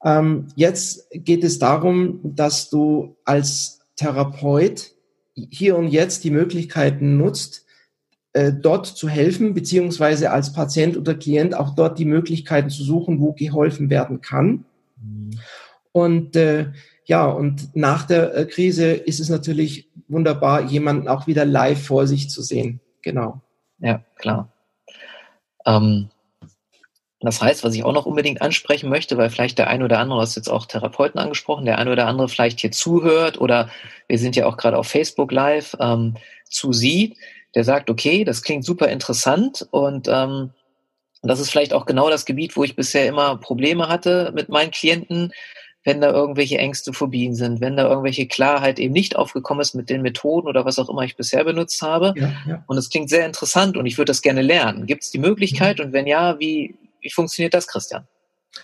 Ähm, 0.03 0.47
jetzt 0.55 1.07
geht 1.11 1.43
es 1.43 1.59
darum, 1.59 2.19
dass 2.23 2.69
du 2.69 3.17
als 3.25 3.81
Therapeut 3.95 4.91
hier 5.35 5.77
und 5.77 5.89
jetzt 5.89 6.23
die 6.23 6.31
Möglichkeiten 6.31 7.17
nutzt, 7.17 7.65
äh, 8.33 8.51
dort 8.53 8.85
zu 8.85 9.07
helfen, 9.07 9.53
beziehungsweise 9.53 10.31
als 10.31 10.53
Patient 10.53 10.97
oder 10.97 11.13
Klient 11.13 11.55
auch 11.55 11.75
dort 11.75 11.99
die 11.99 12.05
Möglichkeiten 12.05 12.69
zu 12.69 12.83
suchen, 12.83 13.19
wo 13.19 13.33
geholfen 13.33 13.89
werden 13.89 14.21
kann. 14.21 14.65
Mhm. 15.01 15.39
Und 15.91 16.35
äh, 16.35 16.71
ja, 17.05 17.25
und 17.25 17.75
nach 17.75 18.05
der 18.05 18.35
äh, 18.35 18.45
Krise 18.45 18.91
ist 18.91 19.19
es 19.19 19.29
natürlich 19.29 19.89
wunderbar, 20.07 20.63
jemanden 20.63 21.07
auch 21.07 21.27
wieder 21.27 21.45
live 21.45 21.81
vor 21.85 22.07
sich 22.07 22.29
zu 22.29 22.41
sehen. 22.41 22.79
Genau. 23.01 23.41
Ja, 23.79 24.03
klar. 24.15 24.51
Ähm, 25.65 26.09
das 27.25 27.41
heißt, 27.41 27.63
was 27.63 27.75
ich 27.75 27.83
auch 27.83 27.93
noch 27.93 28.05
unbedingt 28.05 28.41
ansprechen 28.41 28.89
möchte, 28.89 29.17
weil 29.17 29.29
vielleicht 29.29 29.57
der 29.57 29.67
ein 29.67 29.83
oder 29.83 29.99
andere, 29.99 30.19
du 30.19 30.21
hast 30.21 30.35
jetzt 30.35 30.49
auch 30.49 30.65
Therapeuten 30.65 31.19
angesprochen, 31.19 31.65
der 31.65 31.77
ein 31.79 31.87
oder 31.87 32.07
andere 32.07 32.29
vielleicht 32.29 32.59
hier 32.59 32.71
zuhört 32.71 33.39
oder 33.39 33.69
wir 34.07 34.17
sind 34.17 34.35
ja 34.35 34.45
auch 34.45 34.57
gerade 34.57 34.77
auf 34.77 34.87
Facebook 34.87 35.31
live, 35.31 35.75
ähm, 35.79 36.15
zu 36.49 36.73
sieht, 36.73 37.17
der 37.55 37.63
sagt, 37.63 37.89
okay, 37.89 38.23
das 38.23 38.41
klingt 38.41 38.65
super 38.65 38.87
interessant 38.89 39.67
und 39.71 40.07
ähm, 40.07 40.51
das 41.23 41.39
ist 41.39 41.49
vielleicht 41.49 41.73
auch 41.73 41.85
genau 41.85 42.09
das 42.09 42.25
Gebiet, 42.25 42.55
wo 42.55 42.63
ich 42.63 42.75
bisher 42.75 43.07
immer 43.07 43.37
Probleme 43.37 43.87
hatte 43.89 44.31
mit 44.35 44.49
meinen 44.49 44.71
Klienten, 44.71 45.31
wenn 45.83 46.01
da 46.01 46.11
irgendwelche 46.11 46.57
Ängste, 46.57 46.93
Phobien 46.93 47.35
sind, 47.35 47.61
wenn 47.61 47.77
da 47.77 47.87
irgendwelche 47.87 48.27
Klarheit 48.27 48.79
eben 48.79 48.93
nicht 48.93 49.15
aufgekommen 49.15 49.61
ist 49.61 49.75
mit 49.75 49.89
den 49.89 50.01
Methoden 50.01 50.47
oder 50.47 50.65
was 50.65 50.79
auch 50.79 50.89
immer 50.89 51.03
ich 51.03 51.15
bisher 51.15 51.43
benutzt 51.43 51.81
habe. 51.81 52.13
Ja, 52.17 52.33
ja. 52.47 52.63
Und 52.67 52.77
es 52.77 52.89
klingt 52.89 53.09
sehr 53.09 53.25
interessant 53.25 53.77
und 53.77 53.85
ich 53.85 53.97
würde 53.97 54.09
das 54.09 54.23
gerne 54.23 54.41
lernen. 54.41 54.87
Gibt 54.87 55.03
es 55.03 55.11
die 55.11 55.19
Möglichkeit 55.19 55.79
mhm. 55.79 55.85
und 55.85 55.93
wenn 55.93 56.07
ja, 56.07 56.39
wie, 56.39 56.75
wie 57.05 57.11
funktioniert 57.11 57.53
das, 57.53 57.67
Christian? 57.67 58.07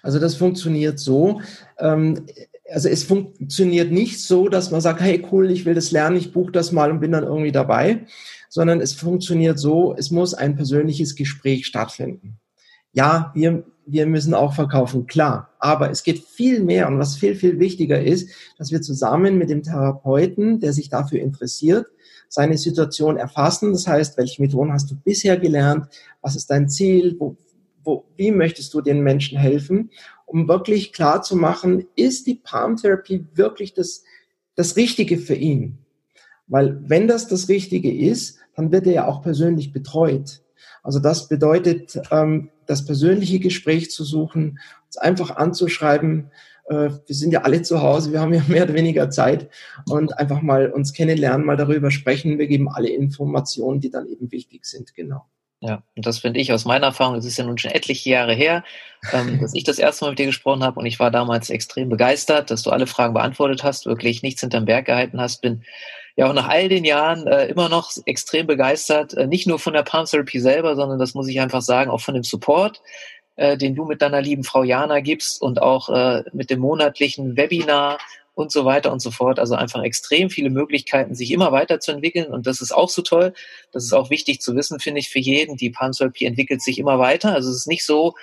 Also 0.01 0.19
das 0.19 0.35
funktioniert 0.35 0.99
so. 0.99 1.41
Ähm, 1.77 2.25
also 2.69 2.89
es 2.89 3.03
funktioniert 3.03 3.91
nicht 3.91 4.19
so, 4.19 4.49
dass 4.49 4.71
man 4.71 4.81
sagt, 4.81 5.01
hey 5.01 5.25
cool, 5.31 5.51
ich 5.51 5.65
will 5.65 5.75
das 5.75 5.91
lernen, 5.91 6.17
ich 6.17 6.31
buche 6.31 6.51
das 6.51 6.71
mal 6.71 6.89
und 6.89 7.01
bin 7.01 7.11
dann 7.11 7.23
irgendwie 7.23 7.51
dabei, 7.51 8.05
sondern 8.49 8.81
es 8.81 8.93
funktioniert 8.93 9.59
so, 9.59 9.93
es 9.95 10.09
muss 10.09 10.33
ein 10.33 10.55
persönliches 10.55 11.15
Gespräch 11.15 11.67
stattfinden. 11.67 12.39
Ja, 12.93 13.31
wir 13.35 13.63
wir 13.85 14.05
müssen 14.05 14.33
auch 14.33 14.53
verkaufen, 14.53 15.07
klar. 15.07 15.49
Aber 15.59 15.89
es 15.89 16.03
geht 16.03 16.23
viel 16.23 16.63
mehr 16.63 16.87
und 16.87 16.99
was 16.99 17.15
viel, 17.15 17.35
viel 17.35 17.59
wichtiger 17.59 18.01
ist, 18.01 18.29
dass 18.57 18.71
wir 18.71 18.81
zusammen 18.81 19.37
mit 19.37 19.49
dem 19.49 19.63
Therapeuten, 19.63 20.59
der 20.59 20.73
sich 20.73 20.89
dafür 20.89 21.19
interessiert, 21.19 21.87
seine 22.29 22.57
Situation 22.57 23.17
erfassen. 23.17 23.73
Das 23.73 23.87
heißt, 23.87 24.17
welche 24.17 24.41
Methoden 24.41 24.71
hast 24.71 24.89
du 24.89 24.95
bisher 24.95 25.37
gelernt? 25.37 25.87
Was 26.21 26.35
ist 26.35 26.49
dein 26.49 26.69
Ziel? 26.69 27.15
Wo, 27.19 27.35
wo, 27.83 28.05
wie 28.15 28.31
möchtest 28.31 28.73
du 28.73 28.81
den 28.81 29.01
Menschen 29.01 29.37
helfen? 29.37 29.91
Um 30.25 30.47
wirklich 30.47 30.93
klar 30.93 31.21
zu 31.21 31.35
machen, 31.35 31.85
ist 31.95 32.27
die 32.27 32.35
Palmtherapie 32.35 33.27
wirklich 33.33 33.73
das, 33.73 34.03
das 34.55 34.75
Richtige 34.75 35.17
für 35.17 35.35
ihn? 35.35 35.79
Weil 36.47 36.77
wenn 36.89 37.07
das 37.07 37.27
das 37.27 37.49
Richtige 37.49 37.93
ist, 37.93 38.37
dann 38.55 38.71
wird 38.71 38.85
er 38.87 38.93
ja 38.93 39.07
auch 39.07 39.21
persönlich 39.21 39.71
betreut. 39.71 40.41
Also 40.83 40.99
das 40.99 41.27
bedeutet, 41.27 41.99
ähm, 42.11 42.49
das 42.65 42.85
persönliche 42.85 43.39
Gespräch 43.39 43.91
zu 43.91 44.03
suchen, 44.03 44.59
uns 44.85 44.97
einfach 44.97 45.35
anzuschreiben. 45.35 46.31
Äh, 46.65 46.89
wir 47.05 47.15
sind 47.15 47.31
ja 47.31 47.41
alle 47.41 47.61
zu 47.61 47.81
Hause, 47.81 48.11
wir 48.11 48.19
haben 48.21 48.33
ja 48.33 48.43
mehr 48.47 48.63
oder 48.63 48.73
weniger 48.73 49.09
Zeit 49.09 49.49
und 49.85 50.17
einfach 50.17 50.41
mal 50.41 50.71
uns 50.71 50.93
kennenlernen, 50.93 51.45
mal 51.45 51.57
darüber 51.57 51.91
sprechen. 51.91 52.39
Wir 52.39 52.47
geben 52.47 52.69
alle 52.69 52.89
Informationen, 52.89 53.79
die 53.79 53.89
dann 53.89 54.07
eben 54.07 54.31
wichtig 54.31 54.65
sind, 54.65 54.93
genau. 54.95 55.25
Ja, 55.63 55.83
und 55.95 56.07
das 56.07 56.17
finde 56.17 56.39
ich 56.39 56.51
aus 56.51 56.65
meiner 56.65 56.87
Erfahrung, 56.87 57.15
es 57.15 57.25
ist 57.25 57.37
ja 57.37 57.45
nun 57.45 57.59
schon 57.59 57.69
etliche 57.69 58.09
Jahre 58.09 58.33
her, 58.33 58.63
ähm, 59.13 59.39
dass 59.41 59.53
ich 59.53 59.63
das 59.63 59.77
erste 59.77 60.05
Mal 60.05 60.11
mit 60.11 60.19
dir 60.19 60.25
gesprochen 60.25 60.63
habe 60.63 60.79
und 60.79 60.87
ich 60.87 60.99
war 60.99 61.11
damals 61.11 61.51
extrem 61.51 61.87
begeistert, 61.87 62.49
dass 62.49 62.63
du 62.63 62.71
alle 62.71 62.87
Fragen 62.87 63.13
beantwortet 63.13 63.63
hast, 63.63 63.85
wirklich 63.85 64.23
nichts 64.23 64.41
hinterm 64.41 64.65
Berg 64.65 64.87
gehalten 64.87 65.21
hast, 65.21 65.41
bin 65.41 65.63
ja 66.15 66.27
auch 66.27 66.33
nach 66.33 66.49
all 66.49 66.67
den 66.67 66.83
Jahren 66.83 67.27
äh, 67.27 67.45
immer 67.45 67.69
noch 67.69 67.91
extrem 68.05 68.47
begeistert, 68.47 69.13
äh, 69.13 69.27
nicht 69.27 69.45
nur 69.45 69.59
von 69.59 69.73
der 69.73 69.83
Palm 69.83 70.05
Therapy 70.05 70.39
selber, 70.39 70.75
sondern 70.75 70.97
das 70.97 71.13
muss 71.13 71.27
ich 71.27 71.39
einfach 71.39 71.61
sagen, 71.61 71.91
auch 71.91 72.01
von 72.01 72.15
dem 72.15 72.23
Support, 72.23 72.81
äh, 73.35 73.55
den 73.55 73.75
du 73.75 73.85
mit 73.85 74.01
deiner 74.01 74.21
lieben 74.21 74.43
Frau 74.43 74.63
Jana 74.63 74.99
gibst 74.99 75.41
und 75.43 75.61
auch 75.61 75.89
äh, 75.89 76.23
mit 76.33 76.49
dem 76.49 76.59
monatlichen 76.59 77.37
Webinar 77.37 77.99
und 78.33 78.51
so 78.51 78.65
weiter 78.65 78.91
und 78.91 79.01
so 79.01 79.11
fort. 79.11 79.39
Also 79.39 79.55
einfach 79.55 79.83
extrem 79.83 80.29
viele 80.29 80.49
Möglichkeiten, 80.49 81.15
sich 81.15 81.31
immer 81.31 81.51
weiterzuentwickeln. 81.51 82.27
Und 82.27 82.47
das 82.47 82.61
ist 82.61 82.71
auch 82.71 82.89
so 82.89 83.01
toll. 83.01 83.33
Das 83.71 83.83
ist 83.83 83.93
auch 83.93 84.09
wichtig 84.09 84.41
zu 84.41 84.55
wissen, 84.55 84.79
finde 84.79 84.99
ich, 84.99 85.09
für 85.09 85.19
jeden. 85.19 85.57
Die 85.57 85.69
Palmtherapie 85.69 86.25
entwickelt 86.25 86.61
sich 86.61 86.79
immer 86.79 86.99
weiter. 86.99 87.33
Also 87.33 87.49
es 87.49 87.57
ist 87.57 87.67
nicht 87.67 87.85
so, 87.85 88.15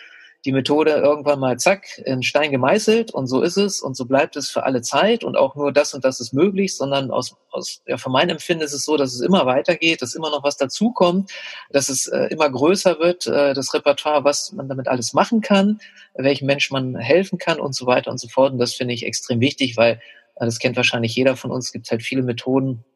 die 0.49 0.53
Methode 0.53 0.93
irgendwann 0.93 1.41
mal 1.41 1.59
zack, 1.59 1.99
in 2.07 2.23
Stein 2.23 2.51
gemeißelt 2.51 3.11
und 3.11 3.27
so 3.27 3.43
ist 3.43 3.59
es 3.59 3.83
und 3.83 3.99
so 3.99 4.07
bleibt 4.07 4.35
es 4.35 4.49
für 4.49 4.63
alle 4.63 4.81
Zeit 4.81 5.23
und 5.23 5.37
auch 5.37 5.57
nur 5.57 5.73
das 5.73 5.93
und 5.93 6.07
das 6.07 6.21
ist 6.21 6.33
möglich, 6.33 6.75
sondern 6.75 7.11
aus, 7.11 7.37
aus 7.51 7.83
ja, 7.87 7.99
von 7.99 8.13
meinem 8.13 8.31
Empfinden 8.31 8.65
ist 8.65 8.73
es 8.73 8.87
so, 8.87 8.97
dass 8.97 9.13
es 9.13 9.21
immer 9.21 9.45
weitergeht, 9.45 10.01
dass 10.01 10.15
immer 10.15 10.31
noch 10.31 10.43
was 10.45 10.57
dazukommt, 10.57 11.31
dass 11.69 11.91
es 11.91 12.07
äh, 12.07 12.29
immer 12.31 12.49
größer 12.49 12.99
wird, 12.99 13.27
äh, 13.27 13.53
das 13.53 13.75
Repertoire, 13.75 14.25
was 14.25 14.53
man 14.53 14.71
damit 14.71 14.89
alles 14.89 15.13
machen 15.13 15.43
kann, 15.43 15.83
welchem 16.15 16.47
Mensch 16.47 16.71
man 16.71 16.97
helfen 16.97 17.37
kann 17.37 17.61
und 17.61 17.75
so 17.75 17.85
weiter 17.85 18.11
und 18.11 18.19
so 18.19 18.29
fort. 18.29 18.53
Und 18.53 18.59
das 18.59 18.73
finde 18.73 18.95
ich 18.95 19.05
extrem 19.05 19.41
wichtig, 19.41 19.77
weil 19.77 20.01
äh, 20.37 20.47
das 20.47 20.61
kennt 20.61 20.79
wahrscheinlich 20.79 21.15
jeder 21.15 21.37
von 21.37 21.51
uns, 21.51 21.67
es 21.67 21.73
gibt 21.73 21.91
halt 21.91 22.03
viele 22.03 22.23
Methoden, 22.23 22.87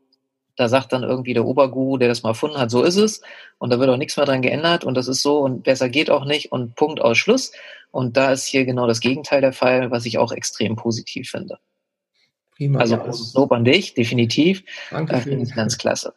da 0.57 0.69
sagt 0.69 0.93
dann 0.93 1.03
irgendwie 1.03 1.35
der 1.35 1.45
Oberguru, 1.45 1.97
der 1.97 2.09
das 2.09 2.23
mal 2.23 2.31
erfunden 2.31 2.59
hat, 2.59 2.71
so 2.71 2.83
ist 2.83 2.97
es. 2.97 3.23
Und 3.59 3.71
da 3.71 3.79
wird 3.79 3.89
auch 3.89 3.97
nichts 3.97 4.17
mehr 4.17 4.27
dran 4.27 4.43
geändert 4.43 4.85
und 4.85 4.95
das 4.95 5.09
ist 5.09 5.23
so 5.23 5.41
und 5.41 5.63
besser 5.65 5.89
geht 5.89 6.11
auch 6.11 6.25
nicht 6.25 6.53
und 6.53 6.75
Punkt 6.75 7.01
aus 7.01 7.19
Schluss. 7.19 7.53
Und 7.91 8.17
da 8.17 8.33
ist 8.33 8.47
hier 8.47 8.65
genau 8.65 8.87
das 8.87 9.01
Gegenteil 9.01 9.41
der 9.41 9.53
Fall, 9.53 9.91
was 9.91 10.07
ich 10.07 10.19
auch 10.19 10.33
extrem 10.33 10.77
positiv 10.77 11.31
finde. 11.31 11.59
Prima, 12.57 12.81
also 12.81 12.97
ja, 12.97 13.03
großes 13.03 13.35
Lob 13.35 13.53
an 13.53 13.65
dich, 13.65 13.95
definitiv. 13.95 14.63
Danke. 14.91 15.15
Äh, 15.15 15.21
finde 15.21 15.45
ich 15.45 15.55
ganz 15.55 15.79
klasse. 15.79 16.15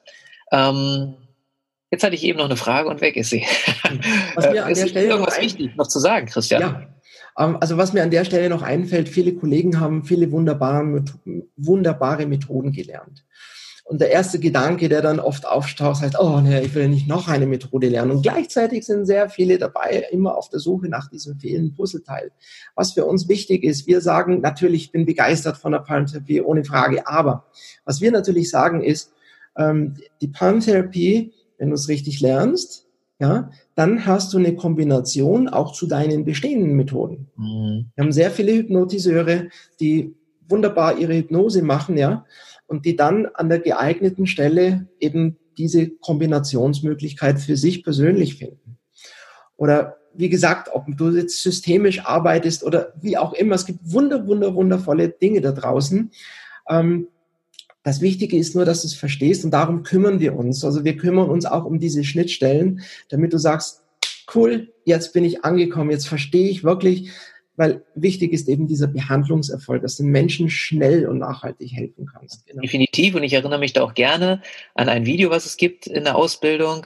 Ähm, 0.52 1.16
jetzt 1.92 2.04
hatte 2.04 2.16
ich 2.16 2.24
eben 2.24 2.38
noch 2.38 2.46
eine 2.46 2.58
Frage 2.58 2.90
und 2.90 3.02
weg 3.02 3.16
ist 3.16 3.30
sie. 3.30 3.46
Was 4.36 4.52
mir 4.52 4.66
an 4.66 4.72
ist 4.72 4.82
der 4.82 4.88
Stelle 4.88 5.08
irgendwas 5.08 5.40
wichtig 5.40 5.76
noch 5.76 5.88
zu 5.88 6.00
sagen, 6.00 6.28
Christian? 6.28 6.62
Ja. 6.62 6.88
Ähm, 7.38 7.58
also 7.60 7.78
was 7.78 7.94
mir 7.94 8.04
an 8.04 8.12
der 8.12 8.26
Stelle 8.26 8.50
noch 8.50 8.62
einfällt, 8.62 9.10
viele 9.10 9.34
Kollegen 9.34 9.80
haben 9.80 10.04
viele 10.04 10.32
wunderbare, 10.32 11.04
wunderbare 11.58 12.26
Methoden 12.26 12.72
gelernt. 12.72 13.26
Und 13.88 14.02
der 14.02 14.10
erste 14.10 14.40
Gedanke, 14.40 14.90
der 14.90 15.04
dann 15.04 15.20
oft 15.20 15.46
auftaucht, 15.46 16.02
heißt, 16.02 16.20
oh 16.20 16.42
nee, 16.42 16.62
ich 16.62 16.74
will 16.74 16.90
nicht 16.90 17.08
noch 17.08 17.28
eine 17.28 17.46
Methode 17.46 17.88
lernen. 17.88 18.10
Und 18.10 18.24
gleichzeitig 18.24 18.84
sind 18.84 19.06
sehr 19.06 19.30
viele 19.30 19.60
dabei, 19.60 20.08
immer 20.12 20.36
auf 20.36 20.50
der 20.50 20.60
Suche 20.60 20.90
nach 20.90 21.08
diesem 21.08 21.40
fehlenden 21.40 21.76
Puzzleteil. 21.76 22.32
Was 22.74 22.94
für 22.94 23.06
uns 23.06 23.30
wichtig 23.30 23.64
ist, 23.64 23.86
wir 23.86 24.02
sagen, 24.02 24.42
natürlich, 24.42 24.86
ich 24.86 24.92
bin 24.92 25.06
begeistert 25.06 25.58
von 25.58 25.72
der 25.72 25.80
Palmtherapie, 25.80 26.42
ohne 26.42 26.66
Frage. 26.66 27.08
Aber 27.08 27.46
was 27.86 28.02
wir 28.02 28.12
natürlich 28.12 28.50
sagen 28.50 28.82
ist, 28.82 29.14
ähm, 29.56 29.94
die 30.20 30.30
Palmtherapie, 30.30 31.34
wenn 31.60 31.70
du 31.70 31.76
es 31.76 31.88
richtig 31.88 32.22
lernst, 32.22 32.88
ja, 33.20 33.52
dann 33.76 34.08
hast 34.08 34.34
du 34.34 34.40
eine 34.40 34.56
Kombination 34.56 35.48
auch 35.48 35.74
zu 35.74 35.86
deinen 35.86 36.26
bestehenden 36.26 36.74
Methoden. 36.74 37.28
Mhm. 37.38 37.92
Wir 37.94 38.04
haben 38.04 38.12
sehr 38.12 38.32
viele 38.32 38.54
Hypnotiseure, 38.54 39.50
die 39.80 40.16
wunderbar 40.50 40.98
ihre 40.98 41.16
Hypnose 41.16 41.62
machen, 41.62 41.98
ja, 41.98 42.26
und 42.68 42.86
die 42.86 42.96
dann 42.96 43.28
an 43.34 43.50
der 43.50 43.60
geeigneten 43.60 44.28
Stelle 44.28 44.88
eben 45.00 45.38
diese 45.58 45.90
Kombinationsmöglichkeit 45.90 47.40
für 47.40 47.58
sich 47.58 47.84
persönlich 47.84 48.36
finden. 48.36 48.78
Oder 49.58 49.98
wie 50.14 50.30
gesagt, 50.30 50.70
ob 50.74 50.86
du 50.88 51.12
jetzt 51.12 51.42
systemisch 51.42 52.06
arbeitest 52.06 52.64
oder 52.64 52.94
wie 53.02 53.18
auch 53.18 53.34
immer, 53.34 53.56
es 53.56 53.66
gibt 53.66 53.80
wunder, 53.84 54.28
wunder, 54.28 54.56
wundervolle 54.56 55.10
Dinge 55.10 55.42
da 55.42 55.52
draußen. 55.52 56.12
Ähm, 56.70 57.08
das 57.84 58.02
Wichtige 58.02 58.38
ist 58.38 58.56
nur, 58.56 58.66
dass 58.66 58.82
du 58.82 58.88
es 58.88 58.96
verstehst 58.96 59.46
und 59.46 59.52
darum 59.52 59.84
kümmern 59.84 60.20
wir 60.20 60.36
uns. 60.36 60.64
Also 60.66 60.84
wir 60.84 60.98
kümmern 60.98 61.30
uns 61.30 61.46
auch 61.46 61.66
um 61.66 61.80
diese 61.80 62.04
Schnittstellen, 62.04 62.82
damit 63.10 63.34
du 63.34 63.38
sagst, 63.38 63.84
cool, 64.34 64.74
jetzt 64.86 65.14
bin 65.14 65.24
ich 65.24 65.46
angekommen, 65.46 65.92
jetzt 65.92 66.08
verstehe 66.08 66.50
ich 66.50 66.64
wirklich, 66.64 67.12
weil 67.58 67.84
wichtig 67.96 68.34
ist 68.34 68.50
eben 68.50 68.68
dieser 68.68 68.88
Behandlungserfolg, 68.88 69.82
dass 69.82 69.98
du 69.98 70.04
Menschen 70.04 70.50
schnell 70.50 71.08
und 71.08 71.20
nachhaltig 71.20 71.72
helfen 71.72 72.10
kannst. 72.12 72.46
Genau. 72.48 72.62
Definitiv 72.62 73.16
und 73.16 73.24
ich 73.24 73.34
erinnere 73.34 73.60
mich 73.60 73.74
da 73.74 73.84
auch 73.84 73.94
gerne 73.94 74.42
an 74.74 74.90
ein 74.90 75.06
Video, 75.06 75.30
was 75.30 75.46
es 75.46 75.58
gibt 75.58 75.88
in 75.88 76.04
der 76.04 76.16
Ausbildung 76.16 76.86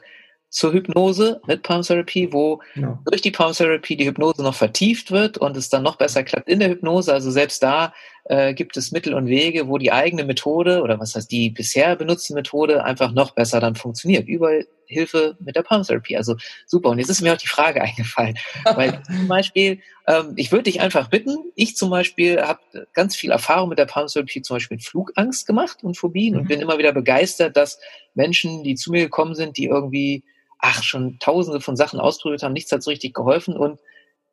zur 0.49 0.73
Hypnose 0.73 1.41
mit 1.47 1.63
Palm 1.63 1.83
Therapy, 1.83 2.33
wo 2.33 2.59
genau. 2.73 2.99
durch 3.05 3.21
die 3.21 3.31
Palm 3.31 3.53
Therapy 3.53 3.95
die 3.95 4.07
Hypnose 4.07 4.41
noch 4.41 4.55
vertieft 4.55 5.11
wird 5.11 5.37
und 5.37 5.55
es 5.55 5.69
dann 5.69 5.83
noch 5.83 5.97
besser 5.97 6.23
klappt 6.23 6.49
in 6.49 6.59
der 6.59 6.69
Hypnose. 6.69 7.13
Also 7.13 7.29
selbst 7.29 7.61
da 7.61 7.93
äh, 8.29 8.53
gibt 8.53 8.77
es 8.77 8.91
Mittel 8.91 9.15
und 9.15 9.27
Wege, 9.27 9.67
wo 9.67 9.77
die 9.77 9.91
eigene 9.91 10.23
Methode 10.23 10.81
oder 10.83 10.99
was 10.99 11.15
heißt 11.15 11.31
die 11.31 11.49
bisher 11.49 11.95
benutzte 11.95 12.35
Methode 12.35 12.83
einfach 12.83 13.11
noch 13.11 13.31
besser 13.31 13.59
dann 13.59 13.75
funktioniert. 13.75 14.27
Über 14.27 14.61
Hilfe 14.85 15.35
mit 15.39 15.55
der 15.55 15.63
Palm 15.63 15.83
Therapy. 15.83 16.15
Also 16.15 16.35
super. 16.67 16.89
Und 16.89 16.99
jetzt 16.99 17.09
ist 17.09 17.21
mir 17.21 17.33
auch 17.33 17.37
die 17.37 17.47
Frage 17.47 17.81
eingefallen, 17.81 18.37
weil 18.75 19.01
zum 19.03 19.27
Beispiel, 19.27 19.81
ähm, 20.07 20.33
ich 20.35 20.51
würde 20.51 20.63
dich 20.63 20.79
einfach 20.79 21.09
bitten, 21.09 21.37
ich 21.55 21.75
zum 21.75 21.89
Beispiel 21.89 22.39
habe 22.41 22.59
ganz 22.93 23.15
viel 23.15 23.31
Erfahrung 23.31 23.69
mit 23.69 23.79
der 23.79 23.85
Palm 23.85 24.07
Therapy, 24.07 24.43
zum 24.43 24.57
Beispiel 24.57 24.77
mit 24.77 24.85
Flugangst 24.85 25.47
gemacht 25.47 25.83
und 25.83 25.97
Phobien 25.97 26.35
mhm. 26.35 26.41
und 26.41 26.47
bin 26.47 26.61
immer 26.61 26.77
wieder 26.77 26.91
begeistert, 26.91 27.57
dass 27.57 27.79
Menschen, 28.13 28.63
die 28.63 28.75
zu 28.75 28.91
mir 28.91 29.01
gekommen 29.01 29.33
sind, 29.33 29.57
die 29.57 29.65
irgendwie 29.65 30.23
ach, 30.59 30.83
schon 30.83 31.17
tausende 31.19 31.61
von 31.61 31.75
Sachen 31.75 31.99
ausprobiert 31.99 32.43
haben, 32.43 32.53
nichts 32.53 32.71
hat 32.71 32.83
so 32.83 32.91
richtig 32.91 33.15
geholfen 33.15 33.57
und 33.57 33.79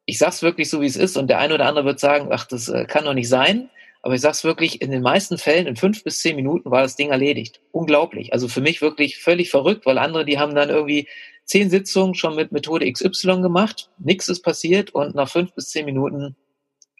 ich 0.05 0.19
sag's 0.19 0.43
wirklich 0.43 0.71
so, 0.71 0.81
wie 0.81 0.87
es 0.87 0.97
ist 0.97 1.17
und 1.17 1.29
der 1.29 1.39
eine 1.39 1.55
oder 1.55 1.67
andere 1.67 1.85
wird 1.87 2.01
sagen, 2.01 2.29
ach, 2.31 2.47
das 2.47 2.69
äh, 2.69 2.85
kann 2.85 3.05
doch 3.05 3.15
nicht 3.15 3.29
sein. 3.29 3.71
Aber 4.07 4.15
ich 4.15 4.21
sag's 4.21 4.45
wirklich, 4.45 4.81
in 4.83 4.93
den 4.93 5.03
meisten 5.03 5.37
Fällen, 5.37 5.67
in 5.67 5.75
fünf 5.75 6.05
bis 6.05 6.21
zehn 6.21 6.37
Minuten 6.37 6.71
war 6.71 6.83
das 6.83 6.95
Ding 6.95 7.11
erledigt. 7.11 7.61
Unglaublich. 7.73 8.33
Also 8.33 8.47
für 8.47 8.61
mich 8.61 8.81
wirklich 8.81 9.19
völlig 9.19 9.51
verrückt, 9.51 9.85
weil 9.85 9.99
andere, 9.99 10.25
die 10.25 10.39
haben 10.39 10.55
dann 10.55 10.71
irgendwie 10.71 11.09
zehn 11.45 11.71
Sitzungen 11.71 12.15
schon 12.15 12.37
mit 12.37 12.53
Methode 12.53 12.89
XY 12.89 13.41
gemacht, 13.41 13.91
nichts 13.99 14.29
ist 14.29 14.43
passiert 14.43 14.95
und 14.95 15.17
nach 15.17 15.29
fünf 15.29 15.55
bis 15.55 15.71
zehn 15.71 15.87
Minuten 15.87 16.37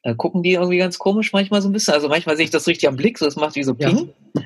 äh, 0.03 0.17
gucken 0.17 0.43
die 0.43 0.55
irgendwie 0.55 0.79
ganz 0.79 0.99
komisch 0.99 1.33
manchmal 1.33 1.63
so 1.63 1.69
ein 1.69 1.73
bisschen. 1.73 1.95
Also 1.95 2.09
manchmal 2.09 2.37
sehe 2.37 2.47
ich 2.47 2.51
das 2.51 2.67
richtig 2.67 2.89
am 2.89 2.97
Blick, 2.97 3.19
so 3.19 3.27
es 3.29 3.37
macht 3.37 3.55
wie 3.55 3.63
so 3.63 3.77
Ping. 3.77 4.13
Ja. 4.35 4.43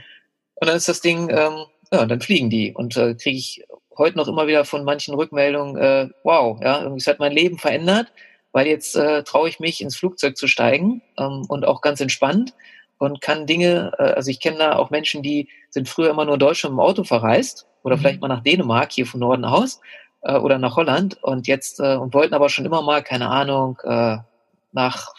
Und 0.56 0.68
dann 0.68 0.76
ist 0.76 0.86
das 0.86 1.00
Ding, 1.00 1.30
ähm, 1.30 1.64
ja, 1.90 2.04
dann 2.04 2.20
fliegen 2.20 2.50
die 2.50 2.74
und 2.74 2.94
äh, 2.94 3.14
kriege 3.14 3.38
ich 3.38 3.64
heute 3.96 4.18
noch 4.18 4.28
immer 4.28 4.46
wieder 4.46 4.66
von 4.66 4.84
manchen 4.84 5.14
Rückmeldungen, 5.14 5.78
äh, 5.78 6.08
wow, 6.24 6.60
ja, 6.62 6.82
irgendwie 6.82 7.08
hat 7.08 7.20
mein 7.20 7.32
Leben 7.32 7.56
verändert, 7.56 8.12
weil 8.52 8.66
jetzt 8.66 8.96
äh, 8.96 9.22
traue 9.22 9.48
ich 9.48 9.60
mich 9.60 9.80
ins 9.80 9.96
Flugzeug 9.96 10.36
zu 10.36 10.46
steigen 10.46 11.02
ähm, 11.18 11.44
und 11.48 11.64
auch 11.64 11.80
ganz 11.80 12.00
entspannt 12.00 12.54
und 12.98 13.20
kann 13.20 13.46
Dinge, 13.46 13.92
äh, 13.98 14.12
also 14.12 14.30
ich 14.30 14.40
kenne 14.40 14.58
da 14.58 14.76
auch 14.76 14.90
Menschen, 14.90 15.22
die 15.22 15.48
sind 15.70 15.88
früher 15.88 16.10
immer 16.10 16.24
nur 16.24 16.38
Deutschland 16.38 16.74
im 16.74 16.80
Auto 16.80 17.04
verreist 17.04 17.66
oder 17.82 17.96
mhm. 17.96 18.00
vielleicht 18.00 18.20
mal 18.20 18.28
nach 18.28 18.42
Dänemark 18.42 18.92
hier 18.92 19.06
von 19.06 19.20
Norden 19.20 19.44
aus 19.44 19.80
äh, 20.22 20.36
oder 20.36 20.58
nach 20.58 20.76
Holland 20.76 21.22
und 21.22 21.46
jetzt 21.46 21.80
äh, 21.80 21.96
und 21.96 22.14
wollten 22.14 22.34
aber 22.34 22.48
schon 22.48 22.66
immer 22.66 22.82
mal, 22.82 23.02
keine 23.02 23.28
Ahnung, 23.28 23.78
äh, 23.84 24.18
nach, 24.72 25.14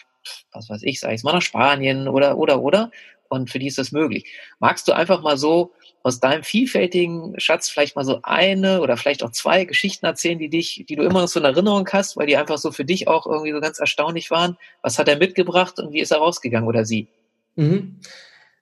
was 0.52 0.68
weiß 0.68 0.82
ich, 0.84 1.00
sag 1.00 1.12
ich 1.12 1.22
mal, 1.24 1.32
nach 1.32 1.42
Spanien 1.42 2.08
oder 2.08 2.38
oder 2.38 2.60
oder 2.60 2.90
und 3.28 3.50
für 3.50 3.58
die 3.58 3.66
ist 3.66 3.78
das 3.78 3.92
möglich. 3.92 4.30
Magst 4.58 4.86
du 4.86 4.92
einfach 4.92 5.22
mal 5.22 5.38
so 5.38 5.72
aus 6.02 6.20
deinem 6.20 6.42
vielfältigen 6.42 7.38
Schatz 7.38 7.68
vielleicht 7.68 7.96
mal 7.96 8.04
so 8.04 8.20
eine 8.22 8.80
oder 8.80 8.96
vielleicht 8.96 9.22
auch 9.22 9.30
zwei 9.30 9.64
Geschichten 9.64 10.06
erzählen, 10.06 10.38
die 10.38 10.48
dich, 10.48 10.84
die 10.88 10.96
du 10.96 11.02
immer 11.02 11.20
noch 11.20 11.28
so 11.28 11.38
in 11.38 11.46
Erinnerung 11.46 11.88
hast, 11.92 12.16
weil 12.16 12.26
die 12.26 12.36
einfach 12.36 12.58
so 12.58 12.72
für 12.72 12.84
dich 12.84 13.08
auch 13.08 13.26
irgendwie 13.26 13.52
so 13.52 13.60
ganz 13.60 13.78
erstaunlich 13.78 14.30
waren. 14.30 14.56
Was 14.82 14.98
hat 14.98 15.08
er 15.08 15.16
mitgebracht 15.16 15.78
und 15.78 15.92
wie 15.92 16.00
ist 16.00 16.10
er 16.10 16.18
rausgegangen 16.18 16.68
oder 16.68 16.84
sie? 16.84 17.08
Mhm. 17.56 18.00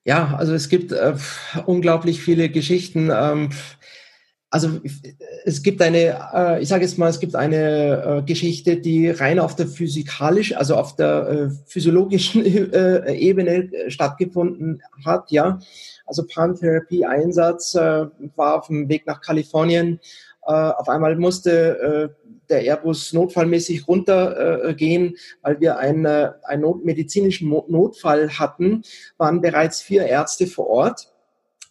Ja, 0.04 0.34
also 0.36 0.54
es 0.54 0.68
gibt 0.68 0.92
äh, 0.92 1.14
unglaublich 1.66 2.22
viele 2.22 2.48
Geschichten. 2.48 3.10
Ähm, 3.14 3.50
also 4.50 4.80
es 5.44 5.62
gibt 5.62 5.80
eine, 5.80 6.18
äh, 6.34 6.62
ich 6.62 6.68
sage 6.68 6.82
jetzt 6.82 6.98
mal, 6.98 7.08
es 7.08 7.20
gibt 7.20 7.36
eine 7.36 8.18
äh, 8.18 8.22
Geschichte, 8.22 8.76
die 8.76 9.08
rein 9.08 9.38
auf 9.38 9.54
der 9.54 9.68
physikalisch, 9.68 10.56
also 10.56 10.74
auf 10.74 10.96
der 10.96 11.28
äh, 11.28 11.50
physiologischen 11.66 12.44
Ebene 13.06 13.70
stattgefunden 13.88 14.82
hat, 15.04 15.30
ja. 15.30 15.60
Also 16.04 16.26
Palm-Therapie-Einsatz 16.26 17.76
war 17.76 18.58
auf 18.58 18.66
dem 18.66 18.88
Weg 18.88 19.06
nach 19.06 19.20
Kalifornien. 19.20 20.00
Auf 20.40 20.88
einmal 20.88 21.14
musste 21.14 22.16
der 22.48 22.62
Airbus 22.62 23.12
notfallmäßig 23.12 23.86
runtergehen, 23.86 25.14
weil 25.42 25.60
wir 25.60 25.78
einen, 25.78 26.06
einen 26.06 26.82
medizinischen 26.82 27.50
Notfall 27.68 28.28
hatten, 28.30 28.82
waren 29.18 29.40
bereits 29.40 29.82
vier 29.82 30.06
Ärzte 30.06 30.48
vor 30.48 30.66
Ort 30.66 31.12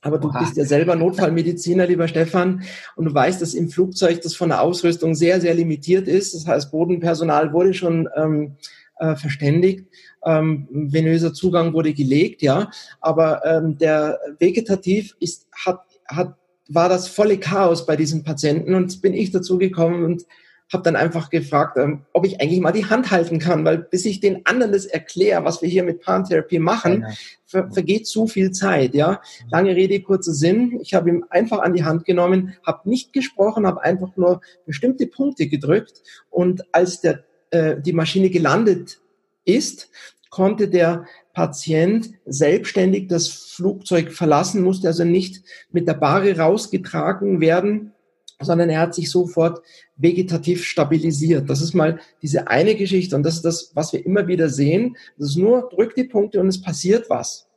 Aber 0.02 0.18
du 0.18 0.30
Oha. 0.30 0.40
bist 0.40 0.56
ja 0.56 0.66
selber 0.66 0.96
Notfallmediziner, 0.96 1.86
lieber 1.86 2.08
Stefan, 2.08 2.64
und 2.96 3.06
du 3.06 3.14
weißt, 3.14 3.42
dass 3.42 3.54
im 3.54 3.70
Flugzeug 3.70 4.22
das 4.22 4.36
von 4.36 4.50
der 4.50 4.62
Ausrüstung 4.62 5.14
sehr, 5.14 5.42
sehr 5.42 5.54
limitiert 5.54 6.08
ist. 6.08 6.34
Das 6.34 6.48
heißt, 6.48 6.72
Bodenpersonal 6.72 7.52
wurde 7.52 7.74
schon 7.74 8.08
ähm, 8.16 8.56
äh, 9.00 9.16
verständigt. 9.16 9.88
Ähm, 10.26 10.68
venöser 10.72 11.34
Zugang 11.34 11.74
wurde 11.74 11.94
gelegt, 11.94 12.42
ja. 12.42 12.70
Aber 13.02 13.46
ähm, 13.46 13.78
der 13.78 14.20
Vegetativ 14.40 15.16
ist, 15.20 15.48
hat, 15.66 15.82
hat, 16.08 16.36
war 16.68 16.90
das 16.90 17.08
volle 17.08 17.38
Chaos 17.38 17.86
bei 17.86 17.96
diesen 17.96 18.24
Patienten 18.24 18.76
und 18.76 19.02
bin 19.02 19.14
ich 19.14 19.32
dazu 19.32 19.58
gekommen 19.58 20.04
und 20.04 20.26
habe 20.72 20.84
dann 20.84 20.96
einfach 20.96 21.30
gefragt, 21.30 21.78
ähm, 21.78 22.02
ob 22.14 22.26
ich 22.26 22.40
eigentlich 22.40 22.60
mal 22.60 22.72
die 22.72 22.86
Hand 22.86 23.12
halten 23.12 23.40
kann, 23.40 23.66
weil 23.66 23.80
bis 23.80 24.06
ich 24.06 24.20
den 24.20 24.46
anderen 24.46 24.72
das 24.72 24.86
erkläre, 24.86 25.44
was 25.44 25.62
wir 25.62 25.70
hier 25.70 25.84
mit 25.84 26.02
Paartherapie 26.02 26.60
machen, 26.60 27.06
ver 27.46 27.72
vergeht 27.72 28.08
zu 28.08 28.28
viel 28.28 28.52
Zeit. 28.52 28.94
Ja, 28.94 29.22
lange 29.50 29.76
Rede 29.76 30.02
kurzer 30.02 30.34
Sinn. 30.34 30.80
Ich 30.82 30.94
habe 30.94 31.10
ihm 31.10 31.26
einfach 31.30 31.60
an 31.60 31.74
die 31.74 31.84
Hand 31.84 32.06
genommen, 32.06 32.56
habe 32.66 32.88
nicht 32.90 33.14
gesprochen, 33.14 33.66
habe 33.66 33.84
einfach 33.84 34.16
nur 34.16 34.42
bestimmte 34.66 35.08
Punkte 35.08 35.48
gedrückt 35.48 36.02
und 36.30 36.64
als 36.74 37.02
der 37.02 37.24
äh, 37.52 37.82
die 37.82 37.94
Maschine 37.94 38.30
gelandet 38.30 39.00
ist, 39.46 39.90
konnte 40.30 40.68
der 40.68 41.06
Patient 41.34 42.12
selbstständig 42.26 43.08
das 43.08 43.30
Flugzeug 43.30 44.12
verlassen, 44.12 44.62
musste 44.62 44.88
also 44.88 45.04
nicht 45.04 45.44
mit 45.72 45.88
der 45.88 45.94
Bahre 45.96 46.38
rausgetragen 46.38 47.42
werden, 47.42 47.94
sondern 48.42 48.70
er 48.70 48.80
hat 48.80 48.96
sich 48.96 49.10
sofort 49.10 49.62
vegetativ 49.98 50.64
stabilisiert. 50.64 51.50
Das 51.50 51.62
ist 51.62 51.74
mal 51.74 52.00
diese 52.22 52.48
eine 52.48 52.76
Geschichte 52.76 53.16
und 53.16 53.24
das 53.24 53.36
ist 53.36 53.46
das, 53.46 53.72
was 53.74 53.94
wir 53.94 54.06
immer 54.06 54.28
wieder 54.28 54.50
sehen. 54.50 54.98
Das 55.18 55.30
ist 55.30 55.38
nur, 55.38 55.70
drück 55.70 55.96
die 55.96 56.06
Punkte 56.06 56.40
und 56.40 56.48
es 56.48 56.62
passiert 56.62 57.10
was. 57.10 57.48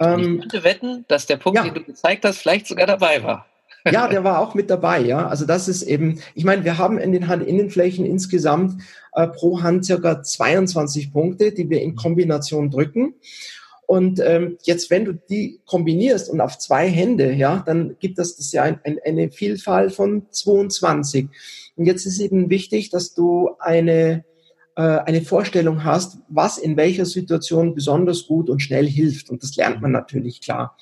Ähm, 0.00 0.34
ich 0.34 0.40
könnte 0.40 0.64
wetten, 0.64 1.04
dass 1.08 1.26
der 1.26 1.36
Punkt, 1.36 1.58
ja. 1.58 1.64
den 1.64 1.74
du 1.74 1.84
gezeigt 1.84 2.24
hast, 2.24 2.38
vielleicht 2.38 2.66
sogar 2.66 2.86
dabei 2.86 3.22
war. 3.22 3.46
Ja, 3.90 4.06
der 4.06 4.22
war 4.24 4.40
auch 4.40 4.54
mit 4.54 4.68
dabei, 4.68 5.00
ja. 5.00 5.28
Also 5.28 5.46
das 5.46 5.66
ist 5.66 5.82
eben, 5.82 6.20
ich 6.34 6.44
meine, 6.44 6.64
wir 6.64 6.76
haben 6.76 6.98
in 6.98 7.12
den 7.12 7.28
Handinnenflächen 7.28 8.04
insgesamt 8.04 8.82
äh, 9.14 9.26
pro 9.28 9.62
Hand 9.62 9.86
circa 9.86 10.22
22 10.22 11.12
Punkte, 11.12 11.52
die 11.52 11.70
wir 11.70 11.80
in 11.80 11.94
Kombination 11.94 12.70
drücken. 12.70 13.14
Und 13.88 14.20
ähm, 14.22 14.58
jetzt, 14.64 14.90
wenn 14.90 15.06
du 15.06 15.14
die 15.14 15.62
kombinierst 15.64 16.28
und 16.28 16.42
auf 16.42 16.58
zwei 16.58 16.90
Hände, 16.90 17.32
ja, 17.32 17.62
dann 17.64 17.96
gibt 17.98 18.18
das 18.18 18.36
das 18.36 18.52
ja 18.52 18.62
ein, 18.64 18.78
ein, 18.84 18.98
eine 19.02 19.30
Vielfalt 19.30 19.94
von 19.94 20.26
22. 20.30 21.26
Und 21.74 21.86
jetzt 21.86 22.04
ist 22.04 22.20
eben 22.20 22.50
wichtig, 22.50 22.90
dass 22.90 23.14
du 23.14 23.48
eine 23.58 24.26
äh, 24.76 24.82
eine 24.82 25.22
Vorstellung 25.22 25.84
hast, 25.84 26.18
was 26.28 26.58
in 26.58 26.76
welcher 26.76 27.06
Situation 27.06 27.74
besonders 27.74 28.26
gut 28.26 28.50
und 28.50 28.60
schnell 28.60 28.86
hilft. 28.86 29.30
Und 29.30 29.42
das 29.42 29.56
lernt 29.56 29.80
man 29.80 29.92
natürlich 29.92 30.42
klar. 30.42 30.76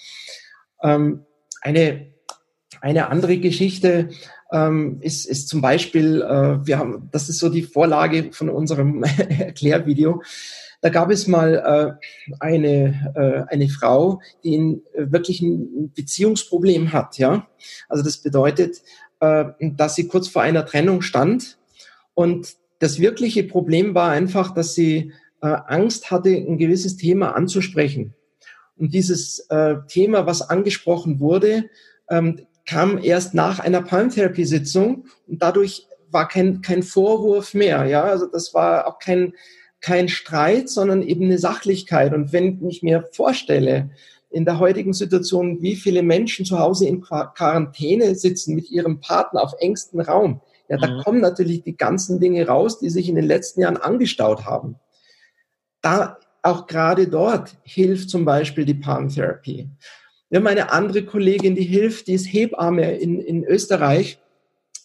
Ähm, 0.83 1.27
eine 1.61 2.09
eine 2.81 3.09
andere 3.09 3.39
Geschichte 3.39 4.09
ähm, 4.53 4.99
ist, 5.01 5.27
ist 5.27 5.49
zum 5.49 5.61
Beispiel, 5.61 6.23
äh, 6.23 6.67
wir 6.67 6.79
haben, 6.79 7.09
das 7.13 7.29
ist 7.29 7.39
so 7.39 7.49
die 7.49 7.63
Vorlage 7.63 8.33
von 8.33 8.49
unserem 8.49 9.03
Erklärvideo. 9.29 10.23
Da 10.81 10.89
gab 10.89 11.11
es 11.11 11.27
mal 11.27 11.99
äh, 12.01 12.35
eine, 12.41 13.13
äh, 13.15 13.53
eine 13.53 13.69
Frau, 13.69 14.21
die 14.45 14.55
in, 14.55 14.83
äh, 14.95 15.11
wirklich 15.11 15.41
ein 15.41 15.93
Beziehungsproblem 15.95 16.93
hat. 16.93 17.19
Ja, 17.19 17.49
also 17.89 18.03
das 18.03 18.19
bedeutet, 18.19 18.83
äh, 19.21 19.47
dass 19.61 19.95
sie 19.95 20.09
kurz 20.09 20.29
vor 20.29 20.43
einer 20.43 20.67
Trennung 20.67 21.03
stand 21.03 21.59
und 22.15 22.57
das 22.79 22.99
wirkliche 22.99 23.45
Problem 23.45 23.95
war 23.95 24.11
einfach, 24.11 24.53
dass 24.53 24.75
sie 24.75 25.13
äh, 25.43 25.47
Angst 25.47 26.11
hatte, 26.11 26.31
ein 26.31 26.59
gewisses 26.59 26.97
Thema 26.97 27.35
anzusprechen. 27.35 28.15
Und 28.77 28.93
dieses 28.93 29.41
äh, 29.49 29.77
Thema, 29.89 30.27
was 30.27 30.43
angesprochen 30.43 31.21
wurde, 31.21 31.71
ähm, 32.11 32.47
kam 32.67 32.99
erst 33.03 33.33
nach 33.33 33.61
einer 33.61 33.81
Palmtherapie-Sitzung 33.81 35.07
und 35.27 35.43
dadurch 35.43 35.87
war 36.11 36.29
kein, 36.29 36.61
kein 36.61 36.83
Vorwurf 36.83 37.55
mehr. 37.55 37.87
Ja, 37.87 38.05
also 38.05 38.27
das 38.27 38.53
war 38.55 38.87
auch 38.87 38.99
kein, 38.99 39.33
kein 39.87 40.09
Streit, 40.09 40.69
sondern 40.69 41.01
eben 41.01 41.27
eine 41.27 41.39
Sachlichkeit. 41.39 42.13
Und 42.13 42.33
wenn 42.33 42.69
ich 42.69 42.83
mir 42.83 43.09
vorstelle, 43.13 43.91
in 44.31 44.45
der 44.45 44.59
heutigen 44.59 44.93
Situation, 44.93 45.63
wie 45.63 45.77
viele 45.77 46.03
Menschen 46.03 46.45
zu 46.45 46.59
Hause 46.59 46.89
in 46.89 47.03
Quarantäne 47.03 48.17
sitzen 48.17 48.57
mit 48.57 48.69
ihrem 48.69 48.99
Partner 48.99 49.45
auf 49.45 49.53
engstem 49.61 50.01
Raum, 50.01 50.41
ja, 50.69 50.77
da 50.77 50.89
mhm. 50.89 51.03
kommen 51.03 51.21
natürlich 51.21 51.63
die 51.63 51.77
ganzen 51.77 52.19
Dinge 52.19 52.49
raus, 52.49 52.81
die 52.81 52.91
sich 52.91 53.09
in 53.09 53.15
den 53.15 53.27
letzten 53.27 53.61
Jahren 53.61 53.77
angestaut 53.77 54.45
haben. 54.45 54.75
Da 55.83 56.19
auch 56.43 56.67
gerade 56.67 57.07
dort 57.07 57.57
hilft 57.63 58.11
zum 58.11 58.25
Beispiel 58.25 58.65
die 58.65 58.75
Palmtherapie. 58.75 59.69
Wir 60.31 60.41
haben 60.41 60.49
eine 60.49 60.73
andere 60.73 61.05
Kollegin, 61.05 61.55
die 61.55 61.63
hilft, 61.63 62.09
die 62.09 62.15
ist 62.15 62.27
Hebamme 62.27 62.97
in, 62.97 63.21
in 63.21 63.45
Österreich 63.45 64.19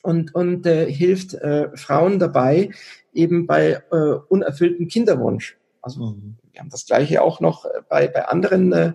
und, 0.02 0.34
und 0.36 0.66
äh, 0.66 0.92
hilft 0.92 1.34
äh, 1.36 1.76
Frauen 1.76 2.20
dabei, 2.20 2.72
eben 3.14 3.48
bei 3.48 3.82
äh, 3.92 3.96
unerfülltem 4.30 4.88
Kinderwunsch. 4.88 5.58
Also 5.82 6.12
mhm. 6.12 6.36
wir 6.52 6.62
haben 6.62 6.70
das 6.70 6.86
gleiche 6.86 7.22
auch 7.22 7.40
noch 7.40 7.66
äh, 7.66 7.70
bei, 7.90 8.08
bei 8.08 8.26
anderen 8.26 8.74
äh, 8.74 8.94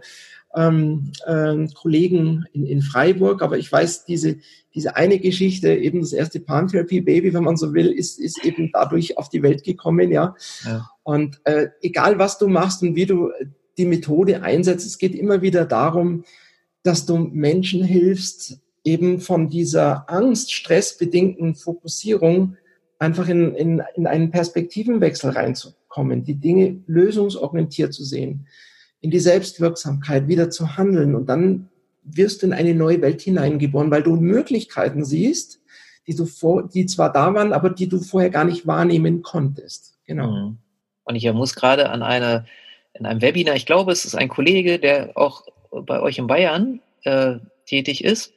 ähm, 0.54 1.12
äh, 1.26 1.66
Kollegen 1.74 2.46
in, 2.52 2.64
in 2.64 2.82
Freiburg, 2.82 3.42
aber 3.42 3.58
ich 3.58 3.70
weiß, 3.70 4.04
diese, 4.06 4.38
diese 4.74 4.96
eine 4.96 5.18
Geschichte, 5.18 5.74
eben 5.74 6.00
das 6.00 6.12
erste 6.12 6.40
Paartherapie-Baby, 6.40 7.34
wenn 7.34 7.44
man 7.44 7.56
so 7.56 7.74
will, 7.74 7.88
ist, 7.88 8.18
ist 8.18 8.44
eben 8.44 8.70
dadurch 8.72 9.18
auf 9.18 9.28
die 9.28 9.42
Welt 9.42 9.64
gekommen, 9.64 10.10
ja. 10.10 10.34
ja. 10.64 10.88
Und 11.02 11.40
äh, 11.44 11.68
egal 11.82 12.18
was 12.18 12.38
du 12.38 12.48
machst 12.48 12.82
und 12.82 12.96
wie 12.96 13.06
du 13.06 13.30
die 13.78 13.86
Methode 13.86 14.42
einsetzt. 14.42 14.86
Es 14.86 14.98
geht 14.98 15.14
immer 15.14 15.42
wieder 15.42 15.64
darum, 15.64 16.24
dass 16.82 17.06
du 17.06 17.16
Menschen 17.18 17.84
hilfst, 17.84 18.58
eben 18.86 19.20
von 19.20 19.48
dieser 19.48 20.08
Angst, 20.10 20.52
stressbedingten 20.52 21.54
Fokussierung 21.54 22.56
einfach 22.98 23.28
in, 23.28 23.54
in, 23.54 23.82
in 23.94 24.06
einen 24.06 24.30
Perspektivenwechsel 24.30 25.30
reinzukommen, 25.30 26.24
die 26.24 26.36
Dinge 26.36 26.80
lösungsorientiert 26.86 27.92
zu 27.92 28.04
sehen, 28.04 28.46
in 29.00 29.10
die 29.10 29.18
Selbstwirksamkeit 29.18 30.28
wieder 30.28 30.50
zu 30.50 30.76
handeln 30.76 31.14
und 31.14 31.28
dann 31.28 31.68
wirst 32.02 32.42
du 32.42 32.46
in 32.46 32.52
eine 32.52 32.74
neue 32.74 33.02
Welt 33.02 33.20
hineingeboren, 33.20 33.90
weil 33.90 34.02
du 34.02 34.16
Möglichkeiten 34.16 35.04
siehst, 35.04 35.60
die 36.06 36.14
du 36.14 36.24
vor, 36.24 36.68
die 36.68 36.86
zwar 36.86 37.12
da 37.12 37.34
waren, 37.34 37.52
aber 37.52 37.70
die 37.70 37.88
du 37.88 37.98
vorher 37.98 38.30
gar 38.30 38.44
nicht 38.44 38.66
wahrnehmen 38.66 39.22
konntest. 39.22 39.98
Genau. 40.06 40.30
Mhm. 40.30 40.58
Und 41.04 41.16
ich 41.16 41.30
muss 41.32 41.54
gerade 41.54 41.90
an 41.90 42.02
eine 42.02 42.46
in 42.98 43.06
einem 43.06 43.20
Webinar, 43.20 43.56
ich 43.56 43.66
glaube, 43.66 43.92
es 43.92 44.04
ist 44.04 44.14
ein 44.14 44.28
Kollege, 44.28 44.78
der 44.78 45.10
auch 45.16 45.44
bei 45.70 46.00
euch 46.00 46.18
in 46.18 46.26
Bayern 46.26 46.80
äh, 47.04 47.34
tätig 47.66 48.02
ist, 48.02 48.32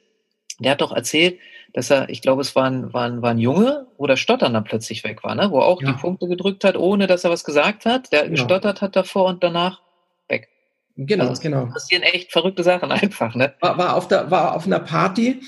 der 0.60 0.72
hat 0.72 0.80
doch 0.80 0.92
erzählt, 0.92 1.38
dass 1.72 1.90
er, 1.90 2.08
ich 2.08 2.22
glaube, 2.22 2.42
es 2.42 2.54
war 2.56 2.64
ein, 2.64 2.92
war 2.92 3.04
ein, 3.04 3.22
war 3.22 3.30
ein 3.30 3.38
Junge, 3.38 3.86
wo 3.96 4.06
der 4.06 4.16
Stottern 4.16 4.54
dann 4.54 4.64
plötzlich 4.64 5.04
weg 5.04 5.22
war, 5.22 5.34
ne? 5.34 5.50
wo 5.50 5.58
er 5.58 5.66
auch 5.66 5.80
ja. 5.80 5.92
die 5.92 5.98
Punkte 5.98 6.26
gedrückt 6.26 6.64
hat, 6.64 6.76
ohne 6.76 7.06
dass 7.06 7.24
er 7.24 7.30
was 7.30 7.44
gesagt 7.44 7.86
hat. 7.86 8.12
Der 8.12 8.22
genau. 8.22 8.32
gestottert 8.32 8.82
hat 8.82 8.96
davor 8.96 9.26
und 9.26 9.42
danach 9.42 9.80
weg. 10.28 10.48
Genau, 10.96 11.28
also, 11.28 11.42
genau. 11.42 11.64
Das 11.66 11.74
passieren 11.74 12.02
echt 12.02 12.32
verrückte 12.32 12.62
Sachen 12.62 12.90
einfach. 12.92 13.34
Ne? 13.34 13.54
War, 13.60 13.78
war, 13.78 13.96
auf, 13.96 14.08
der, 14.08 14.30
war 14.30 14.54
auf 14.56 14.66
einer 14.66 14.80
Party 14.80 15.40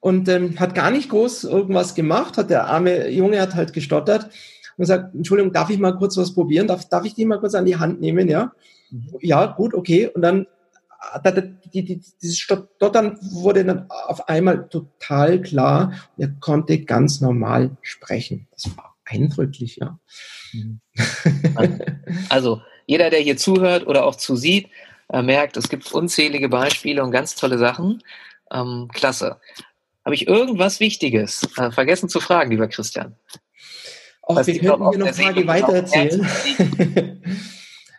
und 0.00 0.28
ähm, 0.28 0.58
hat 0.58 0.74
gar 0.74 0.90
nicht 0.90 1.10
groß 1.10 1.44
irgendwas 1.44 1.94
gemacht, 1.94 2.36
hat 2.36 2.50
der 2.50 2.66
arme 2.66 3.08
Junge 3.08 3.40
hat 3.40 3.54
halt 3.54 3.72
gestottert 3.72 4.30
und 4.76 4.86
sagt, 4.86 5.14
Entschuldigung, 5.14 5.52
darf 5.52 5.70
ich 5.70 5.78
mal 5.78 5.96
kurz 5.96 6.16
was 6.16 6.34
probieren? 6.34 6.66
Darf, 6.66 6.88
darf 6.88 7.04
ich 7.04 7.14
die 7.14 7.26
mal 7.26 7.38
kurz 7.38 7.54
an 7.54 7.66
die 7.66 7.76
Hand 7.76 8.00
nehmen? 8.00 8.28
Ja, 8.28 8.52
mhm. 8.90 9.08
ja, 9.20 9.46
gut, 9.46 9.74
okay. 9.74 10.08
Und 10.08 10.22
dann 10.22 10.46
dieses 11.72 12.38
Stottern 12.38 13.18
wurde 13.20 13.64
dann 13.64 13.90
auf 13.90 14.28
einmal 14.28 14.68
total 14.68 15.40
klar. 15.40 15.92
Er 16.18 16.28
konnte 16.40 16.84
ganz 16.84 17.20
normal 17.20 17.76
sprechen. 17.82 18.48
Das 18.52 18.76
war 18.76 18.96
eindrücklich, 19.04 19.76
ja. 19.76 19.98
Mhm. 20.52 20.80
Also, 22.28 22.60
jeder, 22.86 23.10
der 23.10 23.20
hier 23.20 23.36
zuhört 23.36 23.86
oder 23.86 24.04
auch 24.04 24.16
zusieht, 24.16 24.68
äh, 25.12 25.22
merkt, 25.22 25.56
es 25.56 25.68
gibt 25.68 25.92
unzählige 25.92 26.48
Beispiele 26.48 27.02
und 27.02 27.10
ganz 27.10 27.34
tolle 27.34 27.58
Sachen. 27.58 28.02
Ähm, 28.52 28.88
klasse. 28.92 29.40
Habe 30.04 30.14
ich 30.14 30.26
irgendwas 30.26 30.80
Wichtiges 30.80 31.48
äh, 31.56 31.70
vergessen 31.70 32.08
zu 32.08 32.20
fragen, 32.20 32.50
lieber 32.50 32.68
Christian? 32.68 33.16
Auch 34.22 34.46
wir 34.46 34.58
könnten 34.58 34.90
hier 34.90 34.98
noch 34.98 35.14
Frage 35.14 35.46
weiter 35.46 35.72
erzählen. 35.72 36.26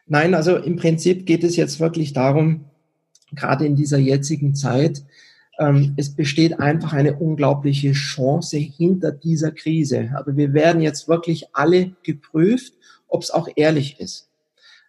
Nein, 0.08 0.34
also 0.34 0.58
im 0.58 0.76
Prinzip 0.76 1.26
geht 1.26 1.44
es 1.44 1.56
jetzt 1.56 1.80
wirklich 1.80 2.14
darum, 2.14 2.71
gerade 3.34 3.66
in 3.66 3.76
dieser 3.76 3.98
jetzigen 3.98 4.56
Zeit, 4.56 5.04
ähm, 5.60 5.94
es 5.98 6.16
besteht 6.16 6.60
einfach 6.60 6.94
eine 6.94 7.18
unglaubliche 7.18 7.92
Chance 7.92 8.58
hinter 8.58 9.12
dieser 9.12 9.52
Krise. 9.52 10.12
Aber 10.16 10.36
wir 10.36 10.54
werden 10.54 10.82
jetzt 10.82 11.08
wirklich 11.08 11.48
alle 11.54 11.92
geprüft, 12.04 12.74
ob 13.08 13.24
es 13.24 13.32
auch 13.32 13.48
ehrlich 13.56 14.00
ist. 14.00 14.30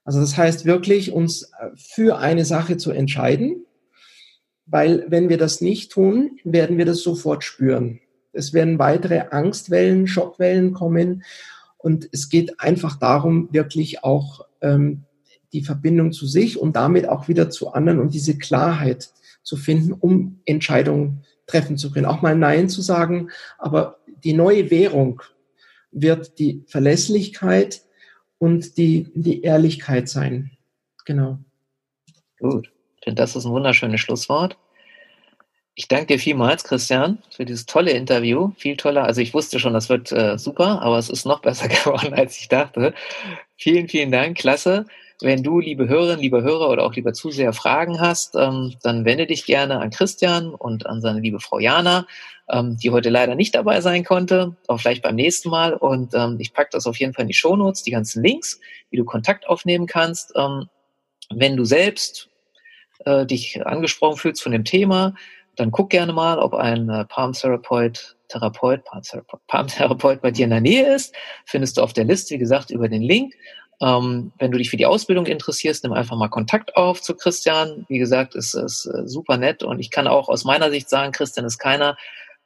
Also 0.04 0.20
das 0.20 0.36
heißt 0.36 0.64
wirklich, 0.64 1.12
uns 1.12 1.42
äh, 1.42 1.68
für 1.76 2.18
eine 2.18 2.44
Sache 2.44 2.76
zu 2.76 2.90
entscheiden, 2.90 3.64
weil 4.66 5.04
wenn 5.08 5.28
wir 5.28 5.38
das 5.38 5.60
nicht 5.60 5.92
tun, 5.92 6.38
werden 6.44 6.78
wir 6.78 6.86
das 6.86 7.02
sofort 7.02 7.44
spüren. 7.44 8.00
Es 8.32 8.52
werden 8.52 8.78
weitere 8.78 9.26
Angstwellen, 9.30 10.06
Schockwellen 10.06 10.72
kommen. 10.72 11.24
Und 11.78 12.08
es 12.12 12.28
geht 12.28 12.60
einfach 12.60 12.98
darum, 12.98 13.48
wirklich 13.52 14.04
auch 14.04 14.46
ähm, 14.60 15.04
die 15.52 15.62
Verbindung 15.62 16.12
zu 16.12 16.26
sich 16.26 16.58
und 16.58 16.76
damit 16.76 17.08
auch 17.08 17.28
wieder 17.28 17.50
zu 17.50 17.72
anderen 17.72 18.00
und 18.00 18.14
diese 18.14 18.38
Klarheit 18.38 19.10
zu 19.42 19.56
finden, 19.56 19.92
um 19.92 20.40
Entscheidungen 20.44 21.24
treffen 21.46 21.76
zu 21.76 21.90
können. 21.92 22.06
Auch 22.06 22.22
mal 22.22 22.36
Nein 22.36 22.68
zu 22.68 22.80
sagen. 22.80 23.30
Aber 23.58 23.98
die 24.24 24.32
neue 24.32 24.70
Währung 24.70 25.22
wird 25.90 26.38
die 26.38 26.64
Verlässlichkeit 26.66 27.82
und 28.38 28.76
die, 28.76 29.10
die 29.14 29.42
Ehrlichkeit 29.42 30.08
sein. 30.08 30.52
Genau. 31.04 31.38
Gut. 32.38 32.72
Finde, 33.02 33.20
das 33.20 33.36
ist 33.36 33.44
ein 33.44 33.52
wunderschönes 33.52 34.00
Schlusswort. 34.00 34.56
Ich 35.74 35.88
danke 35.88 36.06
dir 36.06 36.18
vielmals, 36.18 36.64
Christian, 36.64 37.18
für 37.30 37.44
dieses 37.44 37.66
tolle 37.66 37.92
Interview. 37.92 38.52
Viel 38.58 38.76
toller. 38.76 39.04
Also 39.04 39.20
ich 39.20 39.32
wusste 39.32 39.58
schon, 39.58 39.72
das 39.72 39.88
wird 39.88 40.12
äh, 40.12 40.38
super, 40.38 40.82
aber 40.82 40.98
es 40.98 41.08
ist 41.08 41.24
noch 41.24 41.40
besser 41.40 41.68
geworden, 41.68 42.14
als 42.14 42.38
ich 42.38 42.48
dachte. 42.48 42.94
Vielen, 43.56 43.88
vielen 43.88 44.12
Dank. 44.12 44.36
Klasse. 44.36 44.86
Wenn 45.22 45.44
du, 45.44 45.60
liebe 45.60 45.88
Hörerinnen, 45.88 46.20
liebe 46.20 46.42
Hörer 46.42 46.68
oder 46.68 46.84
auch 46.84 46.94
lieber 46.94 47.12
Zuseher, 47.12 47.52
Fragen 47.52 48.00
hast, 48.00 48.34
ähm, 48.34 48.74
dann 48.82 49.04
wende 49.04 49.26
dich 49.26 49.46
gerne 49.46 49.78
an 49.78 49.90
Christian 49.90 50.52
und 50.52 50.86
an 50.86 51.00
seine 51.00 51.20
liebe 51.20 51.38
Frau 51.38 51.60
Jana, 51.60 52.08
ähm, 52.50 52.76
die 52.76 52.90
heute 52.90 53.08
leider 53.08 53.36
nicht 53.36 53.54
dabei 53.54 53.80
sein 53.80 54.04
konnte, 54.04 54.56
auch 54.66 54.78
vielleicht 54.78 55.02
beim 55.02 55.14
nächsten 55.14 55.48
Mal. 55.48 55.74
Und 55.74 56.12
ähm, 56.14 56.38
ich 56.40 56.52
packe 56.52 56.70
das 56.72 56.88
auf 56.88 56.98
jeden 56.98 57.14
Fall 57.14 57.22
in 57.22 57.28
die 57.28 57.34
Shownotes, 57.34 57.84
die 57.84 57.92
ganzen 57.92 58.24
Links, 58.24 58.58
wie 58.90 58.96
du 58.96 59.04
Kontakt 59.04 59.48
aufnehmen 59.48 59.86
kannst. 59.86 60.32
Ähm, 60.34 60.68
wenn 61.30 61.56
du 61.56 61.64
selbst 61.64 62.28
äh, 63.04 63.24
dich 63.24 63.64
angesprochen 63.64 64.16
fühlst 64.16 64.42
von 64.42 64.50
dem 64.50 64.64
Thema, 64.64 65.14
dann 65.54 65.70
guck 65.70 65.90
gerne 65.90 66.12
mal, 66.12 66.38
ob 66.38 66.54
ein 66.54 66.88
äh, 66.88 67.04
Palm 67.04 67.32
Therapeut, 67.32 68.16
Therapeut, 68.28 68.82
Palm 69.46 69.66
Therapeut 69.68 70.20
bei 70.20 70.32
dir 70.32 70.44
in 70.44 70.50
der 70.50 70.60
Nähe 70.60 70.94
ist. 70.94 71.14
Findest 71.44 71.76
du 71.76 71.82
auf 71.82 71.92
der 71.92 72.04
Liste, 72.04 72.34
wie 72.34 72.38
gesagt, 72.38 72.70
über 72.70 72.88
den 72.88 73.02
Link. 73.02 73.34
Ähm, 73.82 74.30
wenn 74.38 74.52
du 74.52 74.58
dich 74.58 74.70
für 74.70 74.76
die 74.76 74.86
Ausbildung 74.86 75.26
interessierst, 75.26 75.82
nimm 75.82 75.92
einfach 75.92 76.16
mal 76.16 76.28
Kontakt 76.28 76.76
auf 76.76 77.02
zu 77.02 77.16
Christian. 77.16 77.84
Wie 77.88 77.98
gesagt, 77.98 78.36
ist 78.36 78.54
es 78.54 78.86
äh, 78.86 79.08
super 79.08 79.36
nett 79.36 79.64
und 79.64 79.80
ich 79.80 79.90
kann 79.90 80.06
auch 80.06 80.28
aus 80.28 80.44
meiner 80.44 80.70
Sicht 80.70 80.88
sagen, 80.88 81.10
Christian 81.10 81.44
ist 81.44 81.58
keiner, 81.58 81.96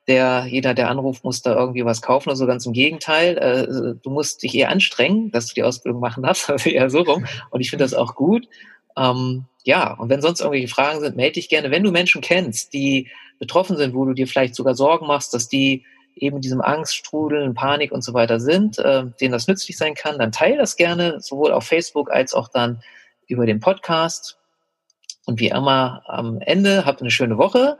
der 0.09 0.47
jeder, 0.49 0.72
der 0.72 0.89
anruft, 0.89 1.24
muss 1.24 1.43
da 1.43 1.55
irgendwie 1.55 1.84
was 1.84 2.01
kaufen 2.01 2.30
oder 2.30 2.37
so. 2.37 2.47
Ganz 2.47 2.64
im 2.64 2.72
Gegenteil, 2.72 3.37
äh, 3.37 3.95
du 4.03 4.11
musst 4.11 4.43
dich 4.43 4.55
eher 4.55 4.70
anstrengen, 4.70 5.30
dass 5.30 5.49
du 5.49 5.55
die 5.55 5.62
Ausbildung 5.62 6.01
machen 6.01 6.22
darfst, 6.22 6.49
also 6.51 6.70
eher 6.70 6.89
so 6.89 7.01
rum. 7.01 7.26
Und 7.51 7.61
ich 7.61 7.68
finde 7.68 7.84
das 7.84 7.93
auch 7.93 8.14
gut. 8.14 8.49
Ähm, 8.97 9.45
ja, 9.64 9.93
und 9.95 10.09
wenn 10.09 10.22
sonst 10.22 10.41
irgendwelche 10.41 10.68
Fragen 10.68 11.01
sind, 11.01 11.16
melde 11.16 11.34
dich 11.34 11.49
gerne. 11.49 11.70
Wenn 11.70 11.82
du 11.82 11.91
Menschen 11.91 12.22
kennst, 12.22 12.72
die 12.72 13.09
betroffen 13.39 13.76
sind, 13.76 13.95
wo 13.95 14.05
du 14.07 14.14
dir 14.14 14.26
vielleicht 14.26 14.55
sogar 14.55 14.74
Sorgen 14.74 15.07
machst, 15.07 15.34
dass 15.34 15.49
die 15.49 15.84
eben 16.16 16.40
diesem 16.40 16.60
Angststrudel, 16.60 17.52
Panik 17.54 17.92
und 17.92 18.02
so 18.02 18.14
weiter 18.14 18.40
sind, 18.40 18.78
äh, 18.78 19.04
denen 19.20 19.32
das 19.32 19.46
nützlich 19.46 19.76
sein 19.76 19.94
kann, 19.94 20.18
dann 20.18 20.32
teile 20.32 20.56
das 20.56 20.76
gerne, 20.76 21.20
sowohl 21.20 21.52
auf 21.52 21.64
Facebook 21.64 22.10
als 22.10 22.34
auch 22.34 22.48
dann 22.48 22.82
über 23.28 23.46
den 23.46 23.60
Podcast. 23.60 24.38
Und 25.26 25.40
wie 25.40 25.48
immer 25.48 26.02
am 26.06 26.40
Ende, 26.40 26.84
habt 26.86 27.00
eine 27.00 27.10
schöne 27.10 27.38
Woche, 27.38 27.78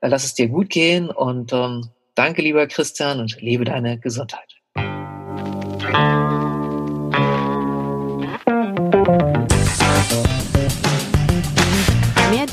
äh, 0.00 0.08
lass 0.08 0.24
es 0.24 0.34
dir 0.34 0.48
gut 0.48 0.70
gehen 0.70 1.10
und 1.10 1.52
ähm, 1.52 1.90
danke, 2.14 2.42
lieber 2.42 2.66
Christian, 2.66 3.20
und 3.20 3.40
lebe 3.40 3.64
deine 3.64 3.98
Gesundheit. 3.98 4.54